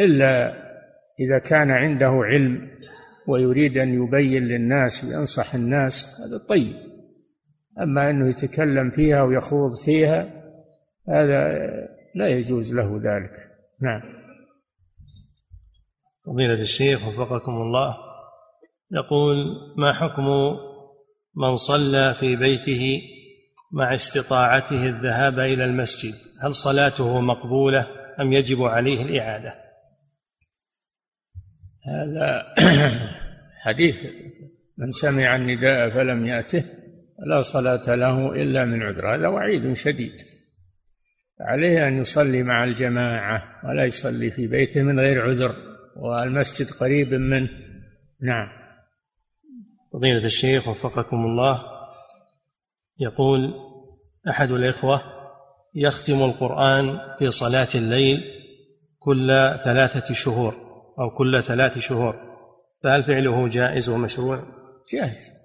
إلا 0.00 0.54
إذا 1.20 1.38
كان 1.38 1.70
عنده 1.70 2.08
علم 2.08 2.70
ويريد 3.26 3.78
أن 3.78 4.02
يبين 4.02 4.44
للناس 4.44 5.04
وينصح 5.04 5.54
الناس 5.54 6.20
هذا 6.20 6.38
طيب. 6.48 6.91
أما 7.80 8.10
أنه 8.10 8.28
يتكلم 8.28 8.90
فيها 8.90 9.22
ويخوض 9.22 9.76
فيها 9.84 10.42
هذا 11.08 11.58
لا 12.14 12.28
يجوز 12.28 12.74
له 12.74 13.00
ذلك. 13.04 13.52
نعم. 13.80 14.02
فضيلة 16.26 16.62
الشيخ 16.62 17.08
وفقكم 17.08 17.52
الله 17.52 17.96
يقول 18.90 19.46
ما 19.76 19.92
حكم 19.92 20.56
من 21.36 21.56
صلى 21.56 22.14
في 22.14 22.36
بيته 22.36 23.02
مع 23.72 23.94
استطاعته 23.94 24.86
الذهاب 24.86 25.38
إلى 25.38 25.64
المسجد؟ 25.64 26.14
هل 26.42 26.54
صلاته 26.54 27.20
مقبولة 27.20 27.86
أم 28.20 28.32
يجب 28.32 28.62
عليه 28.62 29.02
الإعادة؟ 29.02 29.54
هذا 31.86 32.54
حديث 33.64 34.06
من 34.78 34.90
سمع 34.90 35.36
النداء 35.36 35.90
فلم 35.90 36.26
يأته. 36.26 36.81
لا 37.26 37.42
صلاة 37.42 37.94
له 37.94 38.32
إلا 38.42 38.64
من 38.64 38.82
عذر 38.82 39.14
هذا 39.14 39.28
وعيد 39.28 39.72
شديد. 39.72 40.12
عليه 41.40 41.88
أن 41.88 42.00
يصلي 42.00 42.42
مع 42.42 42.64
الجماعة 42.64 43.42
ولا 43.64 43.84
يصلي 43.84 44.30
في 44.30 44.46
بيته 44.46 44.82
من 44.82 45.00
غير 45.00 45.22
عذر 45.22 45.56
والمسجد 45.96 46.70
قريب 46.70 47.14
منه. 47.14 47.50
نعم. 48.22 48.48
فضيلة 49.92 50.26
الشيخ 50.26 50.68
وفقكم 50.68 51.16
الله 51.16 51.62
يقول 52.98 53.54
أحد 54.28 54.50
الإخوة 54.50 55.02
يختم 55.74 56.22
القرآن 56.22 56.98
في 57.18 57.30
صلاة 57.30 57.68
الليل 57.74 58.24
كل 58.98 59.28
ثلاثة 59.64 60.14
شهور 60.14 60.54
أو 60.98 61.10
كل 61.10 61.42
ثلاث 61.42 61.78
شهور 61.78 62.14
فهل 62.82 63.04
فعله 63.04 63.48
جائز 63.48 63.88
ومشروع؟ 63.88 64.42
جائز. 64.92 65.41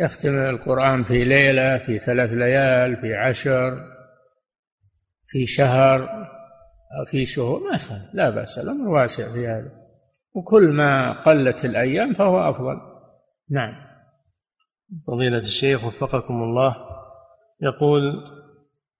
يختم 0.00 0.34
القرآن 0.38 1.04
في 1.04 1.24
ليلة 1.24 1.78
في 1.78 1.98
ثلاث 1.98 2.30
ليال 2.30 2.96
في 2.96 3.14
عشر 3.14 3.90
في 5.26 5.46
شهر 5.46 6.02
أو 6.98 7.04
في 7.06 7.26
شهور 7.26 7.60
ما 7.60 7.78
لا 8.12 8.30
بأس 8.30 8.58
الأمر 8.58 8.88
واسع 8.88 9.32
في 9.32 9.48
هذا. 9.48 9.70
وكل 10.34 10.72
ما 10.72 11.22
قلت 11.22 11.64
الأيام 11.64 12.14
فهو 12.14 12.50
أفضل. 12.50 12.76
نعم. 13.50 13.72
فضيلة 15.06 15.38
الشيخ 15.38 15.84
وفقكم 15.84 16.42
الله 16.42 16.76
يقول 17.62 18.24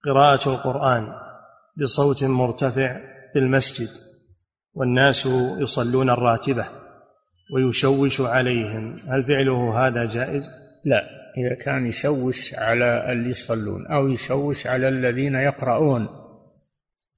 قراءة 0.05 0.49
القرآن 0.49 1.13
بصوت 1.77 2.23
مرتفع 2.23 2.99
في 3.33 3.39
المسجد 3.39 3.89
والناس 4.73 5.25
يصلون 5.59 6.09
الراتبة 6.09 6.65
ويشوش 7.55 8.21
عليهم 8.21 8.95
هل 9.07 9.23
فعله 9.23 9.87
هذا 9.87 10.05
جائز؟ 10.05 10.60
لا 10.85 11.21
إذا 11.37 11.55
كان 11.55 11.87
يشوش 11.87 12.55
على 12.55 13.11
اللي 13.11 13.29
يصلون 13.29 13.87
أو 13.87 14.07
يشوش 14.07 14.67
على 14.67 14.87
الذين 14.87 15.35
يقرؤون 15.35 16.07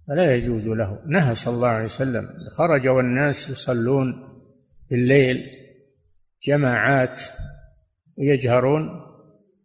فلا 0.07 0.35
يجوز 0.35 0.68
له. 0.68 0.99
نهى 1.06 1.34
صلى 1.34 1.56
الله 1.56 1.68
عليه 1.68 1.85
وسلم 1.85 2.30
خرج 2.57 2.88
والناس 2.88 3.49
يصلون 3.49 4.30
بالليل 4.90 5.45
جماعات 6.44 7.22
يجهرون 8.18 8.90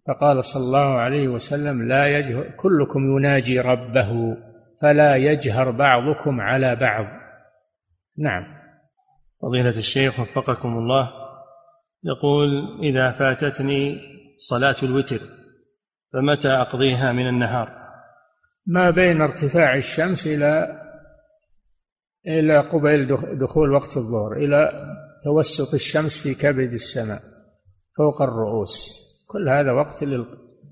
فقال 0.07 0.45
صلى 0.45 0.63
الله 0.63 0.99
عليه 0.99 1.29
وسلم 1.29 1.89
لا 1.89 2.19
يجهر 2.19 2.51
كلكم 2.57 3.17
يناجي 3.17 3.61
ربه 3.61 4.37
فلا 4.83 5.17
يجهر 5.17 5.71
بعضكم 5.71 6.41
على 6.41 6.77
بعض. 6.77 7.07
نعم. 8.19 8.45
فضيلة 9.43 9.79
الشيخ 9.79 10.21
وفقكم 10.21 10.69
الله 10.69 11.18
يقول 12.05 12.49
إذا 12.83 13.11
فاتتني 13.11 14.01
صلاة 14.39 14.77
الوتر 14.83 15.21
فمتى 16.13 16.49
أقضيها 16.49 17.13
من 17.13 17.29
النهار؟ 17.29 17.69
ما 18.67 18.91
بين 18.91 19.21
ارتفاع 19.21 19.77
الشمس 19.77 20.27
إلى 20.27 20.69
إلى 22.27 22.61
قبيل 22.61 23.17
دخول 23.39 23.73
وقت 23.73 23.97
الظهر 23.97 24.33
إلى 24.33 24.71
توسط 25.25 25.75
الشمس 25.75 26.19
في 26.19 26.35
كبد 26.35 26.73
السماء 26.73 27.21
فوق 27.97 28.23
الرؤوس. 28.23 28.99
كل 29.29 29.49
هذا 29.49 29.73
وقت 29.73 30.05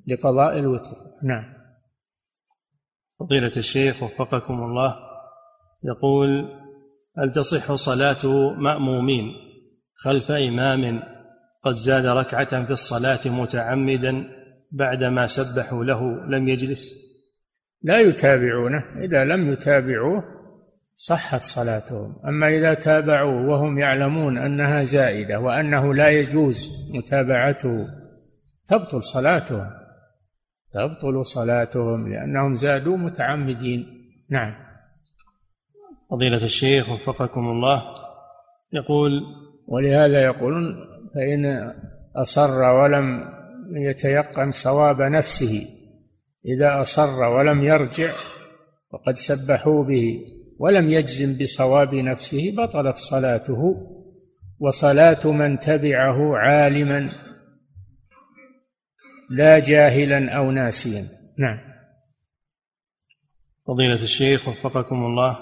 لقضاء 0.07 0.59
الوتر. 0.59 0.97
نعم. 1.23 1.57
فضيلة 3.21 3.53
الشيخ 3.57 4.03
وفقكم 4.03 4.55
الله 4.55 4.97
يقول 5.85 6.49
هل 7.19 7.33
تصح 7.33 7.75
صلاة 7.75 8.51
مأمومين 8.59 9.33
خلف 9.95 10.31
إمام 10.31 11.03
قد 11.67 11.75
زاد 11.75 12.07
ركعة 12.07 12.65
في 12.65 12.71
الصلاة 12.71 13.21
متعمدا 13.27 14.25
بعدما 14.73 15.27
سبحوا 15.27 15.85
له 15.85 16.27
لم 16.27 16.49
يجلس. 16.49 17.07
لا 17.83 18.01
يتابعونه. 18.01 18.85
إذا 18.99 19.25
لم 19.25 19.53
يتابعوه 19.53 20.25
صحت 20.95 21.43
صلاتهم. 21.43 22.17
أما 22.29 22.49
إذا 22.49 22.75
تابعوا 22.75 23.41
وهم 23.41 23.79
يعلمون 23.79 24.39
أنها 24.39 24.85
زائدة 24.85 25.41
وأنه 25.41 25.95
لا 25.95 26.09
يجوز 26.09 26.71
متابعته 26.95 27.87
تبطل 28.67 29.03
صلاتهم. 29.03 29.71
تبطل 30.73 31.27
صلاتهم 31.27 32.09
لأنهم 32.09 32.57
زادوا 32.57 32.97
متعمدين. 32.97 33.87
نعم. 34.31 34.55
فضيلة 36.11 36.45
الشيخ 36.45 36.91
وفقكم 36.91 37.41
الله 37.41 37.95
يقول 38.73 39.23
ولهذا 39.69 40.23
يقولون 40.23 40.96
فإن 41.17 41.73
أصر 42.17 42.63
ولم 42.63 43.33
يتيقن 43.77 44.53
صواب 44.53 45.03
نفسه. 45.03 45.67
إذا 46.47 46.81
أصر 46.81 47.25
ولم 47.25 47.63
يرجع 47.63 48.13
وقد 48.93 49.17
سبحوا 49.17 49.85
به 49.85 50.21
ولم 50.59 50.91
يجزم 50.91 51.39
بصواب 51.39 51.95
نفسه 51.95 52.55
بطلت 52.57 52.97
صلاته 52.97 53.77
وصلاة 54.61 55.27
من 55.27 55.59
تبعه 55.59 56.37
عالما 56.37 57.11
لا 59.31 59.59
جاهلا 59.59 60.37
أو 60.37 60.51
ناسيا. 60.51 61.05
نعم. 61.39 61.59
فضيلة 63.67 64.03
الشيخ 64.03 64.49
وفقكم 64.49 64.97
الله 64.97 65.39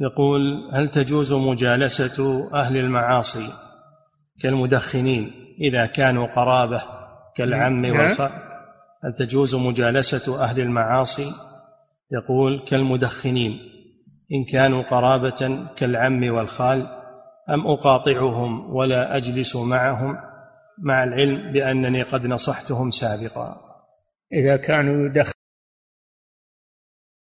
يقول 0.00 0.70
هل 0.72 0.88
تجوز 0.88 1.32
مجالسة 1.32 2.48
أهل 2.54 2.76
المعاصي 2.76 3.69
كالمدخنين 4.40 5.32
إذا 5.60 5.86
كانوا 5.86 6.26
قرابة 6.26 6.82
كالعم 7.34 7.86
نعم. 7.86 7.96
والخال 7.96 8.30
هل 9.04 9.12
تجوز 9.12 9.54
مجالسة 9.54 10.42
أهل 10.42 10.60
المعاصي 10.60 11.32
يقول 12.12 12.64
كالمدخنين 12.66 13.58
إن 14.32 14.44
كانوا 14.44 14.82
قرابة 14.82 15.66
كالعم 15.76 16.34
والخال 16.34 16.86
أم 17.50 17.66
أقاطعهم 17.66 18.74
ولا 18.74 19.16
أجلس 19.16 19.56
معهم 19.56 20.16
مع 20.78 21.04
العلم 21.04 21.52
بأنني 21.52 22.02
قد 22.02 22.26
نصحتهم 22.26 22.90
سابقا 22.90 23.54
إذا 24.32 24.56
كانوا 24.56 25.06
يدخن 25.06 25.39